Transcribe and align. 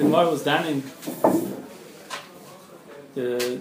the 0.00 0.06
Gemara 0.06 0.30
was 0.30 0.42
danning 0.42 0.82
the 3.14 3.60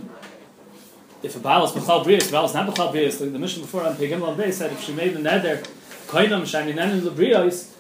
if 1.22 1.36
a 1.36 1.40
Baal 1.40 1.66
is 1.66 1.72
Bechal 1.72 2.06
Brias, 2.06 2.32
Baal 2.32 2.46
is 2.46 2.54
not 2.54 2.74
Bechal 2.74 2.94
Brias, 2.94 3.20
the, 3.20 3.26
the 3.26 3.40
mission 3.40 3.62
before 3.62 3.84
on 3.84 3.94
Pegim 3.96 4.22
Lam 4.22 4.38
Beis 4.38 4.54
said 4.54 4.72
if 4.72 4.82
she 4.82 4.94
made 4.94 5.14
the 5.14 5.20
nether, 5.20 5.58
Koinam 6.08 6.44
Shani 6.44 6.74
Nanin 6.74 7.02
Lebrios, 7.02 7.74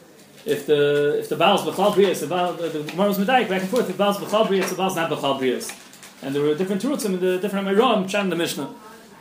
if 0.45 0.65
the 0.65 1.19
if 1.19 1.29
the 1.29 1.37
Baal 1.37 1.55
is 1.55 1.61
Bechal 1.61 1.93
Brias, 1.93 2.19
the 2.19 2.27
Baal, 2.27 2.51
the, 2.53 2.67
the 2.67 2.83
Gemara 2.83 3.07
was 3.07 3.17
Medaik, 3.17 3.47
back 3.47 3.61
and 3.61 3.69
forth, 3.69 3.89
if 3.89 3.97
Baal 3.97 4.11
is 4.11 4.17
Bechal 4.17 4.45
Brias, 4.45 4.69
the 4.69 4.75
Baal 4.75 4.89
is 4.89 4.95
not 4.97 5.09
Bechal 5.09 5.39
Brias. 5.39 5.73
And 6.21 6.35
there 6.35 6.41
were 6.41 6.53
different 6.53 6.83
roots 6.83 7.05
in 7.05 7.17
the 7.17 7.37
different 7.37 7.65
Amiram, 7.65 8.09
Chan 8.09 8.29
the 8.29 8.35
Mishnah. 8.35 8.75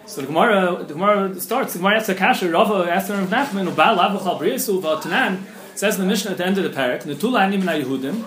So 0.06 0.22
the 0.22 0.26
Gemara, 0.26 0.82
the 0.82 0.94
Gemara 0.94 1.38
starts, 1.38 1.74
the 1.74 1.78
Gemara 1.78 1.98
asks 1.98 2.08
Akasha, 2.08 2.50
Rava 2.50 2.90
asked 2.90 3.08
her 3.08 3.14
of 3.20 3.28
Nachman, 3.28 3.76
Baal 3.76 3.94
Lav 3.94 4.20
Bechal 4.20 4.40
Brias, 4.40 4.68
Uva 4.68 4.96
Tanan, 4.96 5.42
says 5.76 5.96
the 5.96 6.04
Mishnah 6.04 6.32
at 6.32 6.38
the 6.38 6.44
end 6.44 6.58
of 6.58 6.64
the 6.64 6.70
parak, 6.70 7.04
Netula 7.04 7.42
Anim 7.42 7.64
Na 7.64 7.72
Yehudim, 7.72 8.24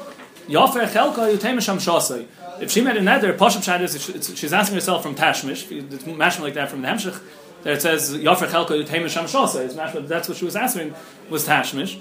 Yofer 0.48 0.88
Chelka 0.88 1.36
Yutem 1.36 1.62
Sham 1.62 1.78
Shasai. 1.78 2.28
If 2.60 2.72
she 2.72 2.82
made 2.82 2.98
a 2.98 3.02
nether, 3.02 3.34
Pashup 3.34 3.64
Shad 3.64 3.82
she's 4.38 4.54
asking 4.54 4.76
herself 4.76 5.04
from 5.04 5.16
Tashmish, 5.16 5.72
it's 5.72 6.04
mashma 6.04 6.42
like 6.42 6.54
that 6.56 6.70
from 6.70 6.82
the 6.82 6.88
Hemshech, 6.88 7.20
that 7.64 7.74
it 7.74 7.82
says 7.82 8.14
Yofer 8.16 8.48
Chelka 8.48 8.84
Yutem 8.84 9.10
Sham 9.10 9.26
Shasai. 9.26 9.66
It's 9.66 9.76
mashma, 9.76 10.08
that's 10.08 10.28
what 10.28 10.38
she 10.38 10.46
was 10.46 10.56
asking, 10.56 10.94
was 11.30 11.48
Tashmish. 11.48 12.00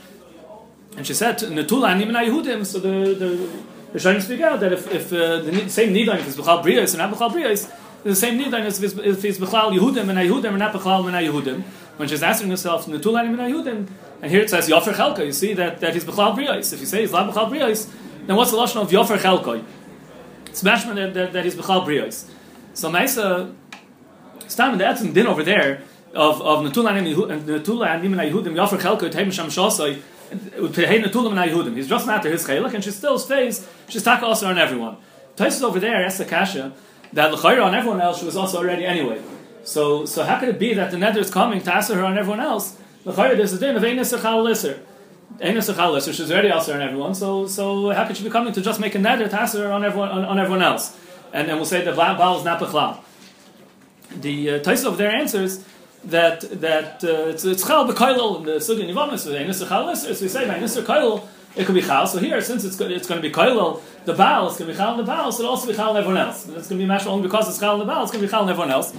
And 0.97 1.07
she 1.07 1.15
said, 1.15 1.39
Netula 1.39 1.91
Anim 1.91 2.13
Na 2.13 2.21
Yehudim, 2.21 2.67
so 2.67 2.81
the, 2.81 3.15
the, 3.15 3.49
the 3.93 3.99
Shainim 3.99 4.21
speak 4.21 4.41
out 4.41 4.61
that 4.61 4.73
if, 4.73 4.93
if 4.93 5.13
uh, 5.13 5.41
the 5.41 5.69
same 5.69 5.95
Nidain 5.95 6.27
is 6.27 6.37
Bechal 6.37 6.63
Brias 6.65 6.91
and 6.91 6.99
not 6.99 7.13
Bechal 7.13 7.31
Brias, 7.31 7.73
the 8.03 8.17
same 8.17 8.39
Nidain 8.41 8.67
is 8.67 8.83
if 8.83 9.25
it's 9.25 9.39
Bechal 9.39 9.73
Yehudim 9.73 10.09
and 10.09 10.19
Yehudim 10.19 10.49
and 10.49 10.59
not 10.59 10.75
Bechal 10.75 11.07
and 11.07 11.15
Yehudim. 11.15 11.63
When 11.97 12.09
she's 12.09 12.23
asking 12.23 12.51
herself, 12.51 12.87
Netula 12.87 13.21
Anim 13.21 13.37
Na 13.37 13.45
Yehudim, 13.45 13.87
and 14.23 14.31
here 14.31 14.43
it 14.43 14.51
says 14.51 14.69
Yofer 14.69 14.93
Chelka, 14.93 15.25
you 15.25 15.33
see 15.33 15.55
that, 15.55 15.81
that 15.81 15.95
he's 15.95 16.05
Bechal 16.05 16.37
Brias. 16.37 16.73
If 16.73 16.81
you 16.81 16.87
say 16.87 17.03
he's 17.03 17.13
not 17.13 17.33
Bechal 17.33 17.51
Brias, 17.51 17.89
then 18.31 18.37
what's 18.37 18.53
the 18.53 18.57
lashon 18.57 18.81
of 18.81 18.91
Yofer 18.91 19.19
Chelkoi? 19.19 19.65
It's 20.47 20.63
mashman 20.63 20.95
that, 20.95 21.15
that, 21.15 21.33
that 21.33 21.45
he's 21.45 21.57
Bechal 21.57 21.85
Brios. 21.85 22.31
So 22.75 22.89
Maisa, 22.89 23.53
Stam 24.47 24.79
the 24.79 24.85
Etzim 24.85 25.13
din 25.13 25.27
over 25.27 25.43
there 25.43 25.83
of 26.15 26.41
of 26.41 26.65
Natula 26.65 26.97
and 26.97 27.09
uh, 27.09 27.59
Natula 27.59 27.89
and 27.89 28.05
Nimna 28.05 28.31
Yehudim 28.31 28.55
Yofer 28.55 28.79
Chelkoi 28.79 29.11
Teim 29.11 29.33
Sham 29.33 29.49
Shosoi 29.49 29.99
uh, 30.31 30.69
Yehudim. 30.69 31.75
He's 31.75 31.89
just 31.89 32.07
not 32.07 32.23
to 32.23 32.31
his 32.31 32.47
chelik, 32.47 32.73
and 32.73 32.85
she 32.85 32.93
still 32.93 33.19
stays. 33.19 33.69
She's 33.89 34.05
taka 34.05 34.25
also 34.25 34.47
on 34.47 34.59
everyone. 34.59 34.99
Taisus 35.35 35.65
over 35.65 35.81
there 35.81 36.05
asks 36.05 36.19
the 36.19 36.25
kasha 36.25 36.73
that 37.13 37.33
l'chayra 37.33 37.65
on 37.65 37.75
everyone 37.75 38.01
else 38.01 38.21
she 38.21 38.27
was 38.27 38.37
also 38.37 38.59
already 38.59 38.87
anyway. 38.87 39.21
So 39.65 40.05
so 40.05 40.23
how 40.23 40.39
could 40.39 40.51
it 40.51 40.61
be 40.61 40.73
that 40.75 40.93
the 40.93 40.99
nether 40.99 41.19
is 41.19 41.33
coming 41.33 41.61
to 41.63 41.75
answer 41.75 41.97
her 41.97 42.05
on 42.05 42.17
everyone 42.17 42.39
else? 42.39 42.79
L'chayra 43.05 43.37
there's 43.37 43.53
a 43.53 43.59
din 43.59 43.75
of 43.75 43.83
Einis 43.83 44.17
Echal 45.41 45.93
Lisser. 45.93 46.13
So 46.13 46.13
she's 46.13 46.31
already 46.31 46.51
also 46.51 46.75
on 46.75 46.83
everyone. 46.83 47.15
So, 47.15 47.47
so 47.47 47.91
how 47.91 48.07
could 48.07 48.17
she 48.17 48.25
be 48.25 48.31
coming 48.31 48.53
to 48.53 48.61
just 48.61 48.81
make 48.81 48.95
a 48.95 48.99
nether 48.99 49.29
to 49.29 49.41
answer 49.41 49.71
on 49.71 49.85
everyone 49.85 50.11
on, 50.11 50.25
on 50.25 50.39
everyone 50.39 50.63
else? 50.63 50.97
And 51.33 51.49
then 51.49 51.57
we'll 51.57 51.67
say 51.67 51.85
that 51.85 51.97
Baal 51.97 52.39
is 52.39 52.45
not 52.45 52.61
bechlal. 52.61 52.99
The 54.21 54.51
uh, 54.51 54.59
Taisa 54.61 54.87
of 54.87 54.99
their 54.99 55.11
answers 55.11 55.65
that 56.05 56.41
that 56.61 57.05
uh, 57.05 57.29
it's 57.29 57.45
it's 57.45 57.67
chal 57.67 57.87
b'kailol 57.87 58.39
in 58.39 58.45
the 58.45 58.53
sugi 58.53 58.89
nivamis 58.89 59.27
with 59.27 59.35
enisur 59.37 59.69
chal 59.69 59.95
So 59.95 60.09
we 60.09 60.29
say 60.29 60.47
enisur 60.47 60.83
kailol 60.83 61.29
it 61.57 61.67
could 61.67 61.75
be 61.75 61.83
chal. 61.83 62.07
So 62.07 62.19
here, 62.19 62.41
since 62.41 62.65
it's 62.65 62.81
it's 62.81 63.09
going 63.09 63.21
to 63.21 63.29
be 63.29 63.35
kailol, 63.35 63.83
the 64.05 64.15
Baal 64.15 64.49
is 64.49 64.57
going 64.57 64.69
to 64.69 64.75
be 64.75 64.77
chal 64.77 64.97
the 64.97 65.03
Baal. 65.03 65.33
So 65.33 65.43
it'll 65.43 65.51
also 65.51 65.67
be 65.67 65.75
chal 65.75 65.91
in 65.91 65.97
everyone 65.97 66.19
else. 66.19 66.47
And 66.47 66.57
it's 66.57 66.69
going 66.69 66.79
to 66.79 66.85
be 66.85 66.89
mash 66.89 67.07
only 67.07 67.23
because 67.23 67.49
it's 67.49 67.59
chal 67.59 67.79
the 67.79 67.85
Baal. 67.85 68.03
It's 68.03 68.13
going 68.13 68.23
to 68.23 68.27
be 68.27 68.31
chal 68.31 68.45
in 68.45 68.51
everyone 68.51 68.71
else. 68.71 68.93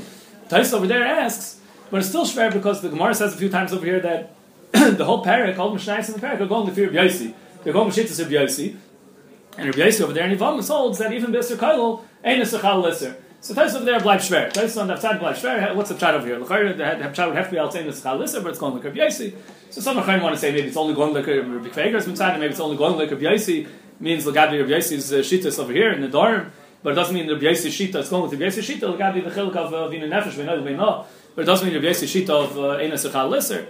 Taisa 0.49 0.73
over 0.73 0.87
there 0.87 1.05
asks, 1.05 1.61
but 1.89 2.01
it's 2.01 2.09
still 2.09 2.25
schwer 2.25 2.51
because 2.51 2.81
the 2.81 2.89
Gemara 2.89 3.15
says 3.15 3.33
a 3.33 3.37
few 3.37 3.49
times 3.49 3.71
over 3.71 3.85
here 3.85 4.01
that 4.01 4.35
the 4.97 5.05
whole 5.05 5.23
parak, 5.23 5.57
all 5.57 5.71
the 5.71 5.79
Mishnayos 5.79 6.07
in 6.07 6.19
the 6.19 6.25
parak 6.25 6.39
are 6.39 6.45
going 6.45 6.67
to 6.67 6.73
fear 6.73 6.87
of 6.87 6.93
Yossi. 6.93 7.33
They're 7.63 7.73
going 7.73 7.91
to 7.91 8.01
Shittas 8.03 8.19
Rabbi 8.19 8.31
Yossi. 8.31 8.77
And 9.57 9.67
Rabbi 9.67 9.79
Yossi 9.79 10.01
over 10.01 10.13
there 10.13 10.29
in 10.29 10.37
Yivamis 10.37 10.69
holds 10.69 10.97
that 10.99 11.11
even 11.11 11.31
Bisser 11.31 11.57
Kailul 11.57 12.03
ain't 12.23 12.41
a 12.41 12.45
Sechal 12.45 12.81
Lisser. 12.81 13.17
So 13.41 13.53
Tais 13.53 13.75
over 13.75 13.83
there 13.83 13.99
bleib 13.99 14.19
schwer. 14.19 14.51
Tais 14.53 14.77
on 14.77 14.87
that 14.87 15.01
side 15.01 15.19
bleib 15.19 15.33
schwer. 15.33 15.75
What's 15.75 15.89
the 15.89 15.97
chat 15.97 16.13
over 16.13 16.25
here? 16.25 16.39
The 16.39 17.11
chat 17.13 17.27
would 17.27 17.35
have 17.35 17.47
to 17.47 17.51
be 17.51 17.59
out 17.59 17.73
saying 17.73 17.87
the 17.87 17.91
Sechal 17.91 18.19
Lisser, 18.19 18.39
but 18.41 18.49
it's 18.49 18.59
going 18.59 18.75
like 18.75 18.83
Rabbi 18.83 18.97
Yossi. 18.97 19.35
So 19.71 19.81
some 19.81 19.97
Achayim 19.97 20.21
want 20.21 20.35
to 20.35 20.39
say 20.39 20.51
maybe 20.51 20.67
it's 20.67 20.77
only 20.77 20.93
going 20.93 21.13
like 21.13 21.27
Rabbi 21.27 21.69
Kveger's 21.69 22.07
inside, 22.07 22.31
and 22.31 22.39
maybe 22.39 22.51
it's 22.51 22.59
only 22.59 22.77
going 22.77 22.97
like 22.97 23.11
Rabbi 23.11 23.23
Yossi 23.23 23.67
means 23.99 24.25
Lagabi 24.25 24.59
Rabbi 24.59 24.71
Yossi's 24.71 25.11
uh, 25.11 25.17
Shittas 25.17 25.59
over 25.59 25.73
here 25.73 25.91
in 25.91 26.01
the 26.01 26.07
dorm. 26.07 26.51
But 26.83 26.93
it 26.93 26.95
doesn't 26.95 27.13
mean 27.13 27.29
Rabbi 27.29 27.43
Yossi's 27.43 27.77
Shita. 27.77 27.95
It's 27.95 28.09
going 28.09 28.23
with 28.23 28.33
Rabbi 28.33 28.45
Yossi's 28.45 28.69
Shita. 28.69 28.97
Lagabi 28.97 29.23
the 29.23 29.29
Chiluk 29.29 29.55
of 29.55 29.73
uh, 29.73 29.87
Vina 29.89 30.07
Nefesh. 30.07 30.37
We 30.37 30.43
know, 30.43 30.61
we 30.61 30.73
know. 30.73 31.05
But 31.35 31.43
it 31.43 31.45
doesn't 31.45 31.67
mean 31.67 31.75
Rabbi 31.75 31.93
Yossi's 31.93 32.13
Shita 32.13 32.29
of 32.29 32.57
uh, 32.57 32.61
Eina 32.77 32.93
Sechal 32.93 33.29
Lisser 33.29 33.67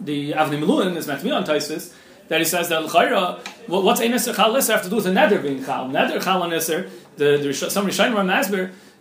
the 0.00 0.32
Avnei 0.32 0.60
Miluim 0.60 0.96
is 0.96 1.06
Matmi 1.06 1.34
on 1.34 1.44
Taisis, 1.44 1.94
that 2.28 2.38
he 2.38 2.44
says 2.44 2.68
that 2.68 2.84
L'chayra, 2.84 3.38
what's 3.66 4.00
Enes 4.00 4.34
Chal 4.34 4.52
Lisser 4.52 4.72
have 4.72 4.82
to 4.82 4.90
do 4.90 4.96
with 4.96 5.04
the 5.04 5.12
Nether 5.12 5.40
being 5.40 5.64
Chal? 5.64 5.88
Nether 5.88 6.20
Chal 6.20 6.42
on 6.42 6.50
Nisser, 6.50 6.90
the, 7.16 7.38
the, 7.38 7.52
somebody 7.52 7.96
Shain 7.96 8.14
Ram 8.14 8.26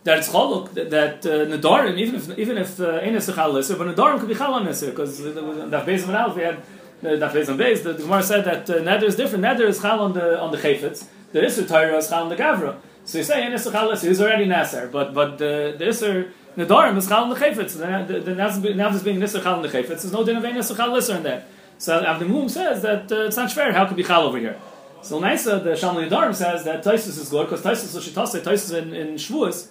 that 0.03 0.19
it's 0.19 0.29
Chaluk, 0.29 0.73
that, 0.73 0.89
that 0.89 1.25
uh, 1.25 1.45
Nadarim, 1.45 1.97
even 1.97 2.15
if, 2.15 2.37
even 2.37 2.57
if 2.57 2.79
uh, 2.79 3.01
Enes 3.01 3.33
Chal 3.33 3.51
Lisser, 3.51 3.75
but 3.75 3.93
Nadarim 3.93 4.19
could 4.19 4.29
be 4.29 4.35
Chal 4.35 4.53
on 4.53 4.65
Nisser, 4.65 4.91
because 4.91 5.21
that 5.21 5.85
base 5.85 6.03
of 6.03 6.09
an 6.09 6.15
Alf, 6.15 6.35
we 6.35 6.43
had 6.43 6.63
that 7.01 7.33
base 7.33 7.49
on 7.49 7.57
base, 7.57 7.83
the, 7.83 7.93
Gemara 7.93 8.23
said 8.23 8.45
that 8.45 8.69
uh, 8.69 8.81
Nether 8.81 9.05
is 9.05 9.15
different. 9.15 9.41
Nether 9.41 9.67
is 9.67 9.81
Chal 9.81 9.99
on 9.99 10.13
the, 10.13 10.39
on 10.39 10.51
the 10.51 10.57
Chayfetz, 10.57 11.05
the 11.33 11.41
Isser 11.41 11.67
Torah 11.67 11.97
is 11.97 12.07
Chal 12.07 12.23
on 12.23 12.29
the 12.29 12.37
Gavra. 12.37 12.77
So 13.03 13.17
you 13.17 13.23
say 13.23 13.41
Enes 13.41 13.69
Chal 13.69 13.89
Lisser, 13.89 14.07
he's 14.07 14.21
already 14.21 14.45
Nasser, 14.45 14.87
but, 14.87 15.13
but 15.13 15.37
the, 15.37 15.75
the 15.77 15.85
Isser, 15.85 16.31
Nadarim 16.57 16.97
is 16.97 17.07
Chal 17.07 17.23
on 17.23 17.29
the 17.29 17.35
the, 17.35 18.19
the, 18.19 18.87
is 18.89 19.03
being 19.03 19.19
Nisser 19.19 19.43
Chal 19.43 19.63
Chayfetz, 19.63 19.87
there's 19.87 20.11
no 20.11 20.23
din 20.23 20.37
of 20.37 20.43
Enes 20.43 20.75
Chal 20.75 20.91
Lisser 20.91 21.17
in 21.17 21.23
there. 21.23 21.45
So 21.77 22.03
Avdimum 22.03 22.49
says 22.49 22.81
that 22.81 23.11
uh, 23.11 23.25
it's 23.25 23.37
not 23.37 23.51
fair. 23.51 23.71
How 23.71 23.85
could 23.85 23.97
be 23.97 24.03
chal 24.03 24.23
over 24.23 24.39
here? 24.39 24.59
So 25.03 25.21
Naisa, 25.21 25.63
the 25.63 25.71
Shalmei 25.71 26.09
Nedarim 26.09 26.33
says 26.33 26.63
that 26.65 26.83
Taisus 26.83 27.19
is 27.19 27.29
good 27.29 27.47
because 27.47 27.61
Taisus 27.61 27.95
Shitase, 28.01 28.41
Taisus 28.41 28.75
in, 28.75 28.95
in 28.95 29.15
Shavuos, 29.15 29.67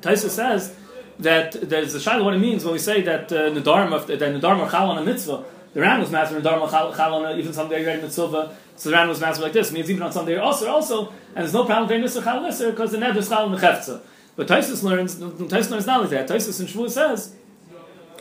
Taisus 0.00 0.30
says 0.30 0.76
that 1.18 1.52
there's 1.68 1.94
a 1.96 1.98
shaila 1.98 2.24
what 2.24 2.34
it 2.34 2.38
means 2.38 2.64
when 2.64 2.72
we 2.72 2.78
say 2.78 3.02
that 3.02 3.32
uh, 3.32 3.50
Nadarim 3.50 3.92
of 3.92 4.06
that 4.06 4.20
Nadarim 4.20 4.60
are 4.60 4.70
chal 4.70 4.90
on 4.90 4.98
a 4.98 5.02
mitzvah. 5.02 5.44
The 5.74 5.80
Ran 5.80 5.98
was 6.00 6.12
master 6.12 6.40
Nadarim 6.40 6.70
chal, 6.70 6.94
chal 6.94 7.14
on 7.14 7.24
a, 7.24 7.36
even 7.36 7.52
someday 7.52 7.84
ready 7.84 8.00
mitzvah. 8.00 8.56
So 8.76 8.90
the 8.90 8.94
Ran 8.94 9.08
was 9.08 9.20
master 9.20 9.42
like 9.42 9.52
this. 9.52 9.70
It 9.70 9.74
means 9.74 9.90
even 9.90 10.04
on 10.04 10.12
Sunday 10.12 10.38
also 10.38 10.70
also, 10.70 11.08
and 11.08 11.38
there's 11.38 11.52
no 11.52 11.64
problem 11.64 12.00
with 12.00 12.12
Nisr 12.12 12.22
chal 12.22 12.40
Nisr 12.42 12.70
because 12.70 12.92
the 12.92 12.98
Neder 12.98 13.16
is 13.16 13.28
chal 13.28 13.46
on 13.46 13.50
the 13.50 13.58
chefza. 13.58 14.00
But 14.40 14.48
Taisus 14.48 14.82
learns 14.82 15.16
Taisus 15.16 15.70
learns 15.70 15.86
not 15.86 16.00
like 16.00 16.08
that. 16.08 16.26
Taisus 16.26 16.58
in 16.60 16.66
Shavuos 16.66 16.92
says 16.92 17.34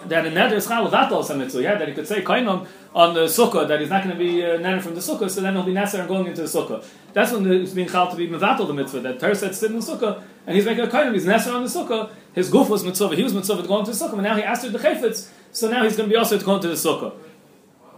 that 0.08 0.26
a 0.26 0.30
neder 0.30 0.52
is 0.52 0.68
chal 0.68 0.84
mitzvah. 1.38 1.62
Yeah, 1.62 1.76
that 1.76 1.88
he 1.88 1.94
could 1.94 2.10
say 2.10 2.22
kainom 2.22 2.68
on 2.94 3.14
the 3.14 3.22
sukkah 3.22 3.66
that 3.70 3.80
he's 3.80 3.90
not 3.90 4.04
going 4.04 4.18
to 4.18 4.20
be 4.20 4.44
uh, 4.44 4.58
neder 4.58 4.82
from 4.82 4.96
the 4.96 5.00
sukkah, 5.00 5.30
so 5.30 5.40
then 5.40 5.54
he'll 5.54 5.64
be 5.64 5.72
nasser 5.72 6.00
and 6.00 6.10
going 6.10 6.28
into 6.28 6.42
the 6.42 6.50
sukkah. 6.50 6.84
That's 7.14 7.32
when 7.32 7.50
it's 7.50 7.72
being 7.72 7.88
chal 7.88 8.12
to 8.12 8.18
be 8.18 8.28
mevatel 8.28 8.68
the 8.68 8.74
mitzvah. 8.74 9.00
That 9.00 9.18
Ter 9.22 9.34
said 9.34 9.56
sit 9.56 9.72
in 9.72 9.80
the 9.80 9.86
sukkah 9.86 10.22
and 10.46 10.58
he's 10.58 10.66
making 10.66 10.84
a 10.84 10.88
kainom. 10.88 11.14
He's 11.14 11.26
nasser 11.26 11.54
on 11.54 11.64
the 11.64 11.70
sukkah. 11.70 12.12
His 12.34 12.50
goof 12.50 12.68
was 12.68 12.84
mitzvah. 12.84 13.16
He 13.16 13.24
was 13.24 13.34
mitzvah 13.34 13.62
to 13.62 13.68
go 13.70 13.80
into 13.80 13.92
the 13.92 13.98
sukkah, 13.98 14.16
and 14.16 14.24
now 14.24 14.36
he 14.36 14.44
asked 14.44 14.70
the 14.70 14.78
chayfetz. 14.78 15.30
So 15.54 15.72
now 15.72 15.86
he's 15.86 15.96
going 15.96 16.10
to 16.10 16.14
be 16.14 16.18
also 16.18 16.38
to 16.38 16.44
go 16.44 16.58
into 16.58 16.68
the 16.68 16.74
sukkah. 16.74 17.14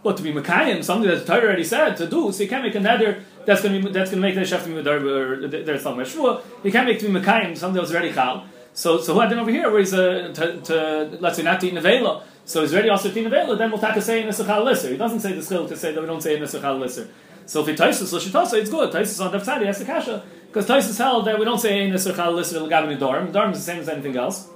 But 0.04 0.18
to 0.18 0.24
be 0.24 0.34
mekayim, 0.34 0.84
something 0.84 1.10
that 1.10 1.20
the 1.20 1.26
Torah 1.26 1.48
already 1.48 1.64
said 1.64 1.96
to 1.98 2.08
do, 2.08 2.32
so 2.32 2.44
you 2.44 2.50
can't 2.50 2.64
make 2.64 2.74
a 2.76 2.80
neder 2.80 3.24
that's 3.46 3.62
going 3.62 3.80
to 3.80 3.88
be 3.88 3.94
that's 3.94 4.10
going 4.10 4.22
to 4.22 4.28
make 4.28 4.36
the 4.36 4.46
chef 4.46 4.64
to 4.64 4.70
be 4.70 4.90
or 4.90 5.48
there's 5.48 5.84
some 5.84 5.98
shvua. 5.98 6.42
You 6.64 6.72
can't 6.72 6.88
make 6.88 7.00
to 7.00 7.08
be 7.08 7.20
mekayim 7.20 7.56
something 7.56 7.76
that 7.76 7.82
was 7.82 7.92
already 7.92 8.12
chal. 8.12 8.46
So, 8.74 9.00
so 9.00 9.14
who 9.14 9.20
had 9.20 9.30
been 9.30 9.40
over 9.40 9.52
here 9.52 9.70
where 9.70 9.80
he's 9.80 9.94
uh, 9.94 10.32
to, 10.34 10.62
to, 10.62 11.18
let's 11.20 11.36
say 11.36 11.44
not 11.44 11.60
to 11.60 11.68
eat 11.68 11.74
nevela, 11.74 12.24
so 12.46 12.62
he's 12.62 12.74
ready 12.74 12.90
also 12.90 13.12
to 13.12 13.20
eat 13.20 13.28
nevela, 13.28 13.58
then 13.58 13.70
we'll 13.70 13.82
take 13.82 13.96
a 13.98 14.02
say 14.02 14.22
in 14.22 14.28
Nesachal 14.28 14.64
Lisser. 14.64 14.90
He 14.90 14.98
doesn't 14.98 15.20
say 15.20 15.34
the 15.34 15.44
skill 15.44 15.68
to 15.68 15.76
say 15.76 15.94
that 15.94 16.00
we 16.00 16.08
don't 16.08 16.22
say 16.22 16.38
in 16.38 16.42
Nesachal 16.42 16.80
Lisser. 16.80 17.10
So 17.46 17.62
if 17.62 17.68
he 17.68 17.74
Taisus 17.74 18.14
Lashitasa, 18.14 18.60
it's 18.60 18.70
good. 18.70 18.92
Taisus 18.92 19.24
on 19.24 19.32
the 19.32 19.44
side, 19.44 19.62
he 19.62 19.68
has 19.68 19.80
the 19.80 19.86
kasha. 19.86 20.24
Because 20.48 20.68
Taisus 20.68 20.98
held 20.98 21.28
that 21.28 21.38
we 21.38 21.46
don't 21.46 21.60
say 21.60 21.84
in 21.84 21.92
Nesachal 21.92 22.34
Lisser 22.34 22.60
Lagabi 22.60 22.98
Nidorim. 22.98 23.32
Nidorim 23.32 23.52
is 23.52 23.58
the 23.58 23.64
same 23.64 23.82
as 23.82 23.90
anything 23.90 24.16
else. 24.16 24.48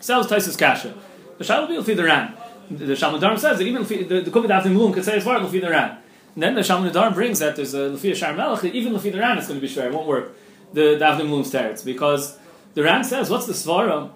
So 0.00 0.12
that 0.12 0.30
was 0.30 0.46
Taisus 0.46 0.58
kasha. 0.58 0.94
The 1.38 1.44
Shal 1.44 1.66
will 1.66 1.82
be 1.82 1.94
the 1.94 2.04
Ran. 2.04 2.34
The 2.70 2.94
Shalmud 2.94 3.38
says 3.38 3.58
that 3.58 3.64
even 3.64 3.82
the, 3.82 4.20
the 4.20 4.30
Kuvid 4.30 4.48
Avim 4.48 4.74
Mulum 4.76 4.94
could 4.94 5.04
say 5.04 5.16
as 5.16 5.24
far 5.24 5.36
as 5.36 5.50
the 5.50 5.60
Ran. 5.60 5.98
And 6.34 6.42
then 6.42 6.54
the 6.54 6.60
Shalmud 6.60 7.14
brings 7.14 7.40
that 7.40 7.56
there's 7.56 7.74
a 7.74 7.90
Lafia 7.90 8.14
Shar 8.14 8.32
Melech, 8.32 8.64
even 8.64 8.92
Lafia 8.92 9.18
Ran 9.18 9.38
is 9.38 9.48
going 9.48 9.58
to 9.58 9.66
be 9.66 9.72
sure, 9.72 9.84
it 9.84 9.92
won't 9.92 10.06
work. 10.06 10.36
The, 10.72 10.96
the 10.96 11.04
Avim 11.04 11.28
teretz. 11.28 11.84
Because 11.84 12.38
the 12.74 12.84
Ran 12.84 13.02
says, 13.02 13.28
what's 13.28 13.46
the 13.46 13.52
Svara? 13.52 14.10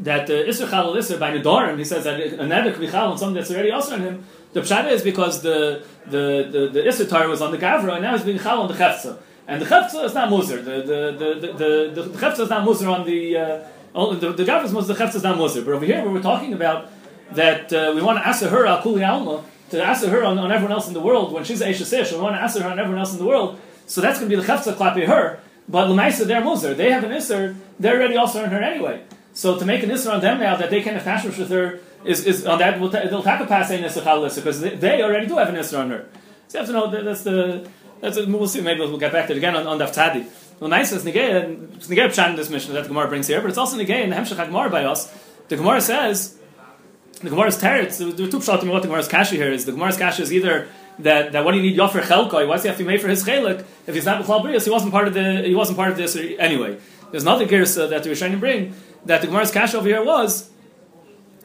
That 0.00 0.28
uh, 0.28 0.32
Isser 0.32 0.66
Chalal 0.66 0.96
Isser 0.96 1.20
by 1.20 1.30
Nedarim, 1.30 1.78
he 1.78 1.84
says 1.84 2.04
that 2.04 2.18
a 2.20 2.38
Neder 2.38 2.72
could 2.72 2.80
be 2.80 2.88
Chal 2.88 3.12
on 3.12 3.18
something 3.18 3.34
that's 3.34 3.50
already 3.52 3.70
also 3.70 3.94
on 3.94 4.00
him. 4.00 4.24
The 4.52 4.60
Pshada 4.62 4.90
is 4.90 5.02
because 5.02 5.42
the 5.42 5.84
the 6.06 6.70
the, 6.72 6.82
the 6.82 7.06
Torah 7.06 7.28
was 7.28 7.40
on 7.40 7.52
the 7.52 7.58
Gavra, 7.58 7.92
and 7.94 8.02
now 8.02 8.16
he's 8.16 8.24
being 8.24 8.38
Chal 8.38 8.62
on 8.62 8.68
the 8.68 8.74
Chefza. 8.74 9.18
And 9.46 9.62
the 9.62 9.66
Chefza 9.66 10.04
is 10.04 10.14
not 10.14 10.28
Musar. 10.30 10.64
The 10.64 10.82
the 10.82 11.00
the 11.18 11.34
the, 11.40 12.02
the, 12.02 12.02
the 12.08 12.18
Chefza 12.18 12.40
is 12.40 12.50
not 12.50 12.66
Musar 12.66 12.92
on 12.92 13.06
the 13.06 13.36
uh, 13.36 14.14
the, 14.14 14.32
the 14.32 14.44
Gavra 14.44 14.64
is 14.64 14.72
Musar, 14.72 14.88
the 14.88 14.94
Chefza 14.94 15.16
is 15.16 15.22
not 15.22 15.36
Musar. 15.36 15.64
But 15.64 15.74
over 15.74 15.84
here, 15.84 16.02
where 16.02 16.10
we're 16.10 16.22
talking 16.22 16.52
about 16.52 16.90
that 17.34 17.72
uh, 17.72 17.92
we 17.94 18.02
want 18.02 18.18
to 18.18 18.26
ask 18.26 18.42
her 18.42 18.66
al 18.66 18.78
Alma, 18.78 19.44
to 19.70 19.82
ask 19.82 20.04
her 20.04 20.24
on, 20.24 20.38
on 20.38 20.52
everyone 20.52 20.72
else 20.72 20.88
in 20.88 20.94
the 20.94 21.00
world, 21.00 21.32
when 21.32 21.44
she's 21.44 21.60
Aisha 21.60 21.84
Sish, 21.84 22.12
we 22.12 22.18
want 22.18 22.36
to 22.36 22.40
ask 22.42 22.58
her 22.58 22.66
on 22.68 22.78
everyone 22.78 22.98
else 22.98 23.12
in 23.12 23.18
the 23.18 23.24
world, 23.24 23.58
so 23.86 24.00
that's 24.00 24.18
going 24.18 24.30
to 24.30 24.36
be 24.36 24.40
the 24.40 24.46
Chefza 24.46 24.76
clapping 24.76 25.08
her. 25.08 25.40
But 25.68 25.88
Lamaisa, 25.88 26.26
they're 26.26 26.42
Musar. 26.42 26.76
They 26.76 26.90
have 26.90 27.04
an 27.04 27.10
Isser, 27.10 27.56
they're 27.78 27.96
already 27.96 28.16
also 28.16 28.42
on 28.42 28.50
her 28.50 28.60
anyway. 28.60 29.02
So 29.32 29.58
to 29.58 29.64
make 29.64 29.82
an 29.82 29.90
Isser 29.90 30.12
on 30.12 30.20
them 30.20 30.40
now 30.40 30.56
that 30.56 30.70
they 30.70 30.82
can 30.82 30.96
attach 30.96 31.24
with 31.24 31.48
her 31.50 31.80
is, 32.04 32.26
is 32.26 32.46
on 32.46 32.58
that, 32.58 32.78
they'll 32.80 33.22
take 33.22 33.40
a 33.40 33.46
pass 33.46 33.70
in 33.70 33.82
Isser 33.82 34.34
because 34.34 34.60
they, 34.60 34.74
they 34.76 35.02
already 35.02 35.26
do 35.26 35.38
have 35.38 35.48
an 35.48 35.54
Isser 35.54 35.78
on 35.78 35.90
her. 35.90 36.06
So 36.48 36.58
you 36.58 36.66
have 36.66 36.66
to 36.66 36.72
know 36.72 36.90
that 36.90 37.04
that's 37.04 37.22
the, 37.22 37.68
That's 38.02 38.16
a, 38.16 38.26
we'll 38.26 38.48
see. 38.48 38.60
Maybe 38.60 38.80
we'll 38.80 38.98
get 38.98 39.12
back 39.12 39.28
to 39.28 39.32
it 39.32 39.36
again 39.38 39.54
on, 39.54 39.64
on 39.66 39.78
Tzadi. 39.78 40.26
Well, 40.58 40.68
nice 40.68 40.90
is 40.90 41.04
negay. 41.04 41.76
It's 41.76 41.86
negay 41.86 42.08
pshat 42.08 42.30
in 42.30 42.36
this 42.36 42.50
mission 42.50 42.74
that 42.74 42.82
the 42.82 42.88
Gemara 42.88 43.06
brings 43.06 43.28
here, 43.28 43.40
but 43.40 43.48
it's 43.48 43.58
also 43.58 43.78
negay 43.78 44.02
in 44.02 44.10
the 44.10 44.16
Hemshech 44.16 44.44
Gemara 44.44 44.68
by 44.68 44.84
us. 44.84 45.08
The 45.48 45.56
Gemara 45.56 45.80
says 45.80 46.36
the 47.22 47.30
Gemara's 47.30 47.60
teretz. 47.60 48.00
Are 48.00 48.30
two 48.30 48.38
pshatim 48.38 48.70
what 48.70 48.82
the 48.82 48.88
Gemara's 48.88 49.08
kashi 49.08 49.36
here 49.36 49.52
is. 49.52 49.64
The 49.64 49.72
Gemara's 49.72 49.96
kashi 49.96 50.22
is 50.22 50.32
either 50.32 50.68
that, 50.98 51.32
that 51.32 51.44
what 51.44 51.52
do 51.52 51.58
you 51.58 51.62
need 51.62 51.78
yofer 51.78 52.02
chelkoi? 52.02 52.46
Why 52.46 52.54
does 52.54 52.62
he 52.62 52.68
have 52.68 52.78
to 52.78 52.84
made 52.84 53.00
for 53.00 53.08
his 53.08 53.24
chelik? 53.24 53.64
If 53.86 53.94
he's 53.94 54.04
not 54.04 54.22
b'chal 54.22 54.42
brias, 54.42 54.64
he 54.64 54.70
wasn't 54.70 54.92
part 54.92 55.08
of 55.08 55.14
the 55.14 55.42
he 55.42 55.54
wasn't 55.54 55.78
part 55.78 55.90
of 55.90 55.96
this 55.96 56.16
anyway. 56.16 56.78
There's 57.10 57.22
another 57.22 57.46
gersa 57.46 57.90
that 57.90 58.02
the 58.02 58.10
Rishonim 58.10 58.40
bring 58.40 58.74
that 59.06 59.20
the 59.20 59.26
Gemara's 59.28 59.50
kashi 59.50 59.76
over 59.76 59.88
here 59.88 60.04
was 60.04 60.50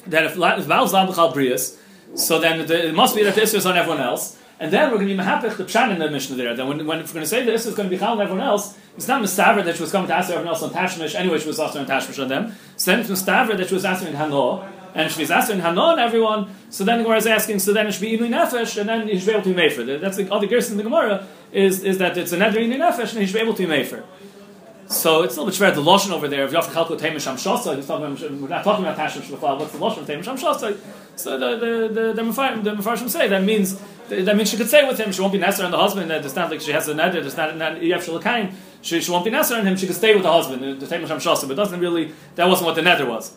that 0.08 0.26
if 0.26 0.32
if 0.32 0.68
Baal's 0.68 0.94
not 0.94 1.10
b'chal 1.10 1.34
brias, 1.34 1.78
so 2.16 2.40
then 2.40 2.66
the, 2.66 2.88
it 2.88 2.96
must 2.96 3.16
be 3.16 3.24
that 3.24 3.36
this 3.36 3.54
is 3.54 3.66
on 3.66 3.78
everyone 3.78 4.02
else. 4.02 4.38
And 4.60 4.74
then 4.74 4.90
we're 4.90 4.98
going 4.98 5.10
to 5.10 5.14
be 5.16 5.22
mahapich 5.22 5.56
the 5.58 5.66
pshat 5.66 5.92
in 5.92 6.00
the 6.00 6.10
Mishnah 6.10 6.36
there. 6.36 6.56
Then 6.56 6.68
when, 6.68 6.78
when 6.80 6.98
we're 6.98 7.04
going 7.04 7.22
to 7.22 7.28
say 7.28 7.46
this 7.46 7.68
is 7.68 7.76
going 7.76 7.90
to 7.90 7.96
be 7.96 8.00
chal 8.00 8.14
on 8.14 8.22
everyone 8.22 8.44
else, 8.44 8.76
it's 8.96 9.08
not 9.08 9.22
mistaver 9.22 9.64
that 9.64 9.76
she 9.76 9.84
was 9.84 9.92
coming 9.92 10.08
to 10.08 10.16
ask 10.16 10.32
everyone 10.32 10.48
else 10.48 10.64
on 10.64 10.72
Tashmish, 10.72 11.14
anyway 11.14 11.38
she 11.38 11.46
was 11.48 11.60
also 11.60 11.80
on 11.80 11.86
Tashmish 11.86 12.20
on 12.20 12.28
them. 12.28 12.56
So 12.76 12.90
then 12.90 13.02
it's 13.02 13.10
mistaver 13.10 13.56
that 13.56 13.68
she 13.68 13.76
was 13.76 13.86
asking 13.86 14.14
Hano, 14.14 14.68
and 14.94 15.12
she's 15.12 15.32
asking 15.32 15.60
Hano 15.60 15.94
on 15.94 16.00
everyone, 16.00 16.54
so 16.70 16.84
then 16.84 17.00
the 17.00 17.04
Gemara 17.04 17.18
is 17.18 17.28
asking, 17.28 17.60
so 17.60 17.74
then 17.74 17.88
it 17.88 17.94
should 17.94 18.02
be 18.02 18.18
Inui 18.18 18.30
Nefesh, 18.30 18.78
and 18.80 18.90
then 18.90 19.08
he 19.08 19.18
should 19.20 19.28
be 19.28 19.32
able 19.34 19.44
to 19.44 19.54
be 19.54 19.62
Mefer. 19.62 20.00
That's 20.00 20.18
the 20.18 20.32
other 20.32 20.46
in 20.46 20.78
the 20.78 20.84
Gemara, 20.84 21.28
is, 21.52 21.84
is 21.84 21.98
that 22.00 22.18
it's 22.18 22.32
a 22.32 22.38
Neder 22.38 22.56
Inui 22.56 22.78
Nefesh, 22.78 23.12
and 23.12 23.20
he 23.20 23.26
should 23.26 23.36
be 23.36 23.40
able 23.40 23.54
to 23.54 23.68
be 23.68 23.74
Mefer. 23.74 24.04
So 24.90 25.24
it's 25.24 25.36
a 25.36 25.42
little 25.42 25.52
bit 25.52 25.72
shver 25.72 25.76
the 25.76 25.82
lotion 25.82 26.14
over 26.14 26.30
there. 26.30 26.46
If 26.46 26.52
you 26.52 26.56
have 26.56 26.68
to 26.68 26.74
calculate 26.74 27.04
Tamish 27.04 27.22
Sham 27.22 27.36
Shasa, 27.36 28.40
we're 28.40 28.48
not 28.48 28.64
talking 28.64 28.86
about 28.86 28.98
Tashmish 28.98 29.24
Shafal, 29.24 29.60
what's 29.60 29.74
the 29.74 29.80
lotion 29.80 30.04
of 30.04 30.08
Tamish 30.08 30.24
Sham 30.24 30.38
Shasa? 30.38 30.78
So 31.18 31.38
the 31.38 31.58
the 31.58 31.88
the 31.94 32.14
the, 32.14 32.22
Mepharshim, 32.22 33.04
the 33.04 33.10
say 33.10 33.28
that 33.28 33.44
means 33.44 33.82
that 34.08 34.38
means 34.38 34.50
she 34.50 34.56
could 34.56 34.70
stay 34.70 34.88
with 34.88 34.98
him. 34.98 35.12
She 35.12 35.20
won't 35.20 35.34
be 35.34 35.40
Nesser 35.40 35.66
on 35.66 35.72
the 35.72 35.78
husband. 35.78 36.10
And 36.10 36.26
it's 36.26 36.36
not 36.36 36.50
like 36.50 36.62
she 36.62 36.72
has 36.72 36.88
a 36.88 36.94
neder. 36.94 37.16
It's 37.16 37.36
not 37.36 37.50
Yev 37.54 38.06
Shalakaim. 38.06 38.54
She, 38.82 39.02
she 39.02 39.12
won't 39.12 39.26
be 39.26 39.32
Nesser 39.32 39.60
on 39.60 39.68
him. 39.68 39.76
She 39.76 39.88
could 39.88 39.96
stay 39.96 40.14
with 40.14 40.24
the 40.24 40.32
husband. 40.32 40.80
The 40.80 40.86
Tamish 40.86 41.08
Sham 41.08 41.18
Shasa, 41.18 41.48
but 41.48 41.58
doesn't 41.58 41.80
really. 41.80 42.14
That 42.36 42.48
wasn't 42.48 42.68
what 42.68 42.76
the 42.76 42.82
neder 42.82 43.10
was. 43.10 43.34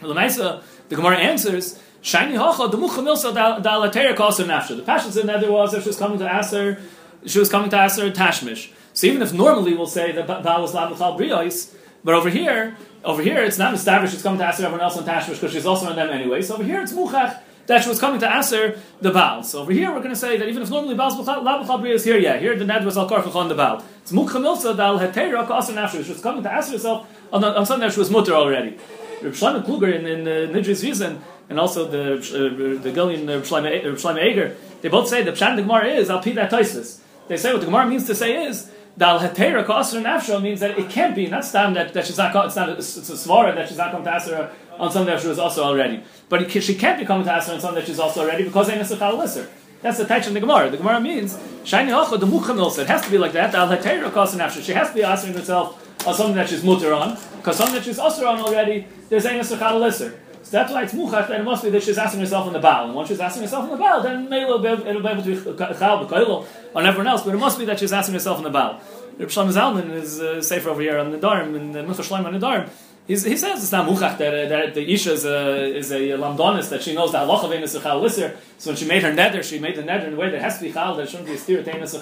The 0.00 0.08
uh, 0.08 0.62
the 0.88 0.96
Gemara 0.96 1.18
answers. 1.18 1.78
Shiny 2.02 2.34
hacha 2.34 2.68
the 2.68 2.78
mucha 2.78 3.00
milsa 3.02 3.34
da 3.34 3.60
latera 3.60 4.16
kaser 4.16 4.44
nafsha. 4.44 4.76
The 4.76 4.82
passion 4.82 5.18
in 5.18 5.26
nether 5.26 5.52
was 5.52 5.74
if 5.74 5.82
she 5.82 5.90
was 5.90 5.98
coming 5.98 6.18
to 6.18 6.30
ask 6.30 6.52
her, 6.52 6.78
she 7.26 7.38
was 7.38 7.50
coming 7.50 7.68
to 7.70 7.76
ask 7.76 7.98
her 7.98 8.10
tashmish. 8.10 8.72
So 8.94 9.06
even 9.06 9.22
if 9.22 9.32
normally 9.32 9.74
we'll 9.74 9.86
say 9.86 10.12
that 10.12 10.26
Baal 10.26 10.62
was 10.62 10.74
lab 10.74 10.92
briyos, 10.92 11.74
but 12.02 12.14
over 12.14 12.30
here, 12.30 12.76
over 13.04 13.22
here 13.22 13.42
it's 13.42 13.58
not 13.58 13.74
established 13.74 14.14
she's 14.14 14.22
coming 14.22 14.38
to 14.38 14.44
ask 14.46 14.60
everyone 14.60 14.80
else 14.80 14.96
on 14.96 15.04
tashmish 15.04 15.34
because 15.34 15.52
she's 15.52 15.66
also 15.66 15.86
on 15.86 15.96
them 15.96 16.08
anyway. 16.08 16.40
So 16.42 16.54
over 16.54 16.64
here 16.64 16.80
it's 16.80 16.92
muchach 16.92 17.38
that 17.66 17.82
she 17.82 17.88
was 17.88 18.00
coming 18.00 18.18
to 18.20 18.28
answer 18.28 18.78
the 19.00 19.10
Baal. 19.10 19.42
So 19.42 19.60
over 19.60 19.72
here 19.72 19.90
we're 19.92 19.98
going 19.98 20.10
to 20.10 20.16
say 20.16 20.36
that 20.38 20.48
even 20.48 20.62
if 20.62 20.70
normally 20.70 20.94
Baal's 20.94 21.18
lab 21.26 21.66
briyos 21.66 21.94
is 21.94 22.04
here, 22.04 22.18
yeah, 22.18 22.38
here 22.38 22.56
the 22.56 22.64
net 22.64 22.84
was 22.84 22.96
al 22.96 23.08
karfach 23.08 23.34
on 23.34 23.48
the 23.48 23.54
Baal. 23.54 23.84
It's 24.02 24.12
mucha 24.12 24.38
milsa 24.38 24.76
dal 24.76 24.98
hetera 24.98 25.46
kaser 25.46 25.74
nafsha. 25.74 26.02
She 26.02 26.12
was 26.12 26.20
coming 26.20 26.42
to 26.42 26.50
ask 26.50 26.72
herself 26.72 27.06
on, 27.32 27.44
on 27.44 27.66
something 27.66 27.86
that 27.86 27.92
she 27.92 28.00
was 28.00 28.10
mutter 28.10 28.32
already. 28.32 28.78
Shlomo 29.20 29.64
Kluger 29.64 29.94
in, 29.94 30.06
in 30.06 30.20
uh, 30.26 30.52
Nidris 30.52 30.82
Wiesen 30.84 31.20
and 31.48 31.60
also 31.60 31.86
the 31.88 32.14
uh, 32.14 32.82
the 32.82 32.92
Gillian 32.92 33.28
uh, 33.28 33.40
Shlomo 33.40 34.24
Eger, 34.24 34.56
they 34.80 34.88
both 34.88 35.08
say 35.08 35.22
the 35.22 35.32
Pshat 35.32 35.56
the 35.56 35.62
Gemara 35.62 35.86
is 35.86 36.10
Al 36.10 36.20
that 36.20 37.00
They 37.28 37.36
say 37.36 37.52
what 37.52 37.60
the 37.60 37.66
Gemara 37.66 37.86
means 37.86 38.06
to 38.06 38.14
say 38.14 38.46
is 38.46 38.70
Dal 38.96 39.20
Hetera 39.20 39.64
Kosher 39.64 40.00
Nafsho 40.00 40.42
means 40.42 40.60
that 40.60 40.78
it 40.78 40.90
can't 40.90 41.14
be 41.14 41.26
not 41.26 41.44
stam 41.44 41.74
that, 41.74 41.92
that 41.94 42.06
she's 42.06 42.18
not 42.18 42.34
it's 42.46 42.56
not 42.56 42.68
it's, 42.70 42.96
it's 42.96 43.10
a 43.10 43.14
svara 43.14 43.54
that 43.54 43.68
she's 43.68 43.78
not 43.78 43.92
coming 43.92 44.04
to 44.04 44.12
ask 44.12 44.28
her 44.28 44.52
on 44.78 44.90
something 44.90 45.12
that 45.14 45.22
she 45.22 45.28
was 45.28 45.38
also 45.38 45.62
already. 45.62 46.02
But 46.28 46.42
it, 46.42 46.62
she 46.62 46.74
can't 46.74 46.98
be 46.98 47.06
coming 47.06 47.24
to 47.24 47.32
ask 47.32 47.48
her 47.48 47.54
on 47.54 47.60
something 47.60 47.80
that 47.80 47.86
she's 47.86 47.98
also 47.98 48.22
already 48.22 48.44
because 48.44 48.66
they 48.66 48.74
nesachal 48.74 49.16
lister. 49.18 49.48
That's 49.82 49.96
the 49.96 50.04
text 50.04 50.28
in 50.28 50.34
the 50.34 50.40
Gemara. 50.40 50.70
The 50.70 50.76
Gemara 50.76 51.00
means 51.00 51.38
shiny 51.64 51.92
ocha 51.92 52.18
the 52.18 52.26
muchamil. 52.26 52.76
It 52.78 52.88
has 52.88 53.02
to 53.02 53.10
be 53.10 53.18
like 53.18 53.32
that. 53.32 53.52
Dal 53.52 53.68
Hetera 53.68 54.12
Kosher 54.12 54.36
Nafsho. 54.36 54.62
She 54.62 54.72
has 54.72 54.88
to 54.88 54.94
be 54.94 55.02
asking 55.02 55.34
herself 55.34 55.89
on 56.06 56.14
something 56.14 56.34
that 56.34 56.48
she's 56.48 56.64
mutter 56.64 56.92
on 56.92 57.18
because 57.36 57.56
something 57.56 57.74
that 57.74 57.84
she's 57.84 57.98
also 57.98 58.26
on 58.26 58.40
already. 58.40 58.86
There's 59.08 59.24
a 59.24 59.30
nesachal 59.30 59.80
lister. 59.80 60.18
So 60.42 60.50
that's 60.52 60.72
why 60.72 60.82
it's 60.84 60.94
muchach 60.94 61.28
that 61.28 61.40
it 61.40 61.44
must 61.44 61.62
be 61.62 61.70
that 61.70 61.82
she's 61.82 61.98
asking 61.98 62.20
herself 62.20 62.46
on 62.46 62.52
the 62.52 62.58
Baal. 62.58 62.86
And 62.86 62.94
once 62.94 63.08
she's 63.08 63.20
asking 63.20 63.42
herself 63.42 63.64
on 63.64 63.70
the 63.70 63.76
Baal, 63.76 64.02
then 64.02 64.32
it'll 64.32 64.58
be, 64.58 64.68
it'll 64.68 65.02
be 65.02 65.08
able 65.08 65.22
to 65.22 65.52
be 65.52 65.78
chal, 65.78 66.46
on 66.74 66.86
everyone 66.86 67.06
else, 67.06 67.22
but 67.22 67.34
it 67.34 67.38
must 67.38 67.58
be 67.58 67.64
that 67.66 67.78
she's 67.78 67.92
asking 67.92 68.14
herself 68.14 68.38
on 68.38 68.44
the 68.44 68.50
Baal. 68.50 68.80
Reb 69.18 69.28
Shlomo 69.28 69.52
Zalman 69.52 69.92
is 69.92 70.20
uh, 70.20 70.40
safer 70.40 70.70
over 70.70 70.80
here 70.80 70.98
on 70.98 71.10
the 71.10 71.18
Darm, 71.18 71.54
in 71.54 71.72
the 71.72 71.82
Mutter 71.82 72.02
Shlomo 72.02 72.26
on 72.26 72.38
the. 72.38 72.70
He's, 73.06 73.24
he 73.24 73.36
says 73.36 73.62
it's 73.62 73.72
not 73.72 73.88
muchach 73.88 74.18
that, 74.18 74.34
uh, 74.34 74.48
that 74.48 74.74
the 74.74 74.92
isha 74.92 75.12
is 75.12 75.24
a, 75.24 75.76
is 75.76 75.90
a 75.90 76.00
lamdonis 76.10 76.68
that 76.70 76.82
she 76.82 76.94
knows 76.94 77.12
that 77.12 77.26
halacha 77.26 77.82
chal 77.82 78.00
lisser. 78.00 78.36
So 78.58 78.70
when 78.70 78.76
she 78.76 78.86
made 78.86 79.02
her 79.02 79.12
neder, 79.12 79.42
she 79.42 79.58
made 79.58 79.76
the 79.76 79.82
neder 79.82 80.06
in 80.06 80.14
a 80.14 80.16
way 80.16 80.30
that 80.30 80.40
has 80.40 80.58
to 80.58 80.64
be 80.64 80.72
chal. 80.72 80.94
That 80.96 81.08
shouldn't 81.08 81.28
be 81.28 81.34
a 81.34 81.38
steer 81.38 81.62
tein 81.62 81.82
is 81.82 81.92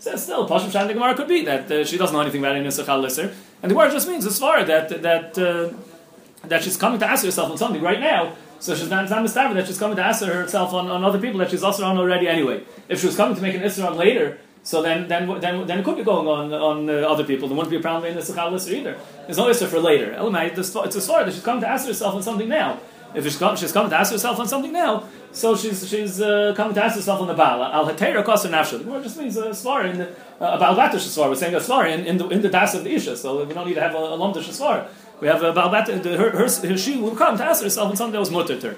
Says 0.00 0.22
still, 0.22 0.48
Pashim 0.48 0.72
Shan 0.72 0.88
the 0.88 0.94
Gemara 0.94 1.14
could 1.14 1.28
be 1.28 1.44
that 1.44 1.70
uh, 1.70 1.84
she 1.84 1.98
doesn't 1.98 2.14
know 2.14 2.22
anything 2.22 2.40
about 2.40 2.56
Ines 2.56 2.82
chal 2.84 2.98
lisser, 2.98 3.34
and 3.62 3.70
the 3.70 3.76
word 3.76 3.92
just 3.92 4.08
means 4.08 4.24
as 4.24 4.38
far 4.38 4.64
that 4.64 5.02
that 5.02 5.38
uh, 5.38 6.48
that 6.48 6.64
she's 6.64 6.78
coming 6.78 6.98
to 6.98 7.06
ask 7.06 7.22
herself 7.22 7.50
on 7.50 7.58
something 7.58 7.82
right 7.82 8.00
now. 8.00 8.34
So 8.60 8.74
she's 8.74 8.90
not, 8.90 9.04
it's 9.04 9.10
not 9.10 9.22
mistaken 9.22 9.56
that 9.56 9.66
she's 9.66 9.78
coming 9.78 9.96
to 9.96 10.02
ask 10.02 10.22
herself 10.22 10.74
on, 10.74 10.90
on 10.90 11.02
other 11.02 11.18
people 11.18 11.38
that 11.38 11.50
she's 11.50 11.62
also 11.62 11.84
on 11.84 11.96
already 11.96 12.28
anyway. 12.28 12.62
If 12.88 13.00
she 13.00 13.06
was 13.06 13.16
coming 13.16 13.34
to 13.34 13.42
make 13.42 13.54
an 13.54 13.62
Isra 13.62 13.96
later, 13.96 14.38
so 14.62 14.82
then, 14.82 15.08
then, 15.08 15.40
then, 15.40 15.66
then 15.66 15.78
it 15.78 15.84
could 15.84 15.96
be 15.96 16.02
going 16.02 16.26
on 16.26 16.52
on 16.52 16.90
uh, 16.90 17.08
other 17.08 17.24
people. 17.24 17.48
There 17.48 17.56
wouldn't 17.56 17.70
be 17.70 17.78
a 17.78 17.80
problem 17.80 18.10
in 18.10 18.16
the 18.16 18.22
Sechal 18.22 18.52
Lister 18.52 18.74
either. 18.74 18.98
There's 19.26 19.38
no 19.38 19.46
Isra 19.46 19.66
for 19.66 19.80
later. 19.80 20.14
It's 20.14 20.74
a 20.74 21.00
story 21.00 21.24
that 21.24 21.32
she's 21.32 21.42
coming 21.42 21.62
to 21.62 21.68
ask 21.68 21.86
herself 21.86 22.14
on 22.14 22.22
something 22.22 22.48
now. 22.48 22.80
If 23.14 23.24
she's, 23.24 23.36
come, 23.36 23.56
she's 23.56 23.72
coming 23.72 23.90
to 23.90 23.96
ask 23.96 24.12
herself 24.12 24.38
on 24.38 24.46
something 24.46 24.72
now, 24.72 25.04
so 25.32 25.56
she's 25.56 25.88
she's 25.88 26.20
uh, 26.20 26.54
coming 26.56 26.74
to 26.74 26.84
ask 26.84 26.96
herself 26.96 27.20
on 27.20 27.26
the 27.26 27.34
Baal. 27.34 27.62
Al 27.64 27.86
Hatera 27.86 28.24
Kosa 28.24 28.48
Nafsha. 28.48 28.78
The 28.78 28.90
word 28.90 29.02
just 29.02 29.18
means 29.18 29.36
a 29.36 29.48
svar 29.50 29.92
in 29.92 30.00
uh, 30.00 30.06
about 30.38 30.76
Batish. 30.76 31.16
We're 31.16 31.34
saying 31.34 31.54
a 31.54 31.58
svar 31.58 31.90
in, 31.92 32.06
in 32.06 32.18
the 32.18 32.28
in 32.28 32.40
the 32.40 32.48
das 32.48 32.74
of 32.74 32.84
the 32.84 32.90
Isha. 32.94 33.16
So 33.16 33.44
we 33.44 33.52
don't 33.52 33.66
need 33.66 33.74
to 33.74 33.80
have 33.80 33.94
a, 33.94 33.98
a 33.98 34.18
Lomdish 34.18 34.48
svar. 34.48 34.86
We 35.20 35.26
have 35.26 35.42
a 35.42 35.52
Baal. 35.52 35.70
Her, 35.70 36.16
her, 36.16 36.48
her, 36.48 36.78
she 36.78 36.98
will 36.98 37.16
come 37.16 37.36
to 37.38 37.44
ask 37.44 37.62
herself 37.62 37.90
on 37.90 37.96
something 37.96 38.12
that 38.12 38.20
was 38.20 38.30
mutter 38.30 38.60
to 38.60 38.70
her. 38.70 38.76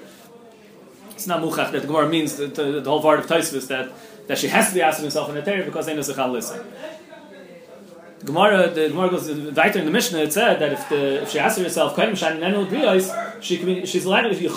It's 1.11 1.27
not 1.27 1.41
muchach 1.41 1.71
that 1.71 1.81
the 1.81 1.87
Gemara 1.87 2.09
means 2.09 2.35
the, 2.35 2.47
the, 2.47 2.81
the 2.81 2.89
whole 2.89 3.01
part 3.01 3.19
of 3.19 3.27
Taisvis 3.27 3.67
that 3.67 3.91
that 4.27 4.37
she 4.37 4.47
has 4.47 4.69
to 4.69 4.75
be 4.75 4.81
asking 4.81 5.05
herself 5.05 5.29
in 5.29 5.35
the 5.35 5.41
Torah 5.41 5.63
because 5.63 5.85
they 5.85 5.93
know 5.93 6.01
Sechal 6.01 6.31
listen. 6.31 6.65
Gemara, 8.25 8.69
the 8.69 8.89
Gemara 8.89 9.09
goes 9.09 9.29
weiter 9.29 9.79
in 9.79 9.85
the 9.85 9.91
Mishnah. 9.91 10.19
It 10.19 10.33
said 10.33 10.59
that 10.59 10.71
if 10.71 10.89
the 10.89 11.23
if 11.23 11.31
she 11.31 11.39
asks 11.39 11.59
herself, 11.59 11.91
she 13.41 13.57
can 13.57 13.65
be, 13.65 13.85
she's 13.85 14.05
allowed 14.05 14.31
if 14.31 14.41
you. 14.41 14.49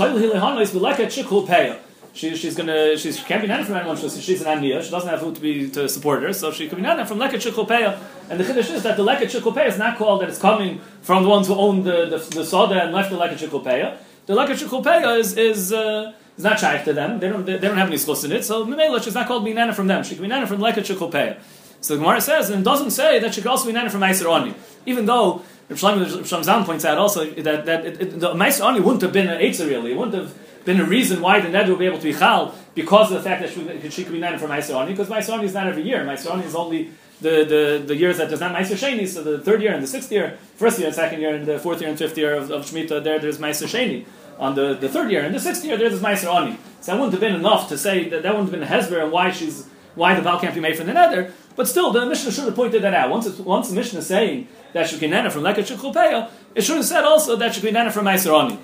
She, 2.16 2.34
she's 2.34 2.54
gonna 2.54 2.96
she's, 2.96 3.18
she 3.18 3.24
can't 3.24 3.42
be 3.42 3.48
nana 3.48 3.62
from 3.62 3.74
anyone. 3.74 3.98
She's, 3.98 4.22
she's 4.22 4.40
an 4.40 4.58
aniya. 4.58 4.82
She 4.82 4.90
doesn't 4.90 5.10
have 5.10 5.20
food 5.20 5.34
to 5.34 5.40
be 5.40 5.68
to 5.70 5.86
support 5.86 6.22
her, 6.22 6.32
so 6.32 6.50
she 6.50 6.66
can 6.66 6.76
be 6.76 6.82
nana 6.82 7.04
from 7.04 7.18
leket 7.18 7.42
shikul 7.42 7.68
peya. 7.68 7.98
And 8.30 8.40
the 8.40 8.44
chiddush 8.44 8.70
is 8.72 8.82
that 8.84 8.96
the 8.96 9.04
leket 9.04 9.24
shikul 9.24 9.54
peya 9.54 9.66
is 9.66 9.76
not 9.76 9.98
called 9.98 10.22
that 10.22 10.30
it's 10.30 10.38
coming 10.38 10.80
from 11.02 11.24
the 11.24 11.28
ones 11.28 11.46
who 11.46 11.54
own 11.54 11.82
the 11.82 12.06
the, 12.06 12.18
the 12.36 12.44
soda 12.46 12.84
and 12.84 12.94
left 12.94 13.10
the 13.10 13.18
leket 13.18 13.36
shikul 13.36 13.62
peya. 13.62 13.98
The 14.24 14.34
leket 14.34 14.66
shikul 14.66 14.82
peya 14.82 15.18
is 15.18 15.36
is. 15.36 15.72
Uh, 15.72 16.14
it's 16.36 16.44
not 16.44 16.60
shaykh 16.60 16.84
to 16.84 16.92
them. 16.92 17.18
They 17.18 17.30
don't, 17.30 17.46
they, 17.46 17.56
don't 17.56 17.78
have 17.78 17.88
any 17.88 17.96
schus 17.96 18.22
in 18.22 18.32
it. 18.32 18.44
So 18.44 18.66
Mimela, 18.66 19.02
she's 19.02 19.14
not 19.14 19.26
called 19.26 19.42
Minana 19.42 19.74
from 19.74 19.86
them. 19.86 20.04
She 20.04 20.16
can 20.16 20.22
be 20.22 20.28
Nana 20.28 20.46
from 20.46 20.58
Leket 20.60 20.84
Shikopeya. 20.84 21.38
So 21.80 21.94
the 21.94 22.02
Gemara 22.02 22.20
says, 22.20 22.50
and 22.50 22.60
it 22.60 22.64
doesn't 22.64 22.90
say 22.90 23.18
that 23.18 23.34
she 23.34 23.40
could 23.40 23.50
also 23.50 23.66
be 23.66 23.72
Nana 23.72 23.90
from 23.90 24.00
Meiser 24.00 24.26
Oni. 24.26 24.54
Even 24.86 25.06
though 25.06 25.42
Rav 25.68 25.78
Shlomo 25.78 26.64
points 26.64 26.84
out 26.84 26.98
also 26.98 27.24
that, 27.30 27.66
that 27.66 27.86
it, 27.86 28.00
it, 28.00 28.20
the 28.20 28.34
Meiser 28.34 28.62
Oni 28.62 28.80
wouldn't 28.80 29.02
have 29.02 29.12
been 29.12 29.28
an 29.28 29.40
Eitzer 29.40 29.68
really. 29.68 29.92
It 29.92 29.96
wouldn't 29.96 30.16
have 30.16 30.64
been 30.64 30.80
a 30.80 30.84
reason 30.84 31.20
why 31.20 31.40
the 31.40 31.48
Ned 31.48 31.68
would 31.68 31.78
be 31.78 31.86
able 31.86 31.98
to 31.98 32.04
be 32.04 32.12
Chal 32.12 32.54
because 32.74 33.12
of 33.12 33.22
the 33.22 33.28
fact 33.28 33.42
that 33.42 33.50
she, 33.52 33.90
she 33.90 34.04
could 34.04 34.12
be 34.12 34.18
Nana 34.18 34.38
from 34.38 34.50
Meiser 34.50 34.74
Oni. 34.74 34.92
Because 34.92 35.08
Meiser 35.08 35.34
Oni 35.34 35.44
is 35.44 35.54
not 35.54 35.66
every 35.66 35.82
year. 35.82 36.04
Meiser 36.04 36.30
Oni 36.30 36.44
is 36.44 36.54
only 36.54 36.90
the, 37.20 37.44
the, 37.44 37.84
the 37.86 37.96
years 37.96 38.18
that 38.18 38.28
there's 38.28 38.40
not 38.40 38.54
Meiser 38.54 38.76
Sheni, 38.76 39.08
so 39.08 39.22
the 39.22 39.38
third 39.38 39.62
year 39.62 39.72
and 39.72 39.82
the 39.82 39.86
sixth 39.86 40.12
year, 40.12 40.38
first 40.56 40.78
year 40.78 40.88
and 40.88 40.94
second 40.94 41.20
year 41.20 41.34
and 41.34 41.46
the 41.46 41.58
fourth 41.58 41.80
year 41.80 41.88
and 41.88 41.98
fifth 41.98 42.18
year 42.18 42.34
of, 42.34 42.50
of 42.50 42.66
Shemitah, 42.66 43.02
there 43.02 43.18
there's 43.18 43.38
Meiser 43.38 43.66
Sheni 43.66 44.04
on 44.38 44.54
the, 44.54 44.74
the 44.74 44.88
third 44.88 45.10
year. 45.10 45.22
And 45.22 45.34
the 45.34 45.40
sixth 45.40 45.64
year, 45.64 45.76
there's 45.76 46.00
Meiser 46.00 46.32
Ani. 46.34 46.58
So 46.80 46.92
that 46.92 46.98
wouldn't 46.98 47.12
have 47.12 47.20
been 47.20 47.34
enough 47.34 47.68
to 47.70 47.78
say 47.78 48.08
that 48.10 48.22
that 48.22 48.32
wouldn't 48.32 48.50
have 48.50 48.60
been 48.60 48.68
a 48.68 48.70
Hezber 48.70 49.02
and 49.02 49.10
why 49.10 49.30
she's 49.30 49.66
why 49.94 50.14
the 50.14 50.20
Baal 50.20 50.38
can't 50.38 50.54
be 50.54 50.60
made 50.60 50.76
from 50.76 50.86
the 50.86 50.92
nether. 50.92 51.32
But 51.56 51.66
still, 51.66 51.90
the 51.90 52.04
Mishnah 52.06 52.30
should 52.30 52.44
have 52.44 52.54
pointed 52.54 52.82
that 52.82 52.94
out. 52.94 53.10
Once, 53.10 53.26
once 53.38 53.70
the 53.70 53.74
Mishnah 53.74 54.00
is 54.00 54.06
saying 54.06 54.46
that 54.74 54.88
she 54.88 54.98
can 54.98 55.10
nana 55.10 55.30
from 55.30 55.42
Leket 55.42 55.74
Shekhupeya, 55.74 56.30
it 56.54 56.62
should 56.62 56.76
have 56.76 56.84
said 56.84 57.04
also 57.04 57.34
that 57.36 57.54
she 57.54 57.62
can 57.62 57.72
nana 57.72 57.90
from 57.90 58.04
Meiser 58.04 58.38
Ani. 58.38 58.58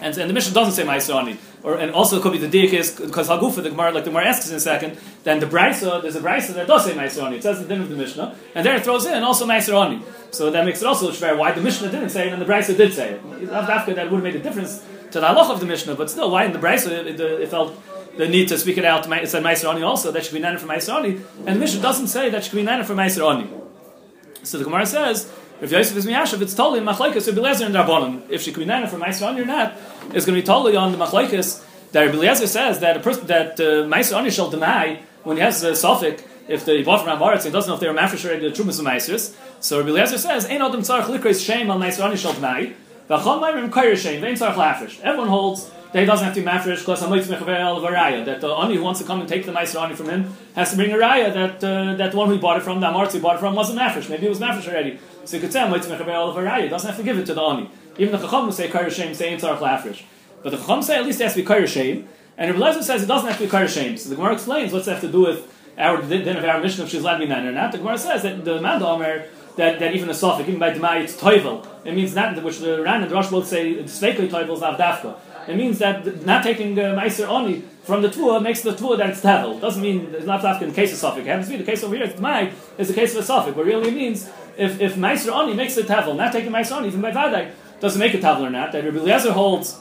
And, 0.00 0.16
and 0.16 0.28
the 0.28 0.34
Mishnah 0.34 0.54
doesn't 0.54 0.72
say 0.72 0.84
Meiser 0.84 1.14
Ani. 1.14 1.38
Or, 1.62 1.76
and 1.76 1.92
also 1.92 2.18
it 2.18 2.22
could 2.22 2.32
be 2.32 2.38
the 2.38 2.48
dik 2.48 2.72
is 2.72 2.90
because 2.98 3.28
Hagufa, 3.28 3.62
the 3.62 3.70
Gemara, 3.70 3.92
like 3.92 4.04
the 4.04 4.10
Gemara 4.10 4.26
asks 4.26 4.48
in 4.48 4.56
a 4.56 4.60
second, 4.60 4.98
then 5.24 5.40
the 5.40 5.46
Brisa, 5.46 6.00
there's 6.00 6.16
a 6.16 6.20
Brisa 6.20 6.54
that 6.54 6.66
does 6.66 6.84
say 6.84 6.94
Meiser 6.94 7.22
Ani. 7.22 7.36
It 7.36 7.42
says 7.42 7.60
the 7.60 7.68
din 7.68 7.82
of 7.82 7.90
the 7.90 7.96
Mishnah, 7.96 8.34
and 8.54 8.66
there 8.66 8.74
it 8.76 8.82
throws 8.82 9.04
in 9.06 9.22
also 9.22 9.46
Meiser 9.46 9.74
Ani. 9.74 10.02
So 10.30 10.50
that 10.50 10.64
makes 10.64 10.80
it 10.80 10.86
also 10.86 11.12
fair 11.12 11.36
why 11.36 11.52
the 11.52 11.60
Mishnah 11.60 11.90
didn't 11.90 12.10
say 12.10 12.28
it 12.28 12.32
and 12.32 12.40
the 12.40 12.46
Brisa 12.46 12.76
did 12.76 12.94
say 12.94 13.10
it. 13.12 13.50
After 13.50 13.94
that 13.94 14.10
would 14.10 14.16
have 14.16 14.24
made 14.24 14.36
a 14.36 14.42
difference 14.42 14.82
to 15.12 15.20
the 15.20 15.26
halach 15.26 15.50
of 15.50 15.60
the 15.60 15.66
Mishnah, 15.66 15.94
but 15.94 16.10
still, 16.10 16.30
why 16.30 16.44
in 16.44 16.52
the 16.52 16.58
Brisa 16.58 16.90
it, 16.90 17.20
it, 17.20 17.48
felt 17.48 17.74
the 18.16 18.28
need 18.28 18.48
to 18.48 18.58
speak 18.58 18.78
it 18.78 18.84
out? 18.84 19.10
It 19.10 19.28
said 19.28 19.42
Meiser 19.42 19.84
also 19.84 20.12
that 20.12 20.24
should 20.24 20.34
be 20.34 20.40
nana 20.40 20.58
for 20.58 20.66
Meiser 20.66 21.04
and 21.04 21.46
the 21.46 21.60
Mishnah 21.60 21.82
doesn't 21.82 22.08
say 22.08 22.30
that 22.30 22.44
should 22.44 22.54
be 22.54 22.62
nana 22.62 22.84
for 22.84 22.94
Meiser 22.94 23.48
So 24.42 24.58
the 24.58 24.64
Gemara 24.64 24.86
says. 24.86 25.30
If 25.60 25.70
Yosef 25.72 25.94
is 25.94 26.06
miyashav, 26.06 26.40
it's 26.40 26.54
totally 26.54 26.80
machlekes 26.80 27.26
Rabbi 27.26 27.46
Lezer 27.46 27.66
and 27.66 27.74
Rabbanim. 27.74 28.30
If 28.30 28.40
she 28.40 28.50
could 28.50 28.60
be 28.60 28.64
nana 28.64 28.88
for 28.88 28.96
Ani 28.96 29.42
or 29.42 29.44
not, 29.44 29.76
it's 30.14 30.24
going 30.24 30.34
to 30.34 30.40
be 30.40 30.42
totally 30.42 30.74
on 30.74 30.90
the 30.90 30.96
machlekes 30.96 31.62
that 31.92 32.06
Rabbi 32.06 32.16
Lezer 32.16 32.46
says 32.46 32.80
that 32.80 32.96
a 32.96 33.00
person 33.00 33.26
that 33.26 33.60
uh, 33.60 34.30
shall 34.30 34.48
deny 34.48 35.02
when 35.22 35.36
he 35.36 35.42
has 35.42 35.62
a 35.62 35.76
suffix 35.76 36.22
if 36.50 36.64
the 36.64 36.82
bought 36.82 37.04
from 37.04 37.16
Amaretz, 37.16 37.44
he 37.44 37.50
doesn't 37.50 37.68
know 37.68 37.74
if 37.74 37.80
they 37.80 37.88
were 37.88 37.94
mafresh 37.94 38.24
already 38.24 38.48
the 38.48 38.54
trumas 38.54 38.80
of 38.80 38.84
Meisers. 38.84 39.34
So 39.60 39.78
Rabbi 39.78 39.90
Eliezer 39.90 40.18
says, 40.18 40.46
"Ein 40.46 40.62
adam 40.62 40.80
tzarich 40.80 41.04
likreis 41.04 41.44
shame 41.44 41.70
al 41.70 41.78
Meiser 41.78 42.04
ani 42.04 42.16
shalt 42.16 42.40
mai." 43.10 43.18
V'chol 43.18 43.40
ma'imim 43.40 43.70
kair 43.70 43.96
shame, 43.96 44.20
vein 44.20 44.34
tzarich 44.34 44.54
lafresh. 44.54 45.00
Everyone 45.00 45.28
holds 45.28 45.70
that 45.92 46.00
he 46.00 46.06
doesn't 46.06 46.24
have 46.24 46.34
to 46.34 46.40
be 46.40 46.46
mafresh 46.46 46.78
because. 46.78 47.00
That 47.00 48.40
the 48.40 48.48
ani 48.48 48.76
who 48.76 48.82
wants 48.82 49.00
to 49.00 49.06
come 49.06 49.20
and 49.20 49.28
take 49.28 49.44
the 49.44 49.52
Meiser 49.52 49.82
ani 49.82 49.94
from 49.94 50.08
him 50.08 50.32
has 50.54 50.70
to 50.70 50.76
bring 50.76 50.92
a 50.92 50.96
raya 50.96 51.32
that 51.34 51.64
uh, 51.64 51.96
that 51.96 52.14
one 52.14 52.28
who 52.28 52.38
bought 52.38 52.58
it 52.58 52.62
from, 52.62 52.80
the 52.80 52.86
Amaretz 52.86 53.12
who 53.12 53.20
bought 53.20 53.36
it 53.36 53.40
from, 53.40 53.54
wasn't 53.54 53.78
mafresh. 53.78 54.08
Maybe 54.08 54.26
it 54.26 54.28
was 54.28 54.38
mafresh 54.38 54.68
already. 54.68 54.98
So 55.24 55.36
you 55.36 55.42
could 55.42 55.52
say 55.52 55.60
varaya. 55.60 56.70
Doesn't 56.70 56.88
have 56.88 56.96
to 56.96 57.02
give 57.02 57.18
it 57.18 57.26
to 57.26 57.34
the 57.34 57.42
ani. 57.42 57.70
Even 57.98 58.12
the 58.12 58.24
chacham 58.24 58.46
will 58.46 58.52
say 58.52 58.68
kair 58.68 58.90
shame, 58.90 59.14
say 59.14 59.36
tzarich 59.36 59.58
lafresh. 59.58 60.02
But 60.42 60.50
the 60.50 60.58
chacham 60.58 60.82
say 60.82 60.96
at 60.96 61.04
least 61.04 61.20
it 61.20 61.24
has 61.24 61.34
to 61.34 61.42
be 61.42 61.46
kair. 61.46 62.06
And 62.38 62.52
Rabbi 62.52 62.64
Eliezer 62.64 62.82
says 62.82 63.02
it 63.02 63.06
doesn't 63.06 63.28
have 63.28 63.38
to 63.38 63.44
be 63.44 63.50
kair. 63.50 63.98
So 63.98 64.08
the 64.08 64.14
Gemara 64.14 64.34
explains 64.34 64.72
what's 64.72 64.86
that 64.86 64.92
have 64.92 65.00
to 65.02 65.08
do 65.10 65.22
with 65.22 65.52
our 65.76 66.00
then 66.02 66.36
of 66.36 66.44
our 66.44 66.60
mission 66.60 66.84
if 66.84 66.90
she's 66.90 67.00
allowed 67.00 67.18
to 67.18 67.26
be 67.26 67.32
or 67.32 67.52
not. 67.52 67.72
The 67.72 67.78
Gemara 67.78 67.98
says 67.98 68.22
that 68.22 68.44
the 68.44 68.60
man 68.60 68.82
Omer 68.82 69.26
that, 69.56 69.78
that 69.78 69.94
even 69.94 70.08
a 70.10 70.14
suffix, 70.14 70.48
even 70.48 70.60
by 70.60 70.72
Demai, 70.72 71.02
it's 71.02 71.16
toivel. 71.16 71.66
It 71.84 71.94
means 71.94 72.14
not 72.14 72.42
which 72.42 72.58
the 72.58 72.82
Ran 72.82 73.02
and 73.02 73.10
the 73.10 73.14
Rosh 73.14 73.28
both 73.28 73.46
say 73.46 73.76
sveikli 73.84 74.28
toivel 74.28 74.54
is 74.54 74.60
avdafka. 74.60 75.16
It 75.48 75.56
means 75.56 75.78
that 75.78 76.24
not 76.24 76.44
taking 76.44 76.78
uh, 76.78 76.94
Meiser 76.94 77.26
Oni 77.26 77.62
from 77.82 78.02
the 78.02 78.08
Tvua 78.08 78.42
makes 78.42 78.60
the 78.62 78.72
Tvua 78.72 78.98
that 78.98 79.10
it's 79.10 79.20
Tevel. 79.20 79.60
Doesn't 79.60 79.82
mean 79.82 80.14
it's 80.14 80.26
not 80.26 80.44
after 80.44 80.64
in 80.64 80.70
the 80.70 80.76
case 80.76 80.92
of 80.92 80.98
Suffolk. 80.98 81.22
It 81.22 81.26
happens 81.26 81.46
to 81.46 81.52
be 81.52 81.58
the 81.58 81.64
case 81.64 81.82
over 81.82 81.96
here. 81.96 82.04
It's 82.04 82.20
Demai 82.20 82.52
is 82.78 82.88
the 82.88 82.94
case 82.94 83.14
of 83.14 83.20
a 83.20 83.24
Suffolk, 83.24 83.56
but 83.56 83.64
really 83.64 83.90
means 83.90 84.28
if, 84.56 84.80
if 84.80 84.94
Meiser 84.96 85.32
Oni 85.32 85.54
makes 85.54 85.76
it 85.76 85.86
Tevel, 85.86 86.16
not 86.16 86.32
taking 86.32 86.52
Meiser 86.52 86.76
Oni 86.76 86.88
even 86.88 87.00
by 87.00 87.10
Vadai, 87.10 87.50
doesn't 87.80 87.98
make 87.98 88.14
a 88.14 88.18
Tevel 88.18 88.42
or 88.42 88.50
not, 88.50 88.72
that 88.72 88.84
Rabbi 88.84 88.98
Eliezer 88.98 89.32
holds 89.32 89.78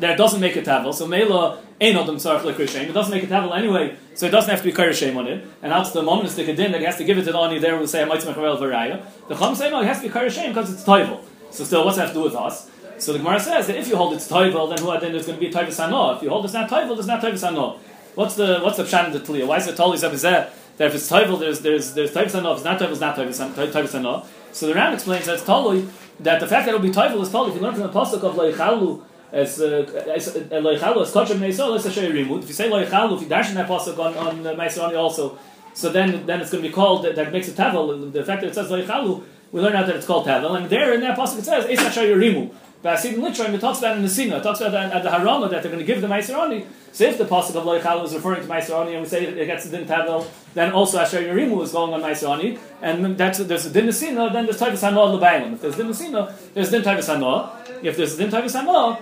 that 0.00 0.16
doesn't 0.18 0.40
make 0.40 0.56
a 0.56 0.62
tavel. 0.62 0.92
So 0.92 1.06
Mela 1.06 1.62
ain't 1.80 1.96
odom 1.96 2.16
tzarich 2.16 2.40
lekrishem. 2.40 2.88
It 2.88 2.92
doesn't 2.92 3.12
make 3.12 3.22
a 3.22 3.26
tavel 3.26 3.52
anyway, 3.54 3.96
so 4.14 4.26
it 4.26 4.30
doesn't 4.30 4.50
have 4.50 4.60
to 4.60 4.64
be 4.64 4.72
kair 4.72 5.16
on 5.16 5.26
it. 5.26 5.46
And 5.62 5.72
that's 5.72 5.92
the 5.92 6.02
moment 6.02 6.30
the 6.30 6.44
din 6.44 6.72
that 6.72 6.80
he 6.80 6.86
has 6.86 6.96
to 6.96 7.04
give 7.04 7.18
it 7.18 7.24
to 7.24 7.32
the 7.32 7.38
ani. 7.38 7.58
There 7.58 7.76
will 7.76 7.86
say 7.86 8.04
might 8.04 8.20
mechavel 8.20 8.58
v'raya. 8.58 9.04
The 9.28 9.34
chum 9.36 9.54
say 9.54 9.70
no, 9.70 9.80
it 9.80 9.86
has 9.86 10.00
to 10.00 10.08
be 10.08 10.14
kair 10.14 10.48
because 10.48 10.72
it's 10.72 10.84
toivel. 10.84 11.22
So 11.50 11.64
still, 11.64 11.84
what's 11.84 11.96
that 11.96 12.06
have 12.06 12.14
to 12.14 12.20
do 12.20 12.24
with 12.24 12.34
us? 12.34 12.70
So 12.98 13.12
the 13.12 13.18
Gemara 13.20 13.38
says 13.40 13.68
that 13.68 13.76
if 13.76 13.88
you 13.88 13.96
hold 13.96 14.12
it's 14.14 14.28
toivel, 14.28 14.68
then 14.68 14.78
who 14.84 15.00
then 15.00 15.12
there's 15.12 15.26
going 15.26 15.38
to 15.38 15.40
be 15.40 15.46
a 15.46 15.52
toivel. 15.52 16.16
If 16.16 16.22
you 16.22 16.28
hold 16.28 16.44
it's 16.44 16.54
not 16.54 16.68
toivel, 16.68 16.94
there's 16.94 17.06
not 17.06 17.22
toivel 17.22 17.38
sano. 17.38 17.78
What's 18.14 18.34
the 18.34 18.58
what's 18.60 18.76
the 18.76 18.84
pshat 18.84 19.06
in 19.06 19.12
the 19.12 19.20
tliya? 19.20 19.46
Why 19.46 19.58
is 19.58 19.66
it 19.68 19.76
totally? 19.76 19.98
That 19.98 20.52
if 20.78 20.94
it's 20.94 21.10
toivel, 21.10 21.38
there's 21.38 21.60
there's 21.60 21.94
there's 21.94 22.12
toivel 22.12 22.30
sano. 22.30 22.52
If 22.52 22.58
it's 22.58 22.64
not 22.64 22.78
toivel, 22.80 23.28
it's 23.28 23.38
not 23.38 23.54
toivel 23.54 23.88
sano. 23.88 24.24
So 24.52 24.66
the 24.66 24.74
Ram 24.74 24.92
explains 24.94 25.26
that 25.26 25.34
it's 25.34 25.44
totally 25.44 25.88
that 26.20 26.40
the 26.40 26.48
fact 26.48 26.66
that 26.66 26.74
it'll 26.74 26.80
be 26.80 26.90
toivel 26.90 27.22
is 27.22 27.30
totally. 27.30 27.50
If 27.50 27.56
you 27.56 27.62
learn 27.62 27.74
from 27.74 27.84
the 27.84 27.90
pasuk 27.90 28.22
of 28.24 28.34
loichalu 28.34 29.02
as 29.32 29.58
loichalu 29.58 31.02
as 31.02 31.12
kosher 31.12 31.34
meisol 31.34 31.76
as 31.76 31.86
a 31.86 31.90
rimut. 31.90 32.42
If 32.42 32.48
you 32.48 32.54
say 32.54 32.68
loichalu, 32.70 33.16
if 33.16 33.22
you 33.22 33.28
dash 33.28 33.48
in 33.48 33.54
that 33.56 33.68
pasuk 33.68 33.98
on 33.98 34.16
on 34.16 34.46
uh, 34.46 34.54
meisoni 34.54 34.96
also, 34.96 35.38
so 35.74 35.90
then 35.90 36.26
then 36.26 36.40
it's 36.40 36.50
going 36.50 36.62
to 36.62 36.68
be 36.68 36.74
called 36.74 37.04
that, 37.04 37.16
that 37.16 37.32
makes 37.32 37.48
a 37.48 37.52
tavel. 37.52 38.10
The 38.10 38.24
fact 38.24 38.42
that 38.42 38.48
it 38.48 38.54
says 38.54 38.70
loichalu, 38.70 39.22
we 39.52 39.60
learn 39.60 39.76
out 39.76 39.86
that 39.86 39.96
it's 39.96 40.06
called 40.06 40.26
tavel, 40.26 40.54
and 40.56 40.68
there 40.70 40.92
in 40.94 41.00
that 41.02 41.18
pasuk 41.18 41.38
it 41.38 41.44
says 41.44 41.66
es 41.68 41.96
rimu. 41.96 42.52
But 42.80 42.92
I 42.92 42.96
see 42.96 43.14
in 43.14 43.20
Litra, 43.20 43.52
it 43.52 43.60
talks 43.60 43.80
about 43.80 43.96
in 43.96 44.02
the 44.02 44.08
Sina, 44.08 44.36
it 44.36 44.42
talks 44.44 44.60
about 44.60 44.92
at 44.92 45.02
the 45.02 45.08
Harama 45.10 45.50
that 45.50 45.62
they're 45.62 45.72
going 45.72 45.84
to 45.84 45.84
give 45.84 46.00
the 46.00 46.06
Meiserani. 46.06 46.64
So 46.92 47.04
if 47.04 47.18
the 47.18 47.24
pasuk 47.24 47.56
of 47.56 47.64
Loichalu 47.64 48.04
is 48.04 48.14
referring 48.14 48.42
to 48.42 48.48
Meiserani, 48.48 48.92
and 48.92 49.00
we 49.00 49.08
say 49.08 49.24
it 49.24 49.46
gets 49.46 49.64
the 49.68 49.76
Din 49.76 49.86
Tavel, 49.86 50.30
then 50.54 50.70
also 50.72 51.00
Asher 51.00 51.20
Yerimu 51.20 51.60
is 51.64 51.72
going 51.72 51.92
on 51.92 52.00
Meiserani, 52.00 52.56
and 52.80 53.18
that's 53.18 53.38
there's 53.38 53.66
a 53.66 53.70
Din 53.70 53.90
Sina, 53.90 54.32
then 54.32 54.44
there's 54.44 54.60
Tavis 54.60 54.88
Hanoah 54.88 55.18
Lebayim. 55.18 55.54
If 55.54 55.62
there's 55.62 55.76
Din 55.76 55.92
Sina, 55.92 56.32
there's 56.54 56.70
Din 56.70 56.82
Tavis 56.82 57.12
Hanoah. 57.12 57.84
If 57.84 57.96
there's 57.96 58.16
Din 58.16 58.30
Tavis 58.30 58.54
Hanoah, 58.54 59.00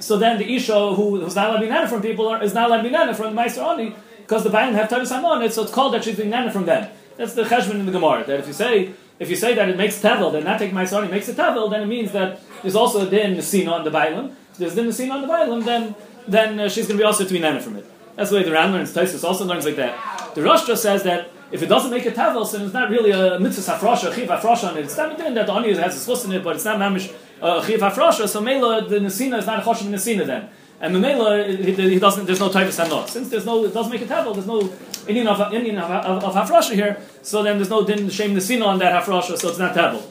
so 0.00 0.16
then 0.18 0.38
the 0.38 0.54
Isha 0.54 0.94
who, 0.94 1.20
who's 1.20 1.36
not 1.36 1.48
allowed 1.48 1.56
to 1.56 1.62
be 1.62 1.68
nana 1.68 1.88
from 1.88 2.02
people 2.02 2.28
are, 2.28 2.42
is 2.42 2.54
not 2.54 2.68
allowed 2.68 2.78
to 2.78 2.82
be 2.84 2.90
nana 2.90 3.14
from 3.14 3.34
the 3.34 3.40
Meiser 3.40 3.58
only 3.58 3.94
because 4.18 4.42
the 4.42 4.50
Bayan 4.50 4.74
have 4.74 4.88
Tavis 4.88 5.10
Hanoah 5.10 5.36
on 5.36 5.42
it, 5.42 5.52
so 5.52 5.62
it's 5.62 5.72
called 5.72 5.94
that 5.94 6.04
she's 6.04 6.16
being 6.16 6.30
nana 6.30 6.52
from 6.52 6.66
them. 6.66 6.90
That's 7.16 7.34
the 7.34 7.44
cheshbon 7.44 7.80
in 7.80 7.86
the 7.86 7.92
Gemara. 7.92 8.24
That 8.24 8.40
if 8.40 8.46
you 8.46 8.52
say 8.52 8.92
if 9.18 9.28
you 9.28 9.36
say 9.36 9.54
that 9.54 9.68
it 9.68 9.76
makes 9.76 10.00
tevel, 10.00 10.32
then 10.32 10.44
not 10.44 10.58
take 10.58 10.72
Meiser 10.72 10.94
only 10.94 11.10
makes 11.10 11.28
a 11.28 11.34
tevel, 11.34 11.70
then 11.70 11.82
it 11.82 11.86
means 11.86 12.12
that 12.12 12.40
there's 12.62 12.74
also 12.74 13.06
a 13.06 13.10
din 13.10 13.36
Nesina 13.36 13.70
on 13.72 13.84
the 13.84 13.90
Bailam. 13.90 14.34
If 14.52 14.58
there's 14.58 14.74
din 14.74 14.86
Nesina 14.86 15.12
on 15.12 15.22
the 15.22 15.28
Bailam, 15.28 15.64
then 15.64 15.94
then 16.26 16.60
uh, 16.60 16.68
she's 16.68 16.86
going 16.86 16.96
to 16.96 17.02
be 17.02 17.06
also 17.06 17.24
to 17.24 17.32
be 17.32 17.38
nana 17.38 17.60
from 17.60 17.76
it. 17.76 17.86
That's 18.16 18.30
the 18.30 18.36
way 18.36 18.42
the 18.42 18.52
Ran 18.52 18.72
learns. 18.72 18.94
Taisus 18.94 19.24
also 19.24 19.44
learns 19.44 19.64
like 19.64 19.76
that. 19.76 20.34
The 20.34 20.42
Rosh 20.42 20.64
says 20.78 21.02
that 21.04 21.30
if 21.52 21.62
it 21.62 21.66
doesn't 21.66 21.90
make 21.90 22.06
a 22.06 22.12
tavel, 22.12 22.44
then 22.44 22.62
it's 22.62 22.74
not 22.74 22.90
really 22.90 23.10
a 23.10 23.38
mitzvah 23.40 23.72
hafrosha, 23.72 24.14
chiv 24.14 24.28
hafrosha 24.28 24.70
on 24.70 24.78
it. 24.78 24.84
It's 24.84 24.96
not 24.96 25.12
a 25.12 25.16
din 25.16 25.34
that 25.34 25.46
the 25.46 25.52
ani 25.52 25.74
has 25.74 26.08
a 26.08 26.10
schus 26.10 26.24
in 26.24 26.32
it, 26.32 26.44
but 26.44 26.56
it's 26.56 26.64
not 26.64 26.78
mamish 26.78 27.12
uh, 27.42 27.64
chiv 27.64 27.80
hafrosha. 27.80 28.28
So 28.28 28.40
mela 28.40 28.88
the 28.88 28.98
nesina 28.98 29.38
is 29.38 29.46
not 29.46 29.60
a 29.60 29.62
choshev 29.62 29.88
nesina 29.88 30.26
then. 30.26 30.48
And 30.82 30.96
Mamela, 30.96 31.46
he, 31.46 31.72
he 31.90 31.98
doesn't. 31.98 32.24
There's 32.24 32.40
no 32.40 32.48
typhus 32.50 32.78
hanot. 32.78 33.08
Since 33.08 33.28
there's 33.28 33.44
no, 33.44 33.64
it 33.66 33.74
doesn't 33.74 33.92
make 33.92 34.00
a 34.00 34.06
tavel. 34.06 34.32
There's 34.32 34.46
no 34.46 34.60
Indian 35.06 35.28
of 35.28 35.52
Indian 35.52 35.76
of, 35.76 35.90
of, 35.90 36.24
of 36.24 36.34
hafrosha 36.34 36.74
here. 36.74 36.96
So 37.22 37.42
then 37.42 37.58
there's 37.58 37.68
no 37.68 37.84
din 37.84 38.08
shame 38.08 38.34
nesina 38.34 38.66
on 38.66 38.78
that 38.78 39.02
hafrosha. 39.02 39.36
So 39.36 39.50
it's 39.50 39.58
not 39.58 39.74
tavel. 39.74 40.02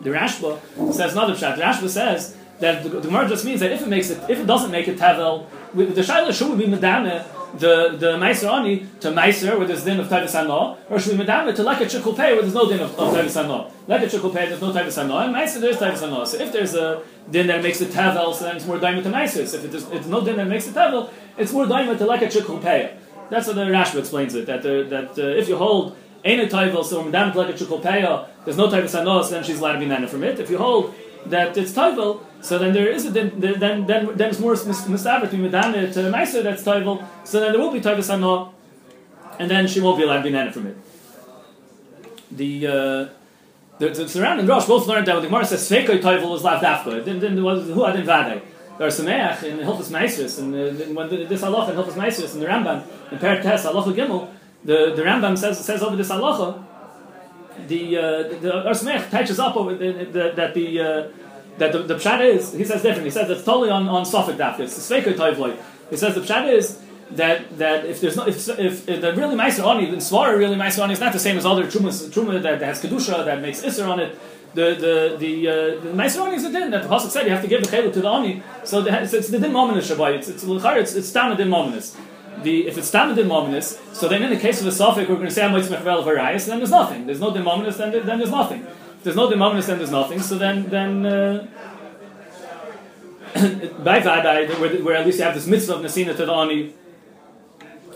The 0.00 0.10
Rashba 0.10 0.92
says 0.92 1.12
another 1.12 1.34
pshat. 1.34 1.56
The 1.56 1.62
Rashba 1.62 1.88
says 1.88 2.36
that 2.58 2.82
the, 2.82 3.00
Gemara 3.00 3.28
just 3.28 3.44
means 3.44 3.60
that 3.60 3.70
if 3.70 3.82
it 3.82 3.88
makes 3.88 4.10
it, 4.10 4.18
if 4.28 4.40
it 4.40 4.46
doesn't 4.46 4.72
make 4.72 4.88
a 4.88 4.96
tavel, 4.96 5.48
the 5.74 5.84
shaila 5.84 6.32
should 6.32 6.58
be 6.58 6.66
medame 6.66 7.24
the 7.56 7.96
the 7.98 8.16
meiser 8.18 8.50
ani 8.52 8.86
to 9.00 9.10
meiser 9.10 9.56
where 9.56 9.66
there's 9.66 9.84
din 9.84 9.98
of 10.00 10.08
tavis 10.08 10.34
law, 10.46 10.76
or 10.90 10.98
should 11.00 11.18
we 11.18 11.24
medame 11.24 11.54
to 11.54 11.62
like 11.62 11.80
a 11.80 11.86
chikul 11.86 12.16
where 12.16 12.42
there's 12.42 12.54
no 12.54 12.68
din 12.68 12.80
of, 12.80 12.98
of 12.98 13.14
tavis 13.14 13.48
law. 13.48 13.70
Like 13.86 14.02
a 14.02 14.06
there's 14.06 14.60
no 14.60 14.72
tavis 14.72 15.08
law, 15.08 15.22
and 15.22 15.34
meiser 15.34 15.60
there's 15.60 15.76
tavis 15.76 16.10
law. 16.10 16.24
So 16.24 16.38
if 16.38 16.52
there's 16.52 16.74
a 16.74 17.02
din 17.30 17.46
that 17.46 17.62
makes 17.62 17.80
it 17.80 17.90
tavel, 17.90 18.34
so 18.34 18.44
then 18.44 18.56
it's 18.56 18.66
more 18.66 18.78
daimah 18.78 19.02
to 19.02 19.10
meiser. 19.10 19.46
So 19.46 19.56
if 19.58 19.64
it 19.64 19.74
is, 19.74 19.88
it's 19.90 20.06
no 20.06 20.24
din 20.24 20.36
that 20.36 20.48
makes 20.48 20.68
it 20.68 20.74
tavel, 20.74 21.10
it's 21.36 21.52
more 21.52 21.66
daimah 21.66 21.96
to 21.98 22.04
like 22.04 22.22
a. 22.22 22.96
That's 23.30 23.46
how 23.46 23.52
the 23.52 23.62
Rashba 23.62 24.00
explains 24.00 24.34
it. 24.34 24.46
That 24.46 24.62
the, 24.62 24.86
that 24.88 25.18
uh, 25.18 25.38
if 25.38 25.48
you 25.48 25.56
hold 25.56 25.96
ain't 26.24 26.42
a 26.42 26.48
tavel, 26.48 26.84
so 26.84 27.02
medame 27.02 27.32
to 27.32 27.38
like 27.38 27.54
a 27.54 28.28
there's 28.44 28.56
no 28.56 28.68
tavis 28.68 29.04
law, 29.04 29.22
so 29.22 29.30
then 29.30 29.44
she's 29.44 29.58
allowed 29.58 29.74
to 29.74 29.78
be 29.78 29.86
nana 29.86 30.08
from 30.08 30.24
it. 30.24 30.38
If 30.38 30.50
you 30.50 30.58
hold 30.58 30.94
that 31.26 31.56
it's 31.56 31.72
tavel, 31.72 32.22
so 32.40 32.58
then 32.58 32.72
there 32.72 32.88
is 32.88 33.06
a 33.06 33.10
then 33.10 33.38
then 33.40 33.86
then, 33.86 34.16
then 34.16 34.28
it's 34.30 34.38
more 34.38 34.54
mistavet 34.54 35.30
to 35.30 35.36
medame 35.36 35.92
to 35.92 36.00
meiser 36.10 36.42
that's 36.42 36.62
tavel. 36.62 37.04
So 37.24 37.40
then 37.40 37.52
there 37.52 37.60
will 37.60 37.72
be 37.72 37.80
tavis 37.80 38.12
ano, 38.12 38.54
and 39.38 39.50
then 39.50 39.66
she 39.66 39.80
won't 39.80 39.98
be 39.98 40.04
allowed 40.04 40.18
to 40.18 40.22
be 40.24 40.30
nana 40.30 40.52
from 40.52 40.68
it. 40.68 40.76
The 42.30 42.66
uh, 42.66 42.70
the, 43.78 43.88
the 43.90 44.08
surrounding 44.08 44.46
Rosh 44.46 44.66
both 44.66 44.86
learned 44.86 45.06
that 45.06 45.14
when 45.14 45.22
the 45.22 45.28
Gemara 45.28 45.46
says 45.46 45.68
Sveikoi 45.68 46.00
Toivel 46.00 46.30
was 46.30 46.44
lav 46.44 46.62
dafka. 46.62 47.04
Then 47.04 47.20
then 47.20 47.42
was 47.42 47.66
who 47.66 47.84
adin 47.84 48.04
vadei. 48.04 48.42
There 48.76 48.86
are 48.86 48.90
Sameach 48.90 49.42
in 49.42 49.58
Hilchas 49.58 49.90
Meisris, 49.90 50.38
and 50.38 50.54
uh, 50.54 50.94
when 50.94 51.08
this 51.08 51.42
halacha 51.42 51.70
in 51.70 51.76
Hilchas 51.76 51.94
Meisris 51.94 52.34
in 52.34 52.40
the 52.40 52.46
Rambam 52.46 52.84
in 53.10 53.18
Perik 53.18 53.42
Tes 53.42 53.64
halacha 53.64 53.92
Gimel, 53.92 54.28
the 54.64 54.92
the 54.94 55.02
Rambam 55.02 55.36
says 55.36 55.64
says 55.64 55.82
over 55.82 55.96
this 55.96 56.10
halacha, 56.10 56.64
the 57.66 57.96
uh, 57.96 58.02
the, 58.40 58.50
Sameach 58.70 59.10
touches 59.10 59.38
up 59.38 59.56
over 59.56 59.74
the, 59.74 59.92
the, 60.04 60.32
that 60.36 60.54
the 60.54 60.80
uh, 60.80 61.08
that 61.58 61.72
the, 61.72 61.82
the 61.82 61.94
pshat 61.96 62.20
is 62.24 62.52
he 62.52 62.64
says 62.64 62.82
different. 62.82 63.04
He 63.04 63.10
says 63.10 63.28
it's 63.30 63.44
totally 63.44 63.70
on 63.70 63.88
on 63.88 64.04
Suffolk 64.06 64.36
dafka. 64.36 64.60
It's 64.60 64.78
Sveikoi 64.78 65.14
Toivel. 65.14 65.56
He 65.90 65.96
says 65.96 66.14
the 66.14 66.20
pshat 66.20 66.52
is 66.52 66.80
that 67.12 67.58
that 67.58 67.84
if 67.86 68.00
there's 68.00 68.16
no 68.16 68.26
if, 68.26 68.48
if, 68.48 68.88
if 68.88 69.00
the 69.00 69.14
really 69.14 69.34
meiser 69.34 69.64
oni 69.64 69.90
the 69.90 69.96
svara 69.96 70.36
really 70.36 70.56
meiser 70.56 70.82
oni 70.82 70.92
is 70.92 71.00
not 71.00 71.12
the 71.12 71.18
same 71.18 71.38
as 71.38 71.46
other 71.46 71.64
trumas 71.64 72.08
truma 72.10 72.40
that, 72.42 72.60
that 72.60 72.62
has 72.62 72.82
kedusha 72.82 73.24
that 73.24 73.40
makes 73.40 73.64
iser 73.64 73.86
on 73.86 74.00
it. 74.00 74.18
The 74.54 74.74
the 74.74 75.16
the, 75.18 75.48
uh, 75.48 75.54
the 75.82 75.90
meiser 75.90 76.20
oni 76.20 76.36
is 76.36 76.44
a 76.44 76.52
din 76.52 76.70
that 76.70 76.82
the 76.82 76.88
pasuk 76.88 77.10
said 77.10 77.24
you 77.24 77.30
have 77.30 77.42
to 77.42 77.48
give 77.48 77.62
the 77.62 77.68
chayla 77.68 77.92
to 77.92 78.00
the 78.00 78.08
oni. 78.08 78.42
So 78.64 78.82
the, 78.82 79.02
it's, 79.02 79.12
it's 79.12 79.28
the 79.28 79.38
din 79.38 79.52
mominus 79.52 79.90
shabbai. 79.90 80.16
It's 80.16 80.28
it's 80.28 80.44
it's 80.44 80.94
it's 80.94 81.08
stam 81.08 81.36
din 81.36 81.48
mominus. 81.48 81.96
The, 82.42 82.66
if 82.68 82.78
it's 82.78 82.88
stam 82.88 83.14
din 83.14 83.28
mominus, 83.28 83.78
so 83.94 84.08
then 84.08 84.22
in 84.22 84.30
the 84.30 84.38
case 84.38 84.58
of 84.60 84.64
the 84.64 84.72
suffix 84.72 85.08
we're 85.08 85.16
going 85.16 85.28
to 85.28 85.34
say 85.34 85.42
amoitz 85.42 85.68
mechvel 85.68 86.04
varayis, 86.04 86.46
then 86.46 86.58
there's 86.58 86.70
nothing. 86.70 87.06
There's 87.06 87.20
no 87.20 87.32
din 87.32 87.42
mominus, 87.42 87.76
then 87.76 87.92
then 87.92 88.18
there's 88.18 88.30
nothing. 88.30 88.62
If 88.62 89.04
there's 89.04 89.16
no 89.16 89.28
din 89.30 89.38
mominus, 89.38 89.66
then 89.66 89.78
there's 89.78 89.90
nothing. 89.90 90.20
So 90.20 90.38
then 90.38 90.68
then. 90.68 91.06
Uh, 91.06 91.46
by 93.84 94.00
Vadai, 94.00 94.48
where, 94.58 94.82
where 94.82 94.96
at 94.96 95.04
least 95.04 95.18
you 95.18 95.24
have 95.24 95.34
this 95.34 95.46
mitzvah 95.46 95.74
of 95.74 95.82
Nasina 95.82 96.16
to 96.16 96.24
the 96.24 96.72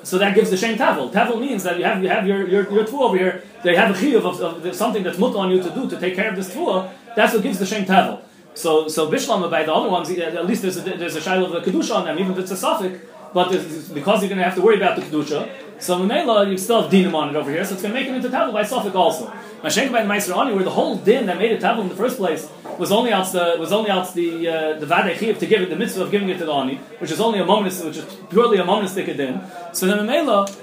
so 0.03 0.19
that 0.19 0.35
gives 0.35 0.51
the 0.51 0.57
shem 0.57 0.77
tavel. 0.77 1.11
Tavel 1.11 1.39
means 1.39 1.63
that 1.63 1.79
you 1.79 1.85
have 1.85 2.03
you 2.03 2.09
have 2.09 2.27
your 2.27 2.49
your, 2.49 2.71
your 2.73 3.03
over 3.03 3.17
here. 3.17 3.45
They 3.63 3.77
have 3.77 3.91
a 3.91 3.99
chiyuv 3.99 4.25
of, 4.25 4.67
of, 4.67 4.75
something 4.75 5.03
that's 5.03 5.19
mut 5.19 5.37
on 5.37 5.51
you 5.51 5.63
to 5.63 5.71
do 5.71 5.89
to 5.89 5.99
take 5.99 6.17
care 6.17 6.29
of 6.29 6.37
this 6.37 6.51
tfu. 6.51 6.91
That's 7.15 7.33
what 7.35 7.43
gives 7.43 7.59
the 7.59 7.67
shem 7.67 7.85
tavel. 7.85 8.21
So 8.55 8.89
so 8.89 9.11
bishlam 9.11 9.49
by 9.51 9.63
the 9.63 9.73
other 9.73 9.89
ones, 9.89 10.11
at 10.11 10.47
least 10.47 10.63
there's 10.63 10.77
a, 10.77 10.81
there's 10.81 11.15
a 11.15 11.21
shiloh 11.21 11.53
of 11.53 11.65
the 11.65 11.71
kedusha 11.71 11.95
on 11.95 12.05
them, 12.05 12.19
even 12.19 12.33
if 12.33 12.39
it's 12.39 12.51
a 12.51 12.57
suffix. 12.57 12.99
But 13.33 13.51
because 13.95 14.21
you're 14.21 14.29
going 14.29 14.39
to 14.39 14.45
have 14.45 14.55
to 14.57 14.63
worry 14.63 14.77
about 14.77 14.97
the 14.97 15.03
kedusha, 15.03 15.51
so 15.83 15.99
Mamela, 15.99 16.49
you 16.49 16.59
still 16.59 16.83
have 16.83 16.93
dinim 16.93 17.15
on 17.15 17.31
it 17.31 17.37
over 17.37 17.51
here, 17.51 17.65
so 17.65 17.73
it's 17.73 17.83
going 17.83 17.93
to 17.93 18.01
make 18.01 18.09
it 18.09 18.15
into 18.15 18.29
tavel 18.29 18.53
by 18.53 18.63
suffix 18.63 18.95
also. 18.95 19.27
Mashenka 19.63 19.91
by 19.91 20.03
the 20.03 20.09
Meiser 20.09 20.37
Ani, 20.37 20.55
where 20.55 20.63
the 20.65 20.71
whole 20.71 20.97
din 20.97 21.27
that 21.27 21.39
made 21.39 21.51
it 21.51 21.61
tavel 21.61 21.83
in 21.83 21.89
the 21.89 21.97
first 21.97 22.19
place 22.19 22.49
was 22.79 22.93
only 22.93 23.13
out 23.13 23.33
the 23.33 23.57
was 23.59 23.73
only 23.73 23.91
out 23.91 24.13
the 24.15 24.49
uh, 24.49 24.79
the 24.79 24.87
vadei 24.87 25.17
chiv 25.17 25.39
to 25.39 25.47
give 25.47 25.61
it 25.63 25.71
the 25.71 25.77
mitzvah 25.77 26.03
of 26.03 26.11
giving 26.11 26.29
it 26.29 26.39
to 26.39 26.45
the 26.45 26.53
ani, 26.53 26.77
which 26.99 27.11
is 27.11 27.21
only 27.21 27.41
a 27.41 27.45
momentous, 27.45 27.83
which 27.83 27.97
is 27.97 28.17
purely 28.31 28.59
a 28.59 28.65
momentous 28.65 28.95
din. 28.95 29.41
So 29.73 29.87
then 29.87 29.99
Mamela. 29.99 30.55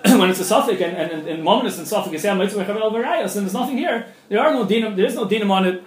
when 0.16 0.30
it's 0.30 0.38
a 0.38 0.44
suffix 0.44 0.80
and, 0.80 0.96
and, 0.96 1.10
and, 1.10 1.26
and 1.26 1.42
momentous 1.42 1.76
and 1.78 1.88
suffix, 1.88 2.22
varayas, 2.22 3.34
and 3.34 3.44
there's 3.44 3.52
nothing 3.52 3.76
here. 3.76 4.06
There 4.28 4.38
are 4.38 4.52
no 4.52 4.64
dinim. 4.64 4.94
There 4.94 5.06
is 5.06 5.16
no 5.16 5.26
dinim 5.26 5.50
on 5.50 5.66
it. 5.66 5.82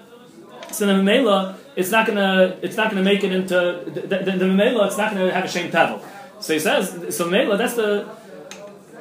So 0.71 0.86
then 0.86 1.05
Mamela, 1.05 1.55
it's 1.77 1.91
not 1.91 2.07
gonna 2.07 2.57
it's 2.62 2.75
not 2.75 2.89
gonna 2.89 3.03
make 3.03 3.24
it 3.24 3.31
into 3.31 3.83
the, 3.86 4.01
the, 4.01 4.17
the. 4.17 4.83
It's 4.83 4.98
not 4.98 5.13
gonna 5.13 5.31
have 5.31 5.45
a 5.45 5.48
shame 5.48 5.71
tavel. 5.71 6.03
So 6.41 6.53
he 6.53 6.60
says, 6.60 7.15
so 7.15 7.29
Mamela, 7.29 7.57
that's 7.57 7.75
the 7.75 8.10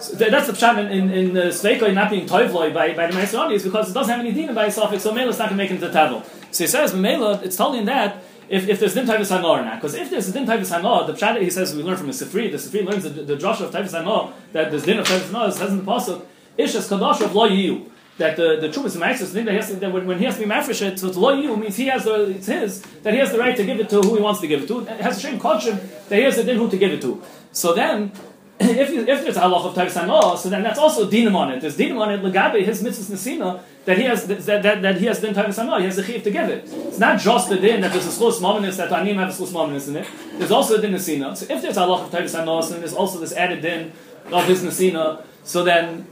So 0.00 0.14
that's 0.14 0.47
the 0.47 0.54
pshat 0.54 0.78
in, 0.78 1.11
in, 1.11 1.11
in 1.11 1.32
Sveiko 1.49 1.92
not 1.92 2.11
being 2.11 2.26
toivloi 2.26 2.73
by, 2.73 2.94
by 2.94 3.06
the 3.09 3.12
Meiser 3.12 3.52
is 3.52 3.64
because 3.64 3.90
it 3.90 3.92
doesn't 3.92 4.11
have 4.11 4.25
any 4.25 4.32
dina 4.32 4.54
by 4.54 4.66
itself, 4.66 4.99
so 4.99 5.12
Mela 5.12 5.28
is 5.28 5.38
not 5.38 5.50
going 5.50 5.59
to 5.59 5.62
make 5.62 5.70
it 5.70 5.75
into 5.75 5.90
Tavel. 5.90 6.25
So 6.50 6.64
he 6.64 6.68
says, 6.68 6.94
Mela, 6.94 7.40
it's 7.42 7.56
totally 7.56 7.80
in 7.80 7.85
that, 7.85 8.23
if, 8.49 8.66
if 8.66 8.80
there's 8.80 8.94
din 8.94 9.04
taivas 9.04 9.30
hanor 9.30 9.61
or 9.61 9.62
not. 9.62 9.76
Because 9.76 9.94
if 9.94 10.09
there's 10.09 10.28
a 10.28 10.32
din 10.32 10.47
taivas 10.47 10.70
hanor, 10.75 11.06
the 11.06 11.12
pshat 11.12 11.42
he 11.42 11.50
says 11.50 11.76
we 11.76 11.82
learn 11.82 11.99
from 11.99 12.06
the 12.06 12.14
Sifri, 12.14 12.50
the 12.50 12.56
Sifri 12.56 12.82
learns 12.85 13.04
the, 13.04 13.11
the 13.11 13.37
Joshua 13.37 13.66
of 13.68 13.75
hanor, 13.75 14.32
that 14.52 14.70
there's 14.70 14.85
din 14.85 14.99
of 14.99 15.06
taivas 15.06 15.30
hanor, 15.30 15.52
says 15.52 15.70
in 15.70 15.85
the 15.85 15.85
Pasuk, 15.85 16.25
Ishas 16.59 16.88
kadosh 16.88 17.20
of 17.20 17.35
lo 17.35 17.49
yiyu. 17.49 17.89
That 18.20 18.36
the 18.36 18.48
the 18.60 18.68
the 18.68 19.26
thing 19.26 19.80
that, 19.80 19.92
when, 19.94 20.06
when 20.06 20.18
he 20.18 20.26
has 20.26 20.36
to 20.36 20.42
be 20.44 20.50
mafresh 20.54 20.82
it, 20.82 20.98
so 20.98 21.08
it's 21.08 21.16
lo 21.16 21.34
yiyu 21.34 21.58
means 21.58 21.74
he 21.74 21.86
has 21.86 22.04
the 22.04 22.16
it's 22.36 22.46
his 22.46 22.82
that 23.02 23.14
he 23.14 23.18
has 23.18 23.32
the 23.32 23.38
right 23.38 23.56
to 23.56 23.64
give 23.64 23.80
it 23.80 23.88
to 23.88 24.02
who 24.02 24.14
he 24.16 24.20
wants 24.20 24.40
to 24.42 24.46
give 24.46 24.62
it 24.62 24.68
to. 24.68 24.80
It 24.80 25.00
has 25.00 25.16
a 25.16 25.20
shame 25.20 25.38
kodshim 25.40 25.76
that 26.08 26.16
he 26.16 26.24
has 26.24 26.36
the 26.36 26.44
din 26.44 26.58
who 26.58 26.68
to 26.68 26.76
give 26.76 26.92
it 26.92 27.00
to. 27.00 27.22
So 27.52 27.72
then 27.72 28.12
if, 28.60 28.90
you, 28.90 29.00
if 29.00 29.22
there's 29.24 29.38
a 29.38 29.40
halach 29.40 29.64
of 29.64 29.74
Tavis 29.74 29.98
Hanor, 29.98 30.36
so 30.36 30.50
then 30.50 30.62
that's 30.62 30.78
also 30.78 31.10
dinam 31.10 31.34
on 31.34 31.50
it. 31.50 31.62
There's 31.62 31.78
dinam 31.78 31.98
on 31.98 32.12
it, 32.12 32.20
legabe, 32.20 32.62
his 32.62 32.82
mitzvahs 32.82 33.10
nesina, 33.10 33.62
that 33.86 33.96
he 33.96 34.04
has 34.04 34.26
that, 34.26 34.62
that, 34.62 34.82
that 34.82 34.96
he 34.98 35.06
has 35.06 35.18
din 35.18 35.32
Tavis 35.32 35.56
Hanor, 35.58 35.78
he 35.78 35.86
has 35.86 35.96
the 35.96 36.04
chiv 36.04 36.22
to 36.24 36.30
give 36.30 36.50
it. 36.50 36.64
It's 36.64 36.98
not 36.98 37.18
just 37.18 37.48
the 37.48 37.56
din 37.56 37.80
that 37.80 37.90
there's 37.90 38.06
a 38.06 38.10
slus 38.10 38.38
mominus, 38.38 38.76
that 38.76 38.92
anim 38.92 39.16
have 39.16 39.30
a 39.30 39.32
slus 39.32 39.52
mominus 39.52 39.88
in 39.88 39.96
it. 39.96 40.06
There's 40.36 40.50
also 40.50 40.76
a 40.76 40.80
din 40.82 40.92
nesina. 40.92 41.34
So 41.34 41.46
if 41.48 41.62
there's 41.62 41.78
a 41.78 41.80
halach 41.80 42.04
of 42.04 42.10
Tavis 42.10 42.38
Hanor, 42.38 42.62
so 42.62 42.72
then 42.72 42.80
there's 42.80 42.92
also 42.92 43.18
this 43.18 43.32
added 43.32 43.62
din 43.62 43.92
of 44.30 44.44
his 44.44 44.62
nesina, 44.62 45.24
so 45.42 45.64
then 45.64 46.06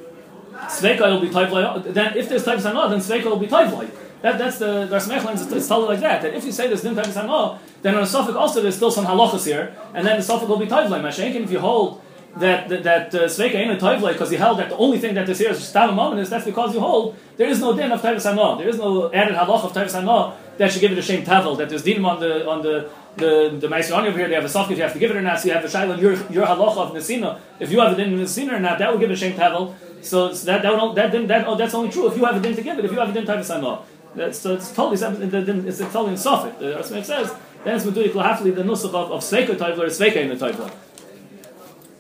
Sveika 0.66 1.00
will 1.00 1.20
be 1.20 1.28
Taivlai. 1.28 1.92
Then 1.92 2.16
if 2.16 2.28
there's 2.28 2.44
Tavis 2.44 2.70
Hanor, 2.70 2.90
then 2.90 3.00
Sveika 3.00 3.24
will 3.24 3.38
be 3.38 3.46
Taivlai. 3.46 3.90
That, 4.22 4.38
that's 4.38 4.58
the 4.58 4.88
Ras 4.90 5.08
Mechlin 5.08 5.34
it's, 5.34 5.52
is 5.52 5.68
totally 5.68 5.94
like 5.94 6.00
that. 6.00 6.22
That 6.22 6.34
if 6.34 6.44
you 6.44 6.52
say 6.52 6.66
there's 6.66 6.82
din 6.82 6.94
Tavis 6.94 7.14
Hanor, 7.14 7.58
then 7.82 7.94
on 7.94 8.02
a 8.02 8.06
suffix 8.06 8.36
also 8.36 8.60
there's 8.60 8.76
still 8.76 8.90
some 8.90 9.06
halachas 9.06 9.46
here, 9.46 9.76
and 9.94 10.06
then 10.06 10.16
the 10.16 10.22
suffix 10.22 10.48
will 10.48 10.58
be 10.58 10.66
Taivlai. 10.66 11.00
Mashenkin, 11.00 11.44
if 11.44 11.50
you 11.50 11.60
hold 11.60 12.02
that 12.36 12.68
that, 12.68 12.82
that 12.82 13.14
uh, 13.14 13.24
Sveika 13.24 13.54
ain't 13.54 13.70
a 13.70 13.76
Toivle 13.76 14.12
because 14.12 14.30
he 14.30 14.36
held 14.36 14.58
that 14.58 14.70
the 14.70 14.76
only 14.76 14.98
thing 14.98 15.14
that 15.14 15.28
is 15.28 15.38
here 15.38 15.50
is 15.50 15.66
Stam 15.66 15.94
Moment 15.94 16.20
is 16.20 16.30
that's 16.30 16.44
because 16.44 16.74
you 16.74 16.80
hold 16.80 17.16
there 17.36 17.48
is 17.48 17.60
no 17.60 17.76
din 17.76 17.92
of 17.92 18.02
Tavis 18.02 18.30
Hanor. 18.30 18.58
There 18.58 18.68
is 18.68 18.78
no 18.78 19.12
added 19.12 19.34
halach 19.34 19.64
of 19.64 19.72
Tavis 19.72 19.94
Hanor 19.94 20.34
that 20.58 20.72
should 20.72 20.80
give 20.80 20.92
it 20.92 20.98
a 20.98 21.02
shame 21.02 21.24
tavel. 21.24 21.56
That 21.56 21.68
there's 21.68 21.82
din 21.82 22.04
on 22.04 22.20
the 22.20 22.48
on 22.48 22.62
the 22.62 22.90
the 23.16 23.56
the 23.60 23.68
Maiserani 23.68 24.08
over 24.08 24.18
here. 24.18 24.28
They 24.28 24.34
have 24.34 24.44
a 24.44 24.48
soft 24.48 24.70
you 24.70 24.76
have 24.82 24.92
to 24.92 24.98
give 24.98 25.10
it 25.10 25.16
or 25.16 25.22
not. 25.22 25.40
So 25.40 25.48
you 25.48 25.54
have 25.54 25.62
the 25.62 25.68
shaila 25.68 26.00
your 26.00 26.12
your 26.30 26.46
halacha 26.46 26.78
of 26.78 26.92
Nesina. 26.92 27.40
If 27.58 27.72
you 27.72 27.80
have 27.80 27.92
a 27.92 27.96
din 27.96 28.14
of 28.14 28.20
Nesina 28.20 28.52
or 28.54 28.60
not, 28.60 28.78
that 28.78 28.92
will 28.92 28.98
give 28.98 29.10
a 29.10 29.16
shame 29.16 29.36
tavel. 29.36 29.74
So, 30.02 30.33
so 30.33 30.47
that 30.47 30.62
that, 30.62 31.12
that, 31.12 31.28
that 31.28 31.47
oh, 31.47 31.57
that's 31.57 31.75
only 31.75 31.90
true 31.90 32.09
if 32.11 32.17
you 32.17 32.25
have 32.25 32.37
a 32.37 32.40
din 32.40 32.55
to 32.55 32.62
give 32.62 32.78
it. 32.78 32.85
If 32.85 32.93
you 32.93 32.99
have 32.99 33.11
a 33.11 33.12
din 33.12 33.25
Tavis 33.25 33.55
Hanor, 33.55 33.83
that's 34.14 34.38
so 34.38 34.55
it's 34.55 34.73
totally 34.73 34.95
it's, 34.95 35.78
totally 35.78 36.11
in 36.11 36.17
Sofit. 36.17 36.59
The 36.59 36.67
Rasmek 36.76 37.05
says 37.05 37.35
then 37.64 37.76
it's 37.76 37.85
meduik 37.85 38.12
lahafli 38.12 38.55
the 38.55 38.62
nusach 38.62 38.95
of, 38.95 39.12
of 39.12 39.21
Sveika 39.23 39.57
Toivler 39.57 39.87
is 39.87 40.00
in 40.00 40.28
the 40.28 40.37
Toivler. 40.37 40.73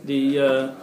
The 0.04 0.38
uh, 0.38 0.74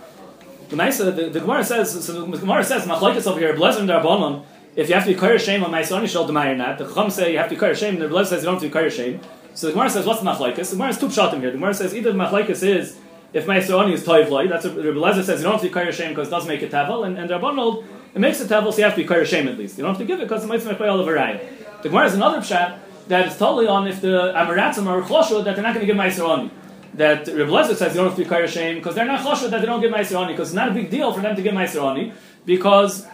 the 0.70 0.76
the, 0.76 1.30
the 1.30 1.40
Gemara 1.40 1.64
says, 1.64 2.06
so 2.06 2.26
the 2.26 2.38
Gemara 2.38 2.64
says, 2.64 2.86
Machlekes 2.86 3.28
over 3.28 3.40
here, 3.40 3.56
Blazer 3.56 3.82
Darbonon, 3.82 4.44
if 4.76 4.90
you 4.90 4.96
have 4.96 5.06
to 5.06 5.14
be 5.14 5.20
Kar 5.20 5.38
Shem 5.38 5.64
on 5.64 5.72
Maisa 5.72 5.94
Oni 5.94 6.08
Shal 6.08 6.28
Demai 6.28 6.54
or 6.54 6.56
not, 6.56 6.78
the 6.78 6.86
Chacham 6.86 7.10
say 7.10 7.32
you 7.32 7.38
have 7.38 7.48
to 7.50 7.56
be 7.56 7.60
Kar 7.60 7.76
Shem, 7.76 7.96
and 7.96 8.04
the 8.04 8.08
Blazer 8.08 8.32
says 8.32 8.44
you 8.44 8.46
don't 8.46 8.56
have 8.56 8.62
to 8.64 8.68
be 8.68 8.74
Kar 8.74 8.90
Shem. 8.90 9.20
So 9.54 9.68
the 9.68 9.74
Gemara 9.74 9.90
says, 9.90 10.06
what's 10.06 10.22
the 10.22 10.30
Machlekes? 10.30 10.70
The 10.70 10.76
Gemara 10.76 10.88
has 10.88 11.00
two 11.00 11.08
pshatim 11.08 11.40
here. 11.40 11.52
The 11.52 11.58
Gemara 11.58 11.74
says 11.74 11.96
either 11.96 12.12
the 12.12 12.18
Machlekes 12.18 12.62
is 12.64 12.98
if 13.36 13.50
Oni 13.50 13.94
is 13.94 14.04
Toivloi, 14.06 14.48
that's 14.48 14.66
what 14.66 14.76
the 14.76 14.94
Blazer 14.94 15.22
says 15.22 15.42
you 15.42 15.44
don't 15.44 15.54
have 15.54 15.62
to 15.62 15.68
be 15.68 15.74
Kar 15.74 15.92
Shem 15.92 16.10
because 16.10 16.30
it 16.30 16.32
doesn't 16.32 16.48
make 16.48 16.62
a 16.62 16.70
Tavel, 16.70 17.04
and, 17.04 17.18
and 17.18 17.30
Darbonon, 17.30 17.84
it 18.14 18.20
makes 18.20 18.40
a 18.40 18.48
Tavel, 18.48 18.72
so 18.72 18.78
you 18.78 18.86
have 18.86 18.96
to 18.96 19.02
be 19.02 19.08
Kar 19.08 19.26
Shem 19.26 19.50
at 19.50 19.58
least. 19.58 19.78
You 19.78 19.84
don't 19.84 19.92
have 19.92 20.00
to 20.00 20.06
give 20.06 20.22
it 20.22 20.24
because 20.24 20.46
it 20.46 20.48
might 20.48 20.66
make 20.66 20.80
all 20.80 21.02
of 21.02 21.08
a 21.08 21.42
The 21.84 21.90
Gemara 21.90 22.04
has 22.04 22.14
another 22.14 22.40
pshat 22.40 22.80
that 23.10 23.28
is 23.28 23.38
totally 23.38 23.68
on 23.68 23.88
if 23.90 24.00
the 24.00 24.32
Amaratzim 24.34 24.88
are 24.88 25.02
Chosho 25.02 25.44
that 25.44 25.56
they're 25.56 25.64
not 25.64 25.76
going 25.76 25.86
to 25.86 25.94
give 25.94 26.20
Oni 26.20 26.50
that 26.96 27.28
Reb 27.28 27.50
Lezer 27.50 27.76
says 27.76 27.94
you 27.94 28.02
don't 28.02 28.08
have 28.08 28.16
to 28.16 28.24
be 28.24 28.30
Kair 28.30 28.48
Shem 28.48 28.76
because 28.76 28.96
they're 28.96 29.06
not 29.06 29.20
choshed 29.20 29.50
that 29.50 29.60
they 29.60 29.66
don't 29.66 29.82
give 29.82 29.92
Meiser 29.92 30.28
because 30.28 30.50
it's 30.50 30.56
not 30.56 30.70
a 30.70 30.74
big 30.74 30.90
deal 30.90 31.12
for 31.12 31.20
them 31.20 31.36
to 31.36 31.42
give 31.42 31.54
Meiser 31.54 32.14
because 32.46 33.06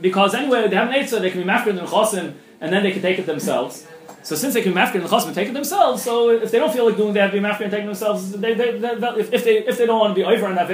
because 0.00 0.34
anyway 0.34 0.68
they 0.68 0.76
have 0.76 0.88
an 0.88 0.94
Eitzah 0.94 1.20
they 1.20 1.30
can 1.30 1.40
be 1.40 1.48
mafkir 1.48 1.70
and 1.70 1.88
Chosim 1.88 2.34
and 2.60 2.72
then 2.72 2.82
they 2.82 2.92
can 2.92 3.02
take 3.02 3.18
it 3.18 3.26
themselves. 3.26 3.86
So 4.22 4.36
since 4.36 4.54
they 4.54 4.62
can 4.62 4.72
be 4.72 4.80
mafkir 4.80 5.06
the 5.06 5.26
and 5.26 5.34
take 5.34 5.48
it 5.48 5.54
themselves, 5.54 6.02
so 6.02 6.30
if 6.30 6.50
they 6.50 6.58
don't 6.58 6.72
feel 6.72 6.86
like 6.86 6.96
doing 6.96 7.14
that, 7.14 7.32
be 7.32 7.40
mafkir 7.40 7.62
and 7.62 7.70
take 7.70 7.82
it 7.82 7.86
themselves. 7.86 8.32
They, 8.32 8.54
they, 8.54 8.78
they, 8.78 8.88
if, 9.18 9.32
if, 9.32 9.44
they 9.44 9.58
if 9.66 9.78
they 9.78 9.86
don't 9.86 10.00
want 10.00 10.10
to 10.10 10.14
be 10.14 10.24
over 10.24 10.46
on 10.46 10.54
that 10.56 10.68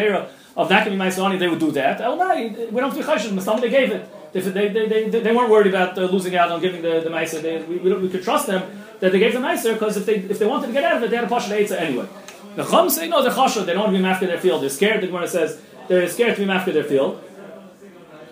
of 0.56 0.68
that 0.68 0.84
can 0.84 0.92
be 0.92 0.98
Meiser 0.98 1.24
Ani, 1.24 1.36
they 1.36 1.48
would 1.48 1.58
do 1.58 1.72
that. 1.72 2.00
Oh 2.00 2.16
no, 2.16 2.34
we 2.34 2.80
don't 2.80 2.94
have 2.94 2.94
to 2.94 3.00
be 3.00 3.04
choshed. 3.04 3.40
Somebody 3.42 3.70
gave 3.70 3.90
it. 3.90 4.08
They, 4.32 4.40
they, 4.40 4.68
they, 4.68 5.08
they, 5.08 5.32
weren't 5.34 5.50
worried 5.50 5.68
about 5.68 5.96
uh, 5.96 6.02
losing 6.02 6.34
out 6.34 6.50
on 6.50 6.60
giving 6.60 6.82
the, 6.82 7.00
the. 7.00 7.40
They, 7.40 7.62
we, 7.62 7.76
we, 7.78 7.94
we, 7.94 8.08
could 8.08 8.24
trust 8.24 8.48
them 8.48 8.68
that 8.98 9.12
they 9.12 9.18
gave 9.18 9.32
the 9.32 9.38
Meiser 9.38 9.74
because 9.74 9.96
if 9.96 10.06
they 10.06 10.16
if 10.16 10.38
they 10.38 10.46
wanted 10.46 10.68
to 10.68 10.72
get 10.72 10.84
out 10.84 10.96
of 10.96 11.02
it, 11.04 11.10
they 11.10 11.16
had 11.16 11.24
a 11.24 11.28
Pasha 11.28 11.52
Eitzah 11.52 11.80
anyway. 11.80 12.08
The 12.56 12.64
Chum 12.64 12.88
say 12.90 13.08
no, 13.08 13.22
they're. 13.22 13.32
They 13.32 13.72
don't 13.72 13.82
want 13.82 13.92
to 13.94 13.98
be 13.98 14.04
after 14.04 14.26
their 14.26 14.38
field. 14.38 14.62
They're 14.62 14.70
scared. 14.70 15.02
The 15.02 15.06
Gemara 15.08 15.28
says 15.28 15.60
they're 15.88 16.08
scared 16.08 16.36
to 16.36 16.44
be 16.44 16.50
after 16.50 16.72
their 16.72 16.84
field. 16.84 17.22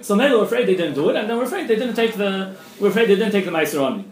So 0.01 0.17
they 0.17 0.31
were 0.31 0.43
afraid 0.43 0.67
they 0.67 0.75
didn't 0.75 0.95
do 0.95 1.11
it, 1.11 1.17
and 1.17 1.31
then 1.31 1.37
we're 1.37 1.45
afraid 1.45 1.69
they 1.69 1.77
didn't 1.77 1.95
take 1.95 2.15
the. 2.15 2.57
We're 2.81 2.89
afraid 2.89 3.09
they 3.09 3.17
didn't 3.17 3.33
take 3.33 3.45
the 3.45 3.53
meiser 3.53 3.85
on 3.85 3.99
me. 3.99 4.05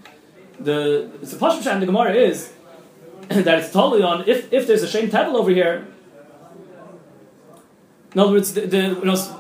The 0.61 1.11
the 1.21 1.37
pashut 1.37 1.73
in 1.73 1.81
the 1.81 1.87
Gemara 1.87 2.13
is 2.13 2.53
that 3.29 3.59
it's 3.59 3.73
totally 3.73 4.03
on. 4.03 4.29
If 4.29 4.53
if 4.53 4.67
there's 4.67 4.83
a 4.83 4.89
shame 4.89 5.11
table 5.11 5.37
over 5.37 5.51
here. 5.51 5.87
In 8.13 8.21
other 8.21 8.33
words, 8.33 8.53
the, 8.55 8.67
the 8.67 8.77
you 8.77 9.05
know. 9.05 9.37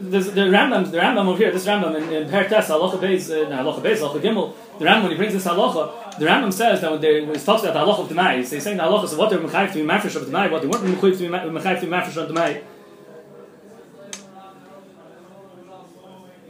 The, 0.00 0.20
the 0.20 0.42
Rambam, 0.42 0.92
the 0.92 0.98
Rambam 0.98 1.26
over 1.26 1.38
here, 1.38 1.50
this 1.50 1.66
Rambam 1.66 1.96
in, 1.96 2.12
in 2.12 2.30
Pertes, 2.30 2.66
Halacha 2.66 3.00
Beis, 3.00 3.30
uh, 3.30 3.50
Halacha 3.50 3.82
Beis, 3.82 3.96
Halacha 3.96 4.20
Gimel, 4.20 4.54
the 4.78 4.84
Rambam 4.84 5.02
when 5.02 5.10
he 5.10 5.16
brings 5.16 5.32
this 5.32 5.44
Halacha, 5.44 6.16
the 6.18 6.24
Rambam 6.24 6.52
says 6.52 6.80
that 6.82 6.90
when, 6.92 7.00
they, 7.00 7.20
when 7.22 7.34
he 7.34 7.44
talks 7.44 7.64
about 7.64 7.74
the 7.74 7.80
halacha 7.80 8.00
of 8.04 8.08
Demai, 8.08 8.36
he's 8.36 8.62
saying 8.62 8.76
the 8.76 8.82
halacha 8.84 9.04
is 9.04 9.16
what 9.16 9.28
they're 9.28 9.40
mechayiv 9.40 9.72
to 9.72 9.74
be 9.74 9.80
mafresh 9.80 10.14
of 10.14 10.28
Demai, 10.28 10.50
what 10.52 10.62
they 10.62 10.68
weren't 10.68 10.84
mechayiv 10.84 11.18
to 11.18 11.18
be 11.18 11.28
mechayiv 11.28 11.80
to 11.80 11.86
be 11.86 11.92
mafresh 11.92 12.16
of 12.16 12.30
Demai. 12.30 12.62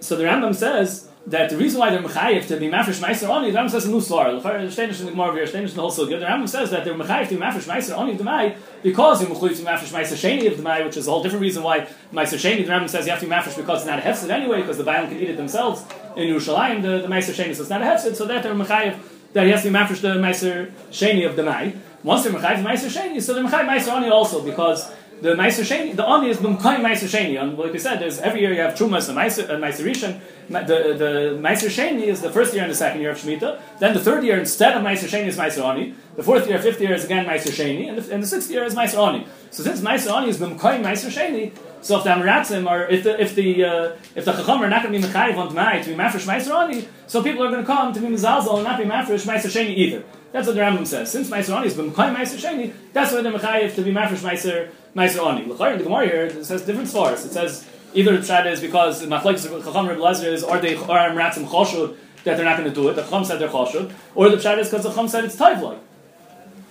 So 0.01 0.16
the 0.16 0.24
Rambam 0.24 0.55
says 0.55 1.09
that 1.26 1.50
the 1.50 1.57
reason 1.57 1.81
why 1.81 1.90
they're 1.90 2.02
mechayiv 2.02 2.46
to 2.46 2.57
be 2.59 2.68
mafresh 2.68 3.02
meiser 3.02 3.28
oni, 3.28 3.50
the 3.50 3.59
Rambam 3.59 3.70
says 3.70 3.87
svar. 3.87 4.42
The 4.42 4.48
Steinish 4.48 5.00
in 5.00 5.07
the 5.07 5.12
Gemara 5.12 5.46
Steinish 5.46 5.70
in 5.70 5.76
the 5.76 5.83
sugya. 5.83 6.20
The 6.20 6.26
Rambam 6.26 6.48
says 6.48 6.70
that 6.70 6.85
they're 6.85 6.94
mechayiv 6.94 7.28
to 7.28 7.35
be 7.35 7.40
mafresh 7.40 7.68
meiser 7.68 7.96
oni 7.96 8.12
of 8.12 8.18
Demai 8.18 8.57
because 8.83 9.20
you're 9.20 9.31
mechayiv 9.31 9.57
to 9.57 9.62
be 9.62 9.64
mafresh 9.64 9.92
meiser 9.92 10.16
sheni 10.16 10.50
of 10.50 10.59
Demai, 10.59 10.85
which 10.85 10.96
is 10.96 11.07
a 11.07 11.11
whole 11.11 11.22
different 11.22 11.42
reason 11.42 11.62
why 11.62 11.81
meiser 12.12 12.38
sheni. 12.38 12.64
The 12.64 12.72
Rambam 12.72 12.88
says 12.88 13.04
you 13.04 13.11
have 13.11 13.20
to 13.20 13.26
be 13.26 13.33
mafresh 13.33 13.57
because 13.57 13.81
it's 13.81 13.87
not 13.87 13.98
a 13.98 14.02
hefsid 14.02 14.31
anyway, 14.31 14.61
because 14.61 14.78
the 14.78 14.85
Bailam 14.85 15.09
can 15.09 15.18
eat 15.18 15.31
it 15.31 15.37
themselves 15.37 15.83
in 16.16 16.28
Yerushalayim. 16.28 16.83
The, 16.83 17.02
the 17.02 17.09
meiser 17.09 17.35
sheni, 17.35 17.54
so 17.54 17.62
it's 17.62 17.70
not 17.70 17.83
a 17.83 17.85
hefsid. 17.85 18.16
So 18.16 18.24
that 18.26 18.42
they're 18.42 18.54
mechayiv 18.54 18.98
that 19.33 19.44
he 19.44 19.50
has 19.50 19.62
to 19.62 19.70
be 19.70 19.74
mafresh 19.74 20.00
the 20.00 20.14
Meiser 20.14 20.70
Sheni 20.90 21.28
of 21.28 21.37
the 21.37 21.42
Mai. 21.42 21.74
Once 22.02 22.24
they're 22.24 22.33
Mechayiv 22.33 22.62
Meiser 22.62 22.88
Sheni, 22.88 23.20
so 23.20 23.35
they're 23.35 23.44
Mechayiv 23.44 23.68
Meiser 23.68 23.92
Ani 23.92 24.09
also, 24.09 24.42
because 24.42 24.90
the 25.20 25.35
Meiser 25.35 25.64
Sheni, 25.64 25.96
the 25.96 26.04
Ani 26.04 26.31
is 26.31 26.38
B'mkayim 26.38 26.81
Meiser 26.81 27.09
Sheni. 27.09 27.40
And 27.40 27.59
like 27.59 27.72
we 27.72 27.78
said, 27.78 27.98
there's 28.00 28.18
every 28.18 28.40
year 28.40 28.52
you 28.52 28.61
have 28.61 28.74
Trumas 28.74 29.09
and 29.09 29.18
Meiser, 29.18 29.85
Rishon. 29.85 30.20
The, 30.48 30.94
the 30.94 31.38
Meiser 31.40 31.68
Sheni 31.68 32.02
is 32.02 32.20
the 32.20 32.31
first 32.31 32.54
year 32.54 32.62
and 32.62 32.70
the 32.70 32.76
second 32.76 33.00
year 33.00 33.11
of 33.11 33.18
Shemitah. 33.18 33.61
Then 33.78 33.94
the 33.94 34.00
third 34.00 34.24
year, 34.24 34.38
instead 34.38 34.76
of 34.76 34.83
Meiser 34.83 35.09
Sheni, 35.09 35.26
is 35.26 35.37
Meiser 35.37 35.64
Ani. 35.64 35.94
The 36.16 36.22
fourth 36.22 36.48
year, 36.48 36.61
fifth 36.61 36.81
year 36.81 36.94
is 36.94 37.04
again 37.04 37.26
Meiser 37.26 37.50
Sheni. 37.50 37.88
And 37.88 37.98
the, 37.98 38.14
and 38.14 38.22
the 38.22 38.26
sixth 38.26 38.50
year 38.50 38.64
is 38.64 38.74
Meiser 38.74 38.98
Ani. 39.07 39.26
So 39.50 39.62
since 39.62 39.81
Meiser 39.81 40.12
Ani 40.12 40.28
is 40.31 40.38
B'mkayim 40.38 40.83
Meiser 40.83 41.11
Sheni, 41.11 41.52
so 41.81 41.98
if 41.98 42.04
the 42.04 42.11
Amratzim 42.11 42.68
are, 42.68 42.88
if 42.88 43.04
the 43.04 43.20
if 43.20 43.35
the 43.35 43.64
uh, 43.64 43.96
if 44.14 44.24
the 44.24 44.33
Chacham 44.33 44.62
are 44.62 44.68
not 44.68 44.83
going 44.83 45.00
to 45.00 45.00
be 45.00 45.12
mechayiv 45.12 45.37
on 45.37 45.54
Tmai 45.54 45.83
to 45.85 45.90
be 45.90 45.96
mafresh 45.96 46.26
Meiser 46.26 46.52
Ani, 46.52 46.88
so 47.07 47.22
people 47.22 47.44
are 47.44 47.50
going 47.50 47.61
to 47.61 47.66
come 47.66 47.92
to 47.92 48.00
be 48.00 48.07
mezalzel 48.07 48.57
and 48.57 48.64
not 48.64 48.78
be 48.78 48.85
mafresh 48.85 49.26
Meiser 49.26 49.48
Sheni 49.48 49.76
either. 49.76 50.04
That's 50.33 50.46
what 50.46 50.57
the 50.57 50.61
Rambam 50.61 50.87
says. 50.87 51.11
Since 51.11 51.31
Meiser 51.31 51.54
Ani 51.54 51.64
has 51.64 51.76
been 51.76 51.90
Mekayim 51.90 52.16
Meiser 52.16 52.37
Sheni, 52.37 52.72
that's 52.92 53.12
why 53.12 53.22
they're 53.22 53.33
Mechayiv 53.33 53.74
to 53.76 53.83
be 53.83 53.92
Mafresh 53.92 54.28
Meiser 54.28 54.70
Meiser 54.94 55.27
Ani. 55.27 55.44
L'chayr, 55.46 55.79
the 55.79 55.85
Gemara 55.85 56.07
here, 56.07 56.24
it 56.27 56.44
says 56.44 56.62
different 56.62 56.88
svars. 56.88 57.24
It 57.24 57.33
says 57.33 57.66
either 57.94 58.16
the 58.16 58.22
Pshat 58.22 58.46
is 58.46 58.61
because 58.61 59.05
Machlekes 59.05 59.44
Chacham 59.64 59.88
Reb 59.88 59.98
Lezer 59.98 60.33
is, 60.33 60.42
or 60.42 60.59
they 60.59 60.77
are 60.77 61.11
Ratzim 61.11 61.46
Choshud, 61.46 61.96
that 62.24 62.37
they're 62.37 62.44
not 62.44 62.59
going 62.59 62.68
to 62.68 62.74
do 62.74 62.88
it. 62.88 62.94
The 62.94 63.03
Chacham 63.03 63.24
said 63.24 63.38
they're 63.38 63.48
Choshud. 63.48 63.92
Or 64.14 64.29
the 64.29 64.37
Pshat 64.37 64.59
is 64.59 64.68
because 64.68 64.85
the 64.85 64.90
Chacham 64.90 65.09
said 65.09 65.24
it's 65.24 65.37
Taivloi. 65.37 65.79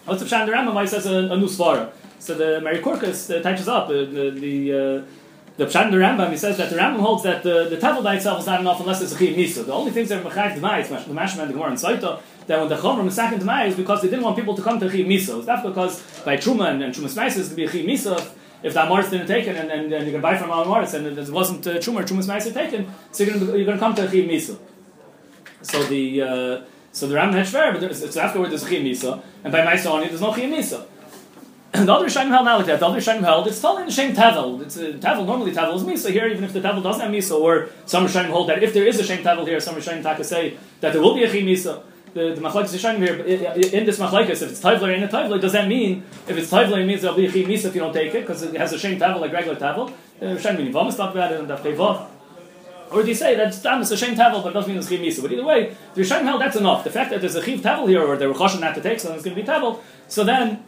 What's 0.05 0.21
the 0.21 0.27
Pshat 0.27 0.41
in 0.41 0.47
the 0.47 0.53
Rambam? 0.53 0.81
He 0.81 0.87
says 0.87 1.05
a, 1.05 1.33
a 1.33 1.37
new 1.37 1.47
svara? 1.47 1.91
So 2.19 2.33
the 2.33 2.59
Mahari 2.63 2.81
Korkos 2.81 3.33
uh, 3.33 3.41
touches 3.41 3.67
up 3.67 3.89
uh, 3.89 3.93
the, 3.93 4.31
the 4.31 4.73
uh, 4.73 5.01
the 5.57 5.65
Pshat 5.65 5.89
the 5.89 5.97
Rambam, 5.97 6.29
he 6.29 6.37
says 6.37 6.57
that 6.57 6.69
the 6.69 6.75
Rambam 6.75 6.99
holds 6.99 7.23
that 7.23 7.41
the, 7.41 7.67
the 7.67 7.77
Tevel 7.77 8.03
by 8.03 8.15
itself 8.15 8.39
is 8.39 8.45
not 8.45 8.61
enough 8.61 8.79
unless 8.79 8.99
there's 8.99 9.11
a 9.11 9.15
Chiyim 9.15 9.35
Nisa. 9.35 9.63
The 9.63 9.73
only 9.73 9.91
things 9.91 10.09
that 10.09 10.23
are 10.23 10.29
Mechayiv 10.29 10.59
Demai, 10.59 10.87
the 10.87 11.13
Mashman, 11.13 11.47
the 11.47 11.53
Gemara, 11.53 11.69
and 11.69 11.77
Saita, 11.77 12.21
that 12.45 12.59
when 12.59 12.69
the 12.69 12.77
Chomer 12.77 13.03
Mesakin 13.03 13.39
Demai 13.39 13.67
is 13.67 13.75
because 13.75 14.01
they 14.01 14.07
didn't 14.07 14.23
want 14.23 14.35
people 14.35 14.55
to 14.55 14.61
come 14.61 14.79
to 14.79 14.87
Chiyim 14.87 15.07
Nisa. 15.07 15.41
That's 15.41 15.65
because 15.65 16.01
by 16.23 16.37
Truma 16.37 16.69
and, 16.69 16.83
and 16.83 16.93
Truma 16.93 17.09
Smais 17.09 17.37
is 17.37 17.49
to 17.49 17.55
be 17.55 17.65
a 17.65 17.71
Nisa, 17.71 18.15
if 18.61 18.73
the 18.73 18.79
Amoritz 18.79 19.09
didn't 19.09 19.27
take 19.27 19.47
it 19.47 19.55
and, 19.55 19.71
and, 19.71 19.91
and 19.91 20.05
you 20.05 20.11
can 20.11 20.21
buy 20.21 20.37
from 20.37 20.49
Amoritz 20.49 20.93
and 20.93 21.05
it 21.17 21.29
wasn't 21.29 21.65
uh, 21.65 21.75
Truma 21.75 22.01
or 22.01 22.03
Truma 22.03 22.53
taken, 22.53 22.91
so 23.11 23.23
you're 23.23 23.39
going 23.39 23.65
to 23.65 23.77
come 23.77 23.95
to 23.95 24.07
a 24.07 24.11
Nisa. 24.11 24.57
So 25.63 25.83
the, 25.83 26.21
uh, 26.21 26.61
so 26.91 27.07
the 27.07 27.15
Rambam 27.15 27.33
had 27.33 27.47
Shver, 27.47 27.73
but 27.73 27.83
it's, 27.83 28.01
it's 28.01 28.17
afterward 28.17 28.51
there's 28.51 28.63
Chiyim 28.63 28.83
Nisa, 28.83 29.23
and 29.43 29.51
by 29.51 29.65
Maisoni 29.65 30.07
there's 30.07 30.21
no 30.21 30.31
Chiyim 30.31 30.51
Nisa. 30.51 30.85
the 31.85 31.93
other 31.93 32.05
Rishonim 32.05 32.29
held 32.29 32.45
not 32.45 32.57
like 32.57 32.67
that. 32.67 32.79
The 32.79 32.87
other 32.87 32.99
Rishonim 32.99 33.23
held 33.23 33.47
it's 33.47 33.61
totally 33.61 33.85
the 33.85 33.91
same 33.91 34.15
Tevel. 34.15 34.61
It's 34.61 34.77
a 34.77 34.93
Tevel. 34.93 35.25
Normally 35.25 35.51
Tevel 35.51 35.75
is 35.75 35.83
Misa 35.83 36.11
here, 36.11 36.27
even 36.27 36.43
if 36.43 36.53
the 36.53 36.61
Tevel 36.61 36.81
doesn't 36.83 37.01
have 37.01 37.11
Misa. 37.11 37.39
Or 37.39 37.69
some 37.85 38.05
Rishonim 38.05 38.29
hold 38.29 38.49
that 38.49 38.63
if 38.63 38.73
there 38.73 38.87
is 38.87 38.99
a 38.99 39.03
Shem 39.03 39.23
Tevel 39.23 39.45
here, 39.45 39.59
some 39.59 39.75
Rishonim 39.75 40.03
taka 40.03 40.23
say 40.23 40.57
that 40.81 40.93
there 40.93 41.01
will 41.01 41.15
be 41.15 41.23
a 41.23 41.31
Chim 41.31 41.45
Misa. 41.45 41.83
the, 42.17 42.33
the 42.33 42.41
machlekes 42.41 42.73
is 42.73 42.81
shining 42.81 43.01
here 43.01 43.15
uh, 43.19 43.51
uh, 43.51 43.77
in 43.77 43.85
this 43.85 43.99
machlekes. 43.99 44.41
If 44.41 44.49
it's 44.51 44.61
tivler 44.61 44.93
and 44.93 45.03
a 45.03 45.07
tivler, 45.07 45.39
does 45.39 45.53
that 45.53 45.67
mean 45.67 46.03
if 46.27 46.37
it's 46.37 46.51
tivler, 46.51 46.81
it 46.81 46.85
means 46.85 47.01
there'll 47.01 47.17
be 47.17 47.27
a 47.27 47.31
misa 47.31 47.65
if 47.65 47.75
you 47.75 47.81
don't 47.81 47.93
take 47.93 48.13
it 48.13 48.21
because 48.21 48.41
it 48.43 48.55
has 48.55 48.73
a 48.73 48.79
shame 48.79 48.99
tavel 48.99 49.21
like 49.21 49.31
regular? 49.31 49.57
Uh, 49.57 50.37
shining 50.37 50.65
meaning 50.65 50.73
talk 50.73 51.11
about 51.11 51.31
it 51.31 51.39
and 51.39 51.49
the 51.49 52.07
Or 52.91 53.01
do 53.03 53.07
you 53.07 53.13
say 53.13 53.35
that 53.35 53.47
it's 53.49 53.91
a 53.91 53.97
shame 53.97 54.15
tavel, 54.15 54.41
but 54.41 54.49
it 54.49 54.53
doesn't 54.53 54.69
mean 54.69 54.79
it's 54.79 54.89
chiv 54.89 54.99
misa? 54.99 55.21
But 55.21 55.31
either 55.31 55.45
way, 55.45 55.75
the 55.93 56.01
Rishonim 56.01 56.23
held 56.23 56.41
that's 56.41 56.55
enough. 56.55 56.83
The 56.83 56.89
fact 56.89 57.11
that 57.11 57.21
there's 57.21 57.35
a 57.35 57.43
chiv 57.43 57.61
tavel 57.61 57.87
here, 57.87 58.03
or 58.03 58.17
they 58.17 58.27
were 58.27 58.33
choshen 58.33 58.61
not 58.61 58.75
to 58.75 58.81
take, 58.81 58.99
so 58.99 59.13
it's 59.13 59.23
going 59.23 59.35
to 59.35 59.41
be 59.41 59.47
tavel. 59.47 59.83
So 60.07 60.23
then 60.23 60.63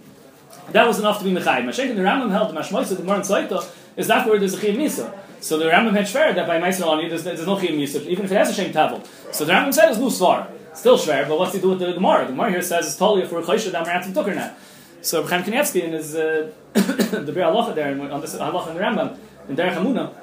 that 0.72 0.88
was 0.88 1.00
enough 1.00 1.20
to 1.20 1.24
be 1.24 1.32
mechayim. 1.32 1.66
Mashiach 1.66 1.90
and 1.90 1.98
the 1.98 2.04
Rambam 2.04 2.32
held 2.32 2.54
the 2.54 2.60
mashmoisa 2.60 2.98
the 2.98 3.04
Moran 3.04 3.22
Saita 3.22 3.68
is 3.98 4.08
that 4.08 4.28
where 4.28 4.40
there's 4.40 4.54
a 4.54 4.60
chiv 4.60 4.76
misa. 4.76 5.18
So 5.42 5.58
the 5.58 5.66
Rambam 5.66 5.94
had 5.94 6.06
shver 6.06 6.36
that 6.36 6.48
by 6.48 6.60
Meiser 6.60 6.86
Ani 6.88 7.10
there's, 7.10 7.24
there's 7.24 7.46
no 7.46 7.60
chiv 7.60 7.72
misa, 7.72 8.06
even 8.06 8.26
if 8.26 8.32
it 8.32 8.36
has 8.36 8.50
a 8.50 8.54
shame 8.54 8.72
tavel. 8.72 9.04
So 9.32 9.46
the 9.46 9.54
Rambam 9.54 9.74
said 9.74 9.90
it's 9.90 10.00
no 10.00 10.08
svar. 10.08 10.48
Still 10.74 10.98
shver, 10.98 11.28
but 11.28 11.40
what's 11.40 11.54
he 11.54 11.62
do 11.62 11.70
with 11.70 11.80
the 11.80 11.94
Gemara? 11.94 12.26
The 12.26 12.32
Gemara 12.32 12.52
here 12.52 12.62
says 12.62 12.86
it's 12.86 12.98
totally 12.98 13.28
for 13.28 13.40
a 13.40 13.44
chaysha 13.44 13.72
that 13.72 13.86
Maratzim 13.86 14.14
took 14.14 14.28
her 14.28 14.36
now. 14.36 14.56
So 15.02 15.26
Chaim 15.26 15.44
Kanievsky 15.44 15.84
in 15.84 15.94
his 15.94 16.16
uh, 16.16 16.52
the 16.74 17.32
Biur 17.32 17.52
Halacha 17.52 17.76
there 17.76 17.90
on 18.12 18.22
this 18.22 18.36
Halacha 18.36 18.70
in 18.70 18.76
the 18.76 18.82
Rambam 18.82 19.18
in 19.48 19.56
Derech 19.56 19.76
Emunah, 19.76 20.14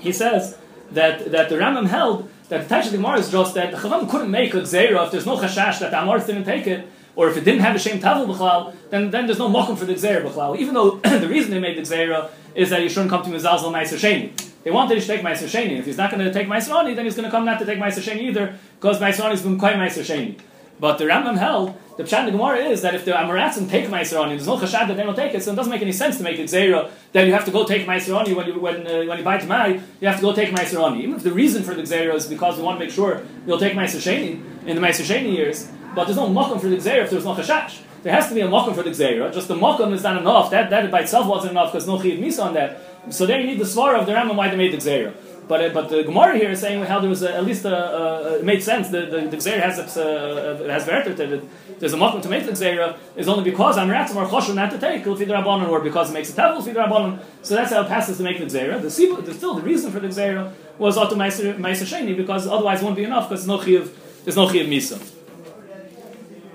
he 0.00 0.12
says 0.12 0.58
that 0.92 1.30
that 1.30 1.48
the 1.48 1.56
Rambam 1.56 1.86
held 1.86 2.28
that 2.48 2.62
the 2.62 2.68
Tash 2.68 2.86
of 2.86 2.92
the 2.92 2.98
Gemara 2.98 3.18
is 3.18 3.30
just 3.30 3.54
that 3.54 3.70
the 3.70 3.76
Chavam 3.76 4.08
couldn't 4.08 4.30
make 4.30 4.54
a 4.54 4.60
Gzeira 4.60 5.04
if 5.06 5.12
there's 5.12 5.26
no 5.26 5.36
Chashash 5.36 5.80
that 5.80 5.90
the 5.90 5.98
Amor 5.98 6.18
didn't 6.18 6.44
take 6.44 6.66
it, 6.66 6.88
or 7.18 7.28
if 7.28 7.36
it 7.36 7.42
didn't 7.42 7.62
have 7.62 7.74
a 7.74 7.80
Shem 7.80 7.98
Tavel 7.98 8.32
B'chlal, 8.32 8.76
then, 8.90 9.10
then 9.10 9.26
there's 9.26 9.40
no 9.40 9.48
Mokum 9.48 9.76
for 9.76 9.84
the 9.84 9.94
Gzeira 9.94 10.22
B'chlal. 10.22 10.56
Even 10.56 10.72
though 10.72 10.90
the 11.02 11.26
reason 11.26 11.50
they 11.50 11.58
made 11.58 11.76
the 11.76 11.82
Gzeira 11.82 12.30
is 12.54 12.70
that 12.70 12.80
you 12.80 12.88
shouldn't 12.88 13.10
come 13.10 13.24
to 13.24 13.28
Mizalzel 13.28 13.72
Meiser 13.72 13.98
Sheni. 13.98 14.30
They 14.62 14.70
wanted 14.70 15.00
to 15.00 15.04
take 15.04 15.22
Meiser 15.22 15.48
Sheni. 15.48 15.80
If 15.80 15.86
he's 15.86 15.96
not 15.96 16.12
going 16.12 16.24
to 16.24 16.32
take 16.32 16.46
Meiser 16.46 16.72
Ani, 16.78 16.94
then 16.94 17.06
he's 17.06 17.16
going 17.16 17.24
to 17.24 17.30
come 17.32 17.44
not 17.44 17.58
to 17.58 17.64
take 17.64 17.80
Meiser 17.80 18.00
Sheni 18.00 18.20
either, 18.20 18.56
because 18.78 19.00
Meiser 19.00 19.24
Ani 19.24 19.34
is 19.34 19.42
going 19.42 19.58
to 19.58 19.66
Meiser 19.66 20.04
Sheni. 20.04 20.38
But 20.78 20.98
the 20.98 21.06
Rambam 21.06 21.36
held 21.36 21.76
the 21.96 22.04
Pshat 22.04 22.26
the 22.26 22.30
Gemara 22.30 22.58
is 22.58 22.82
that 22.82 22.94
if 22.94 23.04
the 23.04 23.10
Amaratzim 23.10 23.68
take 23.68 23.86
Meiser 23.88 24.22
Ani, 24.22 24.36
there's 24.36 24.46
no 24.46 24.56
chashad 24.56 24.86
that 24.86 24.96
they 24.96 25.02
don't 25.02 25.16
take 25.16 25.34
it, 25.34 25.42
so 25.42 25.52
it 25.52 25.56
doesn't 25.56 25.72
make 25.72 25.82
any 25.82 25.90
sense 25.90 26.18
to 26.18 26.22
make 26.22 26.38
it 26.38 26.44
Zera 26.44 26.88
that 27.10 27.26
you 27.26 27.32
have 27.32 27.44
to 27.46 27.50
go 27.50 27.64
take 27.64 27.84
Meiser 27.84 28.16
Ani 28.16 28.32
when 28.32 28.46
you, 28.46 28.60
when, 28.60 28.86
uh, 28.86 29.02
when 29.02 29.18
you 29.18 29.24
buy 29.24 29.38
Tamai, 29.38 29.82
you 30.00 30.06
have 30.06 30.18
to 30.18 30.22
go 30.22 30.32
take 30.32 30.50
Meiser 30.50 30.80
Ani. 30.80 31.02
Even 31.02 31.16
if 31.16 31.24
the 31.24 31.32
reason 31.32 31.64
for 31.64 31.74
the 31.74 31.82
Zera 31.82 32.14
is 32.14 32.26
because 32.26 32.56
we 32.56 32.62
want 32.62 32.78
to 32.78 32.86
make 32.86 32.94
sure 32.94 33.24
you'll 33.44 33.58
take 33.58 33.72
Sheni 33.72 34.40
in 34.66 34.76
the 34.76 34.82
Sheni 34.82 35.32
years, 35.34 35.68
but 35.98 36.04
there's 36.04 36.16
no 36.16 36.28
Mokum 36.28 36.60
for 36.60 36.68
the 36.68 36.76
Zera 36.76 37.02
if 37.02 37.10
there's 37.10 37.24
no 37.24 37.34
Chashash. 37.34 37.80
There 38.04 38.12
has 38.12 38.28
to 38.28 38.34
be 38.34 38.40
a 38.40 38.46
Mokum 38.46 38.72
for 38.72 38.84
the 38.84 38.90
Zera, 38.90 39.34
just 39.34 39.48
the 39.48 39.56
Mokum 39.56 39.92
is 39.92 40.04
not 40.04 40.16
enough, 40.16 40.48
that, 40.52 40.70
that 40.70 40.88
by 40.92 41.00
itself 41.00 41.26
wasn't 41.26 41.50
enough 41.50 41.72
because 41.72 41.88
no 41.88 42.00
Chiv 42.00 42.20
Misa 42.20 42.44
on 42.44 42.54
that. 42.54 42.80
So 43.10 43.26
then 43.26 43.40
you 43.40 43.46
need 43.48 43.58
the 43.58 43.64
Svara 43.64 43.98
of 43.98 44.06
the 44.06 44.12
Rambam 44.12 44.36
why 44.36 44.48
they 44.48 44.56
made 44.56 44.72
the 44.72 44.76
Zera. 44.76 45.12
But 45.48 45.64
uh, 45.64 45.68
but 45.70 45.88
the 45.88 46.04
Gemara 46.04 46.38
here 46.38 46.50
is 46.50 46.60
saying 46.60 46.84
how 46.84 47.00
there 47.00 47.08
was 47.08 47.22
a, 47.24 47.34
at 47.34 47.44
least 47.44 47.64
a, 47.64 47.74
a, 47.74 48.38
it 48.38 48.44
made 48.44 48.62
sense. 48.62 48.90
The 48.90 49.06
the, 49.06 49.20
the 49.28 49.38
Xer 49.38 49.58
has 49.60 49.78
a, 49.78 50.70
has 50.70 50.84
verter 50.84 51.14
that 51.14 51.42
there's 51.80 51.94
a 51.94 51.96
mokum 51.96 52.22
to 52.22 52.28
make 52.28 52.44
the 52.46 52.52
Xer 52.52 52.96
is 53.16 53.26
only 53.26 53.42
because 53.50 53.78
I'm 53.78 53.88
ratzim 53.88 54.16
or 54.16 54.26
choshen 54.26 54.54
not 54.54 54.70
to 54.72 54.78
take 54.78 55.06
l'fi 55.06 55.26
rabbanon 55.26 55.68
or 55.68 55.80
because 55.80 56.10
it 56.10 56.12
makes 56.12 56.30
a 56.30 56.34
tavel 56.34 56.58
l'fi 56.58 56.74
rabbanon. 56.74 57.20
So 57.42 57.56
that's 57.56 57.72
how 57.72 57.80
it 57.80 57.88
passes 57.88 58.18
to 58.18 58.22
make 58.22 58.38
the 58.38 58.44
Xer. 58.44 58.76
The, 58.76 59.22
the 59.22 59.34
still 59.34 59.54
the 59.54 59.62
reason 59.62 59.90
for 59.90 60.00
the 60.00 60.08
Xer 60.08 60.52
was 60.76 60.96
auto 60.98 61.16
meiser 61.16 61.54
sheni 61.56 62.16
because 62.16 62.46
otherwise 62.46 62.82
it 62.82 62.84
won't 62.84 62.96
be 62.96 63.04
enough 63.04 63.28
because 63.28 63.46
no 63.46 63.58
chiyuv 63.58 63.90
there's 64.24 64.36
no 64.36 64.46
chiyuv 64.46 64.68
misa. 64.68 65.17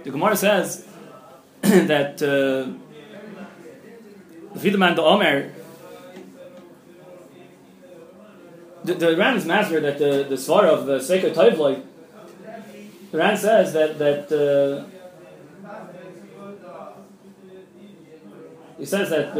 The 0.04 0.12
Gemara 0.12 0.36
says 0.36 0.86
that 1.62 2.22
uh, 2.22 2.72
the 4.54 4.60
Fideman 4.60 4.96
the 4.96 5.02
Omer 5.02 5.52
the, 8.84 8.94
the 8.96 9.18
Ran 9.18 9.38
is 9.38 9.46
master 9.46 9.80
that 9.80 9.98
the 9.98 10.26
the 10.28 10.36
svar 10.36 10.66
of 10.66 10.86
the 10.86 10.98
Seiko 10.98 11.34
Toivloi, 11.34 11.82
the 13.12 13.18
Ran 13.18 13.38
says 13.38 13.72
that 13.74 13.98
that 13.98 14.30
uh, 14.30 14.84
he 18.78 18.86
says 18.86 19.10
that 19.10 19.34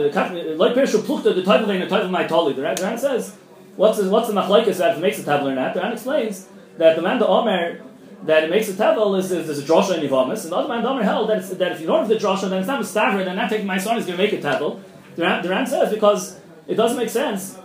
like 0.58 0.74
Pirshu 0.74 1.00
Plukta 1.00 1.36
the 1.36 1.44
Toivloi 1.44 1.82
and 1.82 1.84
the 1.84 1.94
Toivloi 1.94 2.10
my 2.10 2.24
Tali. 2.26 2.54
The 2.54 2.62
Ran 2.62 2.98
says 2.98 3.36
what's 3.76 3.98
the, 3.98 4.10
what's 4.10 4.30
the 4.30 4.34
machlekes 4.34 4.78
that 4.78 5.00
makes 5.00 5.20
a 5.20 5.24
tablet 5.24 5.52
or 5.52 5.56
not? 5.56 5.74
The 5.74 5.82
Ran 5.82 5.92
explains 5.92 6.48
that 6.78 6.96
the 6.96 7.02
man 7.02 7.20
the 7.20 7.28
Omer 7.28 7.82
that 8.24 8.46
it 8.46 8.50
makes 8.50 8.70
a 8.70 8.76
tavel 8.76 9.16
is, 9.16 9.32
is, 9.32 9.50
is 9.50 9.60
a 9.60 9.64
drosha 9.64 9.96
and 9.96 10.08
yivamis, 10.08 10.44
and 10.44 10.52
the 10.52 10.56
other 10.56 10.70
man 10.70 10.86
Omer 10.86 11.04
held 11.04 11.30
that, 11.30 11.44
that 11.60 11.72
if 11.74 11.82
you 11.82 11.88
don't 11.88 12.00
have 12.00 12.08
the 12.10 12.16
drosha, 12.16 12.50
then 12.50 12.60
it's 12.60 12.68
not 12.68 12.80
a 12.80 12.84
stavra, 12.84 13.26
then 13.26 13.36
not 13.36 13.50
taking 13.50 13.68
my 13.68 13.78
son 13.78 13.98
is 13.98 14.06
going 14.06 14.18
to 14.18 14.24
make 14.24 14.34
a 14.34 14.42
tavel. 14.42 14.82
The 15.16 15.24
Ran, 15.24 15.44
the 15.44 15.50
Ran 15.50 15.68
says 15.68 15.94
because 15.94 16.40
it 16.68 16.76
doesn't 16.76 16.98
make 16.98 17.10
sense 17.10 17.58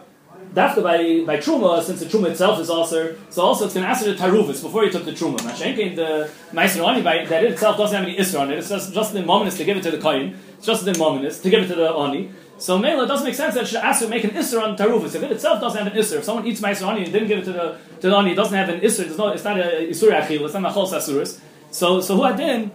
Dafka 0.55 0.83
by 0.83 1.25
by 1.27 1.40
truma, 1.40 1.83
since 1.83 2.01
the 2.01 2.07
truma 2.07 2.31
itself 2.31 2.59
is 2.59 2.71
also 2.71 3.14
so 3.29 3.42
also 3.42 3.66
it's 3.66 3.75
going 3.75 3.85
to 3.85 3.90
answer 3.90 4.12
the 4.12 4.18
taruvis 4.18 4.62
before 4.62 4.85
you 4.85 4.90
took 4.90 5.05
the 5.05 5.12
truma. 5.12 5.38
Mashenkin 5.38 5.94
the 5.94 6.85
ani 6.85 7.03
by 7.03 7.25
that 7.27 7.44
it 7.44 7.53
itself 7.53 7.77
doesn't 7.77 7.97
have 7.97 8.07
any 8.07 8.16
isra 8.16 8.40
on 8.40 8.51
it. 8.51 8.59
It's 8.59 8.68
just 8.68 8.94
just 8.94 9.12
the 9.12 9.23
moment 9.23 9.57
to 9.57 9.64
give 9.64 9.77
it 9.77 9.83
to 9.83 9.90
the 9.90 9.99
kohen. 9.99 10.38
It's 10.57 10.66
just 10.66 10.85
the 10.85 10.97
moment 10.97 11.31
to 11.31 11.51
give 11.51 11.62
it 11.62 11.68
to 11.68 11.75
the 11.75 11.92
ani. 11.92 12.31
So 12.59 12.77
Mela 12.77 13.05
it 13.05 13.07
doesn't 13.07 13.25
make 13.25 13.37
sense 13.37 13.55
that 13.55 13.73
ask 13.85 14.01
to 14.03 14.09
make 14.09 14.25
an 14.25 14.31
isra 14.31 14.62
on 14.62 14.77
taruvis. 14.77 15.14
If 15.14 15.23
it 15.23 15.31
itself 15.31 15.61
doesn't 15.61 15.85
have 15.85 15.92
an 15.92 15.99
isra, 15.99 16.18
if 16.18 16.25
someone 16.25 16.47
eats 16.47 16.61
meiser 16.61 16.87
ani 16.88 17.05
and 17.05 17.12
didn't 17.12 17.29
give 17.29 17.38
it 17.38 17.44
to 17.44 17.53
the 17.53 17.79
to 18.01 18.11
the 18.11 18.16
ani, 18.16 18.33
it 18.33 18.35
doesn't 18.35 18.57
have 18.57 18.68
an 18.68 18.81
isra. 18.81 19.07
It's 19.07 19.16
not 19.16 19.35
it's 19.35 19.44
not 19.44 19.59
a 19.59 19.88
isur 19.88 20.11
achil. 20.11 20.44
It's 20.44 20.55
not 20.55 20.64
a 20.64 20.75
chol 20.75 20.88
sasuris. 20.92 21.40
So 21.71 22.01
so 22.01 22.16
who 22.16 22.25
had 22.25 22.37
then 22.37 22.73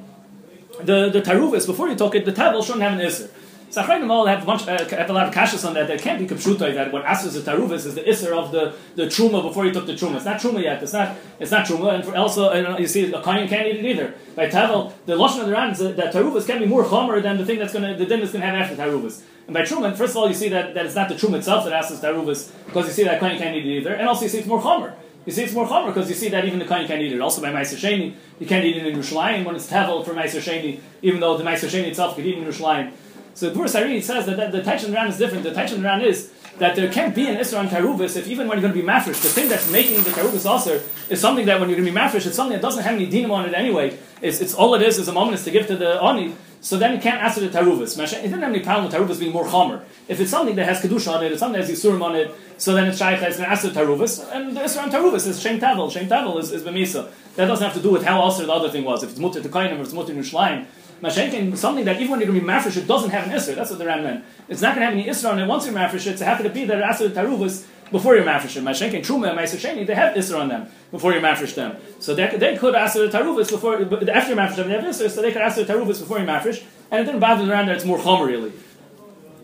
the 0.81 1.09
the 1.09 1.21
taruvis 1.21 1.67
before 1.67 1.89
you 1.89 1.95
took 1.95 2.15
it, 2.15 2.23
the 2.23 2.31
tavel 2.31 2.63
shouldn't 2.63 2.83
have 2.83 2.93
an 2.93 3.05
isra. 3.05 3.29
So 3.73 3.81
Achreinim 3.81 4.11
all 4.11 4.27
have 4.27 4.47
a 4.47 4.51
uh, 4.51 4.87
have 4.89 5.09
a 5.09 5.13
lot 5.13 5.27
of 5.27 5.33
kashas 5.33 5.67
on 5.67 5.73
that. 5.73 5.87
There 5.87 5.97
can't 5.97 6.19
be 6.19 6.27
kapshutai 6.27 6.75
that 6.75 6.93
what 6.93 7.03
asks 7.05 7.33
the 7.33 7.39
taruvis 7.39 7.87
is 7.87 7.95
the 7.95 8.03
isser 8.03 8.31
of 8.31 8.51
the, 8.51 8.75
the 8.93 9.07
truma 9.07 9.41
before 9.41 9.65
you 9.65 9.73
took 9.73 9.87
the 9.87 9.93
truma. 9.93 10.17
It's 10.17 10.25
not 10.25 10.39
truma 10.39 10.61
yet. 10.61 10.83
It's 10.83 10.93
not 10.93 11.17
it's 11.39 11.49
not 11.49 11.65
truma. 11.65 11.95
And 11.95 12.05
for 12.05 12.15
also, 12.15 12.49
uh, 12.49 12.77
you 12.77 12.85
see, 12.85 13.11
a 13.11 13.19
kohen 13.19 13.47
can't 13.47 13.65
eat 13.65 13.77
it 13.77 13.85
either. 13.85 14.13
By 14.35 14.47
tavel, 14.47 14.93
the 15.07 15.13
lashon 15.13 15.39
of 15.39 15.47
the 15.47 15.53
ran 15.53 15.71
is 15.71 15.79
that 15.79 16.13
taruvis 16.13 16.45
can 16.45 16.59
be 16.59 16.67
more 16.67 16.83
chomer 16.83 17.19
than 17.19 17.39
the 17.39 17.47
thing 17.47 17.57
that's 17.57 17.73
going 17.73 17.91
to 17.91 17.97
the 17.97 18.05
din 18.05 18.19
that's 18.19 18.31
going 18.31 18.43
to 18.43 18.47
have 18.47 18.61
after 18.61 18.75
taruvis. 18.75 19.23
And 19.47 19.55
by 19.55 19.63
truma, 19.63 19.97
first 19.97 20.11
of 20.11 20.17
all, 20.17 20.27
you 20.27 20.35
see 20.35 20.49
that, 20.49 20.75
that 20.75 20.85
it's 20.85 20.93
not 20.93 21.09
the 21.09 21.15
truma 21.15 21.39
itself 21.39 21.63
that 21.63 21.73
asks 21.73 21.97
taruvis 21.97 22.51
because 22.67 22.85
you 22.85 22.93
see 22.93 23.05
that 23.05 23.19
kohen 23.19 23.39
can't 23.39 23.55
eat 23.55 23.65
it 23.65 23.79
either, 23.79 23.95
and 23.95 24.07
also 24.07 24.25
you 24.25 24.29
see 24.29 24.37
it's 24.37 24.47
more 24.47 24.61
chomer. 24.61 24.93
You 25.25 25.31
see, 25.31 25.45
it's 25.45 25.53
more 25.53 25.65
chomer 25.65 25.87
because 25.87 26.09
you 26.09 26.15
see 26.15 26.29
that 26.29 26.45
even 26.45 26.59
the 26.59 26.65
kohen 26.65 26.85
can't 26.85 27.01
eat 27.01 27.13
it. 27.13 27.21
Also 27.21 27.41
by 27.41 27.51
Meiser 27.51 27.77
Sheni, 27.77 28.13
you 28.39 28.45
can't 28.45 28.65
eat 28.65 28.75
it 28.75 28.85
in 28.85 28.95
Yerushalayim 28.95 29.45
when 29.45 29.55
it's 29.55 29.67
tavel 29.67 30.03
for 30.03 30.13
Meiser 30.13 30.41
Sheni, 30.41 30.81
even 31.01 31.21
though 31.21 31.37
the 31.37 31.43
Meiser 31.43 31.69
Sheni 31.69 31.87
itself 31.87 32.15
could 32.15 32.25
eat 32.25 32.37
in 32.37 32.43
Yerushalayim. 32.43 32.91
So 33.35 33.49
the 33.49 33.67
Sari 33.67 33.99
says 34.01 34.25
that, 34.27 34.37
that 34.37 34.51
the 34.51 34.61
tension 34.61 34.93
around 34.93 35.07
is 35.07 35.17
different. 35.17 35.43
The 35.43 35.53
tension 35.53 35.83
around 35.83 36.01
is 36.01 36.31
that 36.59 36.75
there 36.75 36.91
can't 36.91 37.15
be 37.15 37.27
an 37.27 37.35
Isra 37.37 37.59
on 37.59 37.67
Karubis 37.67 38.15
if 38.15 38.27
even 38.27 38.47
when 38.47 38.59
you're 38.59 38.69
going 38.69 38.73
to 38.73 38.79
be 38.79 38.87
mafresh, 38.87 39.21
the 39.21 39.29
thing 39.29 39.49
that's 39.49 39.69
making 39.71 40.03
the 40.03 40.11
Karubis 40.11 40.45
also 40.45 40.79
is 41.09 41.19
something 41.19 41.45
that 41.47 41.59
when 41.59 41.69
you're 41.69 41.79
going 41.79 41.87
to 41.87 41.91
be 41.91 41.97
mafresh, 41.97 42.27
it's 42.27 42.35
something 42.35 42.53
that 42.53 42.61
doesn't 42.61 42.83
have 42.83 42.93
any 42.93 43.09
dinam 43.09 43.31
on 43.31 43.45
it 43.47 43.55
anyway. 43.55 43.97
It's, 44.21 44.39
it's 44.39 44.53
all 44.53 44.75
it 44.75 44.81
is 44.83 44.99
is 44.99 45.07
a 45.07 45.13
moment 45.13 45.43
to 45.43 45.51
give 45.51 45.67
to 45.67 45.75
the 45.75 46.01
Ani. 46.01 46.35
So 46.63 46.77
then 46.77 46.93
you 46.93 46.99
can't 47.01 47.21
ask 47.21 47.37
the 47.37 47.49
Taruvas. 47.49 47.99
It 47.99 48.21
didn't 48.21 48.39
have 48.39 48.53
any 48.53 48.61
problem 48.61 48.85
with 48.85 48.93
Taruvas 48.93 49.19
being 49.19 49.33
more 49.33 49.43
Chomer. 49.43 49.83
If 50.07 50.21
it's 50.21 50.31
something 50.31 50.55
that 50.55 50.65
has 50.65 50.79
Kedusha 50.79 51.13
on 51.13 51.21
it, 51.21 51.33
it's 51.33 51.41
something 51.41 51.59
that 51.59 51.67
has 51.67 51.77
Yisurim 51.77 52.01
on 52.01 52.15
it, 52.15 52.33
so 52.57 52.73
then 52.73 52.87
it's 52.87 52.97
Shaykh 52.97 53.19
that's 53.19 53.35
going 53.35 53.53
to 53.53 53.67
the 53.67 53.77
Taruvas. 53.77 54.31
And 54.31 54.55
the 54.55 54.61
Isra 54.61 54.83
on 54.83 54.89
Taruvas 54.89 55.27
is 55.27 55.41
Shem 55.41 55.59
Tavel. 55.59 55.91
Shem 55.91 56.07
Tavel 56.07 56.37
is, 56.39 56.53
is 56.53 56.63
Bemisa. 56.63 57.11
That 57.35 57.47
doesn't 57.47 57.65
have 57.65 57.75
to 57.75 57.81
do 57.81 57.91
with 57.91 58.05
how 58.05 58.21
also 58.21 58.45
the 58.45 58.51
other 58.53 58.69
thing 58.69 58.85
was. 58.85 59.03
If 59.03 59.09
it's 59.09 59.19
Mutter 59.19 59.41
to 59.41 59.49
Kainim 59.49 59.73
if 59.73 59.81
it's 59.81 59.93
Mutter 59.93 60.13
Nushlein. 60.13 60.65
Mashenkin, 61.01 61.57
something 61.57 61.83
that 61.83 61.97
even 61.97 62.11
when 62.11 62.21
you're 62.21 62.29
going 62.29 62.39
to 62.39 62.45
be 62.45 62.49
mafresh, 62.49 62.77
it 62.77 62.87
doesn't 62.87 63.09
have 63.09 63.27
an 63.27 63.31
isra. 63.31 63.55
That's 63.55 63.69
what 63.69 63.79
the 63.79 63.85
Ram 63.85 64.03
meant. 64.03 64.23
It's 64.47 64.61
not 64.61 64.73
going 64.73 64.85
to 64.85 64.85
have 64.85 64.93
any 64.93 65.05
isra 65.05 65.33
on 65.33 65.39
it 65.39 65.47
once 65.47 65.65
you're 65.65 65.75
mafresh. 65.75 66.07
It's 66.07 66.21
happy 66.21 66.43
to 66.43 66.49
be 66.49 66.63
that 66.63 66.81
asr 66.81 67.09
taruvas 67.09 67.65
before 67.93 68.15
you're 68.15 68.25
mafresh. 68.25 68.59
Mashenkin, 68.61 69.05
truma, 69.05 69.29
and 69.29 69.87
they 69.87 69.93
have 69.93 70.15
isra 70.15 70.41
on 70.41 70.47
them 70.49 70.67
before 70.91 71.13
you 71.13 71.21
mafresh 71.21 71.53
them. 71.53 71.77
So 71.99 72.15
they, 72.15 72.35
they 72.35 72.57
could 72.57 72.73
the 72.73 72.79
taruvas 72.79 73.49
before 73.51 73.75
after 73.75 74.31
you 74.31 74.35
mafresh 74.35 74.55
them. 74.55 74.67
They 74.67 74.73
have 74.73 74.83
isra, 74.83 75.09
so 75.09 75.21
they 75.21 75.31
could 75.31 75.43
asr 75.43 75.63
taruvas 75.63 75.99
before 75.99 76.17
you 76.17 76.25
mafresh, 76.25 76.63
and 76.89 77.01
it 77.01 77.05
didn't 77.05 77.21
bother 77.21 77.45
the 77.45 77.51
Ram 77.51 77.67
that 77.67 77.75
it's 77.75 77.85
more 77.85 77.99
chomer 77.99 78.25
really. 78.25 78.51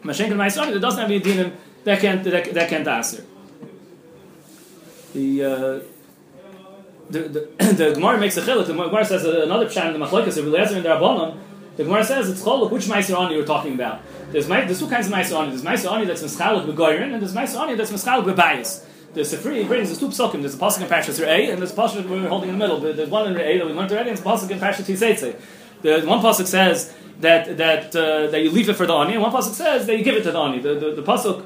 Mashenkin, 0.01 0.33
ma'aser 0.33 0.75
it 0.75 0.79
doesn't 0.79 0.99
have 0.99 1.11
any 1.11 1.21
dinim 1.21 1.53
that 1.83 1.99
can't 1.99 2.23
that, 2.23 2.53
that 2.53 2.69
can't 2.69 2.87
asr. 2.87 3.23
The 5.13 5.43
uh, 5.43 5.79
the, 7.11 7.19
the, 7.19 7.73
the 7.73 7.93
Gemara 7.93 8.19
makes 8.19 8.35
a 8.37 8.41
chiluk. 8.41 8.65
The 8.65 8.73
Gemara 8.73 9.05
says 9.05 9.25
another 9.25 9.67
pshat 9.67 9.93
in 9.93 9.99
the 9.99 10.05
Machlokas 10.05 10.37
of 10.37 10.47
Eliezer 10.47 10.75
and 10.75 10.85
the 10.85 10.89
Rabbanon 10.89 11.37
the 11.79 11.85
Gemara 11.85 12.03
says 12.03 12.29
it's 12.29 12.41
choluk. 12.41 12.71
Which 12.71 12.89
Ani 12.89 13.35
you're 13.35 13.45
talking 13.45 13.73
about? 13.73 14.01
There's, 14.33 14.47
there's 14.47 14.79
two 14.79 14.89
kinds 14.89 15.07
of 15.07 15.13
Ani. 15.13 15.55
There's 15.55 15.85
Ani 15.85 16.05
that's 16.05 16.21
Meschalik 16.21 16.65
Begoyrin, 16.65 17.13
and 17.13 17.21
there's 17.21 17.33
Ani 17.55 17.75
that's 17.75 17.89
Meschalik 17.89 18.25
Bebayis. 18.25 18.85
The 19.13 19.21
Sifri 19.21 19.65
brings 19.65 19.87
there's 19.87 19.97
two 19.97 20.09
psukim. 20.09 20.41
There's 20.41 20.55
a 20.55 20.57
pasuk 20.57 20.81
in 20.81 20.87
Parshas 20.89 21.25
A, 21.25 21.51
and 21.51 21.61
there's 21.61 21.71
a 21.71 21.75
pasuk 21.75 22.05
we're 22.09 22.27
holding 22.27 22.49
in 22.49 22.59
the 22.59 22.67
middle. 22.67 22.81
There's 22.81 23.09
one 23.09 23.31
in 23.31 23.39
A 23.39 23.57
that 23.59 23.65
we 23.65 23.71
learned 23.71 23.93
already, 23.93 24.09
and 24.09 24.17
there's 24.17 24.19
a 24.19 24.29
pasuk 24.29 24.51
in 24.51 24.59
Parshas 24.59 24.83
Tiseitze. 24.83 25.39
The 25.81 26.01
one 26.05 26.19
pasuk 26.19 26.47
says 26.47 26.93
that 27.21 27.55
that 27.55 27.95
uh, 27.95 28.27
that 28.27 28.41
you 28.41 28.51
leave 28.51 28.67
it 28.67 28.73
for 28.73 28.85
the 28.85 28.93
ani, 28.93 29.13
and 29.13 29.21
one 29.21 29.31
pasuk 29.31 29.53
says 29.53 29.87
that 29.87 29.97
you 29.97 30.03
give 30.03 30.15
it 30.15 30.23
to 30.23 30.33
the 30.33 30.37
ani. 30.37 30.59
The 30.59 30.75
the, 30.75 30.95
the 30.95 31.03
pasuk 31.03 31.45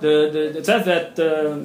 the, 0.00 0.30
the 0.32 0.58
it 0.58 0.66
says 0.66 0.84
that. 0.84 1.10
Uh, 1.16 1.64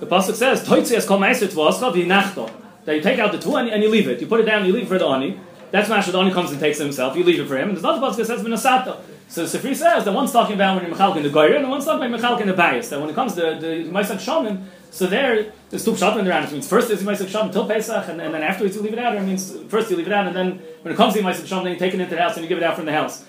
the 0.00 0.06
pasuk 0.06 0.34
says, 0.34 0.66
"Toitzi 0.66 0.96
es 0.96 1.06
kol 1.06 1.20
meiser 1.20 1.46
tvoscha 1.46 1.94
v'inachto." 1.94 2.63
That 2.84 2.94
you 2.96 3.02
take 3.02 3.18
out 3.18 3.32
the 3.32 3.38
two 3.38 3.56
and, 3.56 3.68
and 3.68 3.82
you 3.82 3.88
leave 3.88 4.08
it. 4.08 4.20
You 4.20 4.26
put 4.26 4.40
it 4.40 4.44
down, 4.44 4.64
you 4.64 4.72
leave 4.72 4.84
it 4.84 4.88
for 4.88 4.98
the 4.98 5.06
ani. 5.06 5.38
That's 5.70 5.88
Masha, 5.88 6.12
the 6.12 6.18
ani 6.18 6.30
comes 6.32 6.50
and 6.50 6.60
takes 6.60 6.78
it 6.78 6.84
himself. 6.84 7.16
You 7.16 7.24
leave 7.24 7.40
it 7.40 7.48
for 7.48 7.56
him. 7.56 7.68
And 7.68 7.76
there's 7.76 7.84
another 7.84 8.06
pasuk 8.06 8.16
that 8.16 8.26
says 8.26 8.42
minasato. 8.42 9.00
So 9.28 9.46
the 9.46 9.58
Sifri 9.58 9.74
says 9.74 10.04
that 10.04 10.12
one's 10.12 10.32
talking 10.32 10.54
about 10.54 10.76
when 10.76 10.86
you're 10.86 10.94
mechalk 10.94 11.16
in 11.16 11.22
the 11.22 11.30
goyer, 11.30 11.56
and 11.56 11.64
the 11.64 11.68
one's 11.68 11.84
talking 11.84 12.06
about 12.06 12.20
mechalk 12.20 12.40
in 12.40 12.48
the 12.48 12.54
bias. 12.54 12.90
That 12.90 13.00
when 13.00 13.10
it 13.10 13.14
comes 13.14 13.34
to 13.34 13.40
the 13.40 13.90
Maisak 13.90 14.20
Shaman, 14.20 14.68
So 14.94 15.08
there, 15.08 15.52
there's 15.70 15.84
two 15.84 15.90
pshat 15.90 16.16
in 16.20 16.24
the 16.24 16.30
Rambam. 16.30 16.44
It 16.44 16.52
means 16.52 16.68
first 16.68 16.86
there's 16.86 17.02
Yemaisik 17.02 17.26
Shom 17.26 17.46
until 17.46 17.66
Pesach, 17.66 18.08
and, 18.08 18.20
and 18.20 18.32
then 18.32 18.44
afterwards 18.44 18.76
you 18.76 18.82
leave 18.82 18.92
it 18.92 18.98
out. 19.00 19.12
Or 19.16 19.18
it 19.18 19.24
means 19.24 19.52
first 19.66 19.90
you 19.90 19.96
leave 19.96 20.06
it 20.06 20.12
out, 20.12 20.28
and 20.28 20.36
then 20.36 20.62
when 20.82 20.94
it 20.94 20.96
comes 20.96 21.14
to 21.14 21.20
Yemaisik 21.20 21.48
Shom, 21.48 21.64
then 21.64 21.72
you 21.72 21.78
take 21.80 21.94
it 21.94 22.00
into 22.00 22.14
the 22.14 22.22
house 22.22 22.36
and 22.36 22.44
you 22.44 22.48
give 22.48 22.58
it 22.58 22.62
out 22.62 22.76
from 22.76 22.84
the 22.84 22.92
house. 22.92 23.24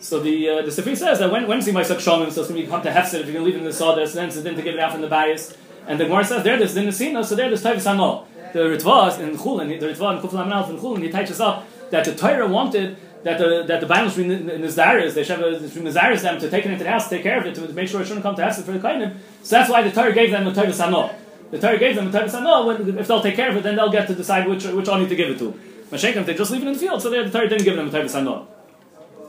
So 0.00 0.18
the 0.18 0.48
uh, 0.48 0.62
the 0.62 0.72
Sifri 0.72 0.96
says 0.96 1.20
that 1.20 1.30
when 1.30 1.46
when 1.46 1.58
is 1.58 1.66
Yemaisik 1.68 1.98
Shom, 1.98 2.28
so 2.32 2.40
it's 2.40 2.50
going 2.50 2.60
to 2.60 2.66
be 2.66 2.66
come 2.66 2.82
to 2.82 2.90
Hefset 2.90 3.20
if 3.20 3.26
you're 3.26 3.34
going 3.34 3.34
to 3.34 3.42
leave 3.44 3.54
it 3.54 3.58
in 3.58 3.64
the 3.64 3.72
Sawdust, 3.72 4.14
then 4.14 4.26
it's 4.26 4.42
then 4.42 4.56
to 4.56 4.62
give 4.62 4.74
it 4.74 4.80
out 4.80 4.90
from 4.90 5.00
the 5.00 5.06
bias. 5.06 5.56
And 5.86 6.00
the 6.00 6.06
Gemara 6.06 6.24
says 6.24 6.42
there 6.42 6.58
there's 6.58 6.74
Nesina, 6.74 7.24
so 7.24 7.36
there 7.36 7.48
there's 7.48 7.62
Tavis 7.62 7.86
Hanol. 7.86 8.26
The 8.52 8.60
Ritva 8.60 9.18
in 9.20 9.36
Chulin, 9.36 9.80
the 9.80 9.86
Ritva 9.86 10.16
in 10.16 10.22
Kufla 10.22 10.44
Amalf 10.44 10.70
in 10.70 10.78
Chulin, 10.78 11.02
he 11.02 11.10
teaches 11.10 11.40
up 11.40 11.66
that 11.90 12.04
the 12.04 12.14
Torah 12.14 12.46
wanted 12.46 12.96
that 13.22 13.38
the 13.38 13.64
that 13.66 13.80
the 13.80 13.86
Bible 13.86 14.08
between 14.08 14.46
the 14.46 15.12
they 15.14 15.24
should 15.24 15.38
have 15.38 15.62
between 15.62 15.84
the 15.84 15.90
Zaris 15.90 16.22
them 16.22 16.38
to 16.40 16.50
take 16.50 16.64
it 16.64 16.70
into 16.70 16.84
the 16.84 16.90
house, 16.90 17.08
take 17.08 17.22
care 17.22 17.38
of 17.38 17.46
it, 17.46 17.54
to 17.54 17.72
make 17.72 17.88
sure 17.88 18.00
it 18.00 18.06
shouldn't 18.06 18.22
come 18.22 18.36
to 18.36 18.42
Hefset 18.42 18.64
for 18.64 18.72
the 18.72 18.78
Kainim. 18.78 19.16
So 19.42 19.56
that's 19.56 19.70
why 19.70 19.82
the 19.82 19.90
Torah 19.90 20.12
gave 20.12 20.30
them 20.30 20.44
the 20.44 20.52
Tavis 20.52 20.84
Hanol 20.84 21.14
the 21.50 21.58
Torah 21.58 21.78
gave 21.78 21.96
them 21.96 22.10
the 22.10 22.18
Torah 22.18 22.28
said, 22.28 22.42
no, 22.42 22.66
when, 22.66 22.98
if 22.98 23.06
they'll 23.06 23.22
take 23.22 23.36
care 23.36 23.50
of 23.50 23.56
it, 23.56 23.62
then 23.62 23.76
they'll 23.76 23.90
get 23.90 24.06
to 24.08 24.14
decide 24.14 24.48
which 24.48 24.64
which 24.64 24.88
oni 24.88 25.08
to 25.08 25.16
give 25.16 25.30
it 25.30 25.38
to. 25.38 25.54
Mashenkim, 25.90 26.26
they 26.26 26.34
just 26.34 26.50
leave 26.50 26.62
it 26.62 26.66
in 26.66 26.72
the 26.72 26.78
field, 26.78 27.00
so 27.00 27.10
the 27.10 27.30
Torah 27.30 27.48
didn't 27.48 27.64
give 27.64 27.76
them 27.76 27.88
the 27.88 27.92
Torah 27.92 28.08
Sanah. 28.08 28.46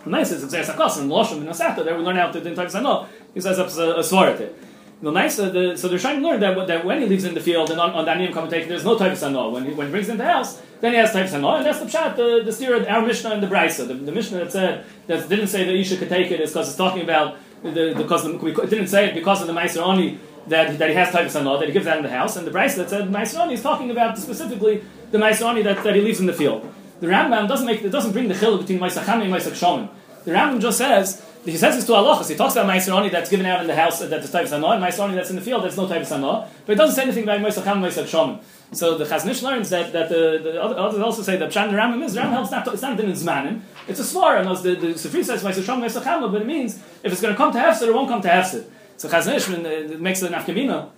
Nice 0.06 0.32
is 0.32 0.44
Xer 0.44 0.64
Sakos 0.64 1.00
and 1.00 1.12
Loshim 1.12 1.40
and 1.42 1.50
Asata, 1.50 1.84
there 1.84 1.98
we 1.98 2.04
learn 2.04 2.18
out 2.18 2.34
the 2.34 2.42
Torah 2.42 2.68
Sanah. 2.68 3.08
He 3.34 3.42
says 3.42 3.58
that's 3.58 3.78
a, 3.78 3.98
uh, 3.98 4.00
a 4.00 4.04
svarate. 4.04 4.54
The 5.00 5.12
nice, 5.12 5.38
uh, 5.38 5.50
the, 5.50 5.78
so 5.78 5.88
they're 5.88 6.00
trying 6.00 6.22
to 6.22 6.28
learn 6.28 6.40
that, 6.40 6.68
that 6.68 6.84
when 6.84 7.02
he 7.02 7.08
leaves 7.08 7.24
in 7.24 7.36
the 7.36 7.40
field 7.40 7.70
and 7.70 7.80
on, 7.80 7.92
on 7.92 8.34
come 8.34 8.44
and 8.46 8.52
take, 8.52 8.68
there's 8.68 8.84
no 8.84 8.98
Torah 8.98 9.12
Sanah. 9.12 9.52
When 9.52 9.66
he, 9.66 9.74
when 9.74 9.88
he 9.88 9.92
brings 9.92 10.10
it 10.10 10.14
in 10.14 10.18
the 10.18 10.26
house, 10.26 10.60
then 10.82 10.94
he 10.94 10.98
has 10.98 11.12
Torah 11.12 11.26
Sanah, 11.26 11.58
and 11.58 11.66
that's 11.66 11.80
the 11.80 11.86
pshat, 11.86 12.16
the, 12.16 12.42
the 12.44 12.52
steer 12.52 12.88
our 12.90 13.06
Mishnah 13.06 13.30
and 13.30 13.44
the 13.44 13.48
Brisa. 13.48 13.88
The, 13.88 13.94
the 13.94 14.12
Mishnah 14.12 14.40
that 14.40 14.52
said, 14.52 14.86
that 15.06 15.30
didn't 15.30 15.48
say 15.50 15.66
that 15.66 15.74
Isha 15.76 15.98
could 15.98 16.10
take 16.10 16.32
it 16.32 16.42
is 16.42 16.50
because 16.50 16.70
it's 16.70 16.78
talking 16.78 17.04
about, 17.04 17.38
the, 17.62 17.94
because 17.96 18.24
the, 18.24 18.44
it 18.48 18.70
didn't 18.72 18.88
say 18.88 19.10
it 19.10 19.14
because 19.14 19.40
of 19.42 19.48
the 19.48 19.54
Meiser 19.54 19.84
Oni, 19.84 20.20
that, 20.48 20.80
that 20.80 20.90
he 20.90 20.96
has 20.96 21.10
Taivas 21.10 21.40
Hanah, 21.40 21.60
that 21.60 21.68
he 21.68 21.74
gives 21.74 21.86
that 21.86 21.98
in 21.98 22.04
the 22.04 22.10
house, 22.10 22.36
and 22.36 22.48
the 22.48 22.52
Bryce 22.52 22.76
that 22.76 22.90
said 22.90 23.10
Maisroni 23.10 23.54
is 23.54 23.62
talking 23.62 23.92
about 23.92 24.18
specifically 24.18 24.84
the 25.12 25.18
Maisroni 25.18 25.64
that, 25.64 25.84
that 25.84 25.96
he 25.96 26.02
leaves 26.02 26.20
in 26.20 26.26
the 26.26 26.34
field. 26.34 26.74
The 27.00 27.08
Rambam 27.08 27.48
doesn't 27.48 27.66
make 27.66 27.84
it 27.84 27.90
doesn't 27.90 28.14
bring 28.14 28.28
the 28.28 28.34
chiluk 28.34 28.62
between 28.62 28.80
Maisacham 28.80 29.22
and 29.22 29.32
Maisach 29.32 29.52
Shomim. 29.52 29.90
The 30.26 30.32
Rambam 30.32 30.60
just 30.60 30.80
says 30.80 31.24
he 31.52 31.58
says 31.58 31.76
this 31.76 31.86
to 31.86 31.94
halachas. 31.94 32.30
He 32.30 32.36
talks 32.36 32.56
about 32.56 32.68
Maisroni 32.68 33.12
that's 33.12 33.30
given 33.30 33.46
out 33.46 33.62
in 33.62 33.68
the 33.68 33.76
house 33.76 34.00
that 34.00 34.12
is 34.12 34.32
Taivas 34.32 34.50
Hanah, 34.50 34.76
and 34.76 34.84
Maisroni 34.84 35.16
that's 35.16 35.30
in 35.30 35.36
the 35.36 35.42
field 35.42 35.64
that's 35.64 35.78
no 35.78 35.88
Taivas 35.88 36.10
Hanah, 36.10 36.48
but 36.66 36.74
it 36.74 36.76
doesn't 36.76 36.96
say 36.96 37.04
anything 37.04 37.24
about 37.24 37.40
Maisacham 37.40 37.74
and 37.74 37.86
Maisach 37.86 38.06
Shomim. 38.06 38.40
So 38.74 38.98
the 38.98 39.06
Chaznish 39.06 39.42
learns 39.42 39.70
that, 39.70 39.94
that 39.94 40.10
the, 40.10 40.40
the 40.44 40.62
others 40.62 41.00
also 41.00 41.22
say 41.22 41.38
that 41.38 41.50
Pshan 41.50 41.72
the 41.72 41.78
Rambam 41.78 42.04
is 42.04 42.14
the 42.14 42.22
helps 42.22 42.52
not 42.52 42.68
it's 42.68 42.82
not 42.82 43.00
in 43.00 43.12
Zmanim, 43.12 43.62
it's 43.88 44.00
a 44.00 44.04
svara. 44.04 44.42
And 44.42 44.58
the, 44.58 44.76
the 44.76 44.94
Sifri 44.94 45.24
says 45.24 45.44
Maisach 45.44 45.64
Shomim 45.64 45.86
Maisach 45.86 46.32
but 46.32 46.42
it 46.42 46.48
means 46.48 46.78
if 47.04 47.12
it's 47.12 47.22
going 47.22 47.34
to 47.34 47.38
come 47.38 47.54
to 47.54 47.60
Hefset, 47.60 47.88
it 47.88 47.94
won't 47.94 48.10
come 48.10 48.22
to 48.22 48.28
Hefset. 48.28 48.66
So 48.98 49.08
Chaznish 49.08 49.48
uh, 49.48 49.98
makes 50.00 50.22
an 50.22 50.34
afkamina 50.34 50.90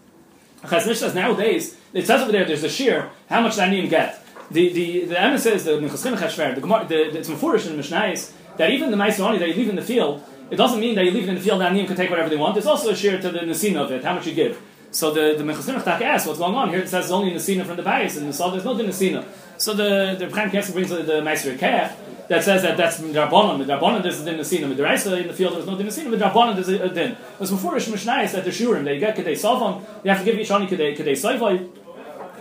Chaznish 0.63 0.97
says 0.97 1.15
nowadays, 1.15 1.77
it 1.93 2.05
says 2.05 2.21
over 2.21 2.31
there, 2.31 2.45
there's 2.45 2.63
a 2.63 2.69
shear, 2.69 3.09
how 3.29 3.41
much 3.41 3.55
that 3.55 3.69
name 3.69 3.87
get? 3.89 4.23
The, 4.51 4.73
the, 4.73 5.05
the 5.05 5.21
Emma 5.21 5.39
says, 5.39 5.63
the 5.63 5.71
Mechaschim 5.71 6.17
Chashver, 6.17 6.55
the, 6.55 6.61
the, 6.61 7.11
the, 7.11 7.19
it's 7.19 7.29
Mefurish 7.29 7.67
in 7.67 7.77
the 7.77 7.83
Mishnais, 7.83 8.33
that 8.57 8.71
even 8.71 8.91
the 8.91 8.97
Maisoni 8.97 9.39
that 9.39 9.47
you 9.47 9.53
leave 9.53 9.69
in 9.69 9.75
the 9.75 9.81
field, 9.81 10.23
it 10.51 10.55
doesn't 10.55 10.79
mean 10.79 10.95
that 10.95 11.05
you 11.05 11.11
leave 11.11 11.23
it 11.23 11.29
in 11.29 11.35
the 11.35 11.41
field 11.41 11.61
and 11.61 11.75
Anim 11.75 11.87
can 11.87 11.95
take 11.95 12.09
whatever 12.09 12.29
they 12.29 12.37
want. 12.37 12.55
There's 12.55 12.65
also 12.65 12.89
a 12.89 12.95
shear 12.95 13.19
to 13.21 13.31
the 13.31 13.39
Nesina 13.39 13.77
of 13.77 13.91
it, 13.91 14.03
how 14.03 14.13
much 14.13 14.27
you 14.27 14.33
give. 14.33 14.61
So 14.91 15.13
the, 15.13 15.35
the 15.37 15.43
Mechaschim 15.43 15.75
asks, 15.85 16.27
what's 16.27 16.39
going 16.39 16.55
on? 16.55 16.69
Here 16.69 16.79
it 16.79 16.89
says 16.89 17.11
only 17.11 17.31
Nesina 17.31 17.65
from 17.65 17.77
the 17.77 17.83
bias, 17.83 18.17
and 18.17 18.27
the 18.27 18.33
Saw 18.33 18.49
there's 18.49 18.65
no 18.65 18.73
Nesina. 18.75 19.23
So 19.57 19.73
the, 19.73 20.15
the 20.17 20.29
Chaim 20.35 20.49
Kessel 20.49 20.73
brings 20.73 20.89
the, 20.89 21.03
the 21.03 21.21
Meister 21.21 21.55
Keh, 21.55 21.91
that 22.29 22.43
says 22.43 22.61
that 22.61 22.77
that's 22.77 22.99
midrabanan. 23.01 23.63
Midrabanan 23.63 24.03
there's 24.03 24.21
a 24.21 24.25
din 24.25 24.39
nesina. 24.39 24.73
Midraisa 24.73 25.19
in 25.19 25.27
the 25.27 25.33
field 25.33 25.55
there's 25.55 25.65
no 25.65 25.75
din 25.75 25.87
nesina. 25.87 26.15
Midrabanan 26.15 26.55
there's 26.55 26.69
a, 26.69 26.87
din. 26.87 27.17
It's 27.39 27.51
before 27.51 27.73
Mishnayis 27.73 28.31
that 28.31 28.45
the 28.45 28.51
shurim 28.51 28.83
they 28.83 28.99
get 28.99 29.17
kedei 29.17 29.33
salvam. 29.33 29.83
You 30.03 30.11
have 30.11 30.19
to 30.19 30.25
give 30.25 30.39
each 30.39 30.51
ani 30.51 30.67
kedei 30.67 30.95
kedei 30.95 31.13
soivai, 31.13 31.67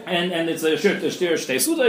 and 0.09 0.33
and 0.33 0.49
it's 0.49 0.62
a 0.62 0.77
shirt 0.77 1.03
shtir 1.03 1.35
shtei 1.35 1.61
suda. 1.61 1.85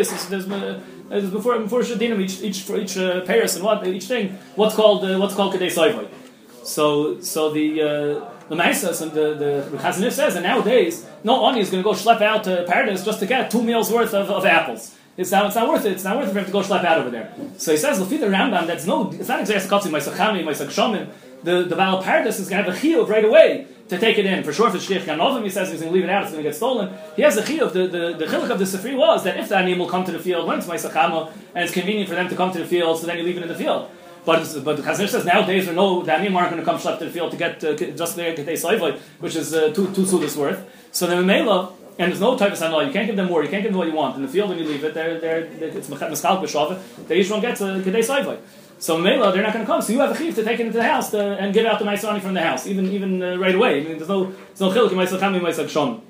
There's 1.10 1.30
before 1.32 1.60
before 1.60 1.82
shadinim 1.82 2.22
each 2.22 2.42
each 2.42 2.62
for 2.62 2.78
each 2.78 2.98
uh, 2.98 3.22
paris 3.26 3.56
and 3.56 3.64
what 3.66 3.86
each 3.88 4.06
thing 4.06 4.38
what's 4.56 4.76
called 4.76 5.04
uh, 5.04 5.18
what's 5.18 5.36
called 5.36 5.54
kedei 5.54 5.72
soivai. 5.78 6.08
So 6.64 7.20
so 7.22 7.52
the. 7.52 7.82
Uh, 7.82 8.36
the 8.50 8.56
Maisas 8.56 9.02
and 9.04 9.12
the, 9.12 9.36
the 9.72 9.78
Chazanif 9.78 10.12
says, 10.12 10.36
and 10.36 10.44
nowadays, 10.44 11.06
no 11.24 11.46
ani 11.46 11.62
is 11.62 11.70
going 11.70 11.84
to 11.84 11.88
go 11.88 11.96
schlep 11.96 12.20
out 12.22 12.44
to 12.46 12.66
paradise 12.68 13.06
just 13.06 13.20
to 13.20 13.28
get 13.28 13.52
two 13.52 13.62
meals 13.62 13.92
worth 13.92 14.14
of, 14.16 14.30
of 14.32 14.44
apples. 14.44 14.96
It's 15.18 15.32
not, 15.32 15.46
it's 15.46 15.56
not 15.56 15.70
worth 15.70 15.86
it. 15.86 15.92
It's 15.92 16.04
not 16.04 16.18
worth 16.18 16.30
it 16.30 16.34
for 16.34 16.40
him 16.40 16.46
to 16.46 16.52
go 16.52 16.62
schlep 16.62 16.84
out 16.84 16.98
over 16.98 17.12
there. 17.12 17.32
So 17.58 17.72
he 17.72 17.78
says, 17.78 18.00
Lafita 18.00 18.28
Rambam, 18.28 18.66
that's 18.66 18.88
no, 18.88 19.12
it's 19.12 19.28
not 19.28 19.42
exactly 19.42 19.70
Katzim, 19.70 19.92
my 19.92 20.00
Sachami, 20.00 20.44
my 20.44 20.54
Sachshomim. 20.54 21.10
The, 21.44 21.64
the 21.64 21.76
Baal 21.76 22.02
Paradis 22.02 22.40
is 22.40 22.50
going 22.50 22.64
to 22.64 22.72
have 22.72 22.78
a 22.78 22.86
chiyuv 22.86 23.08
right 23.08 23.26
away 23.26 23.68
to 23.88 23.98
take 23.98 24.18
it 24.18 24.26
in. 24.26 24.44
For 24.44 24.54
sure, 24.54 24.68
if 24.70 24.76
it's 24.76 24.88
Shlich 24.88 25.02
Ganovim, 25.02 25.44
he 25.44 25.50
says 25.50 25.72
he's 25.72 25.80
going 25.82 25.92
to 25.92 25.96
leave 25.96 26.04
it 26.04 26.10
out, 26.10 26.24
it's 26.24 26.32
going 26.32 26.44
to 26.44 26.50
get 26.50 26.56
stolen. 26.56 26.94
He 27.16 27.22
has 27.22 27.38
a 27.38 27.44
chiyuv. 27.44 27.74
The, 27.74 27.88
the, 27.88 28.14
the 28.18 28.26
chiluk 28.26 28.50
of 28.50 28.60
the 28.60 28.66
Sifri 28.66 28.98
was 28.98 29.24
that 29.24 29.38
if 29.38 29.50
the 29.50 29.58
animal 29.58 29.88
come 29.88 30.06
to 30.06 30.12
the 30.12 30.20
field 30.20 30.48
when 30.48 30.60
it's 30.60 30.68
my 30.68 30.76
Sachama, 30.76 31.32
and 31.56 31.64
it's 31.64 31.74
convenient 31.74 32.10
for 32.10 32.16
them 32.16 32.30
to 32.30 32.36
come 32.36 32.52
to 32.52 32.60
the 32.60 32.66
field, 32.66 33.00
so 33.00 33.08
then 33.08 33.18
you 33.18 33.24
leave 33.24 33.38
it 33.38 33.44
in 33.44 33.50
the 33.50 33.56
field. 33.56 33.90
But 34.26 34.64
but 34.64 34.78
the 34.78 34.84
Chazir 34.84 35.08
says 35.08 35.26
nowadays 35.26 35.66
there 35.66 35.74
no 35.74 36.04
the 36.04 36.12
aren't 36.12 36.30
going 36.30 36.58
to 36.58 36.66
come 36.66 36.78
to 36.80 37.06
the 37.06 37.10
field 37.10 37.32
to 37.32 37.38
get 37.38 37.64
uh, 37.64 37.74
just 37.74 38.16
there 38.16 38.36
get 38.36 38.48
a 38.48 39.00
which 39.20 39.36
is 39.36 39.54
uh, 39.54 39.72
two 39.74 39.88
two 39.94 40.04
sudas 40.04 40.36
worth. 40.36 40.62
So 40.92 41.08
then 41.08 41.18
the 41.20 41.24
Mela 41.24 41.72
and 42.00 42.12
there's 42.12 42.22
no 42.22 42.38
type 42.38 42.54
of 42.54 42.58
sanah. 42.58 42.88
You 42.88 42.94
can't 42.94 43.08
give 43.08 43.18
them 43.18 43.28
more. 43.28 43.44
You 43.44 43.50
can't 43.50 43.62
give 43.62 43.74
them 43.74 43.80
what 43.80 43.88
you 43.88 43.94
want. 43.94 44.16
In 44.16 44.22
the 44.22 44.28
field, 44.30 44.50
when 44.50 44.58
you 44.58 44.64
leave 44.64 44.86
it, 44.86 44.94
they're, 44.94 45.20
they're, 45.20 45.40
it's 45.40 45.90
mischal 45.90 46.42
b'shavah. 46.42 47.08
They 47.08 47.20
each 47.20 47.30
one 47.30 47.42
gets 47.42 47.60
a 47.60 47.82
kedei 47.82 48.00
saivai. 48.00 48.40
So 48.80 48.98
Mela, 48.98 49.34
they're 49.34 49.44
not 49.44 49.54
going 49.54 49.66
to 49.66 49.70
come. 49.70 49.82
So 49.82 49.92
you 49.92 50.00
have 50.00 50.12
a 50.12 50.18
chiv 50.18 50.36
to 50.36 50.44
take 50.44 50.60
it 50.60 50.66
into 50.66 50.78
the 50.78 50.84
house 50.84 51.12
to, 51.12 51.20
and 51.20 51.54
give 51.54 51.66
out 51.66 51.80
the 51.80 51.86
ma'asani 51.86 52.22
from 52.22 52.34
the 52.34 52.42
house, 52.42 52.66
even 52.66 52.92
even 52.92 53.22
uh, 53.22 53.38
right 53.38 53.54
away. 53.54 53.82
I 53.82 53.84
mean, 53.84 53.98
there's 53.98 54.08
no 54.10 54.32
there's 54.32 54.62
no 54.62 54.72
chiluk 54.72 54.92
in 54.92 54.98
ma'asachami 54.98 55.42
ma'asach 55.42 55.70
shon. 55.70 56.02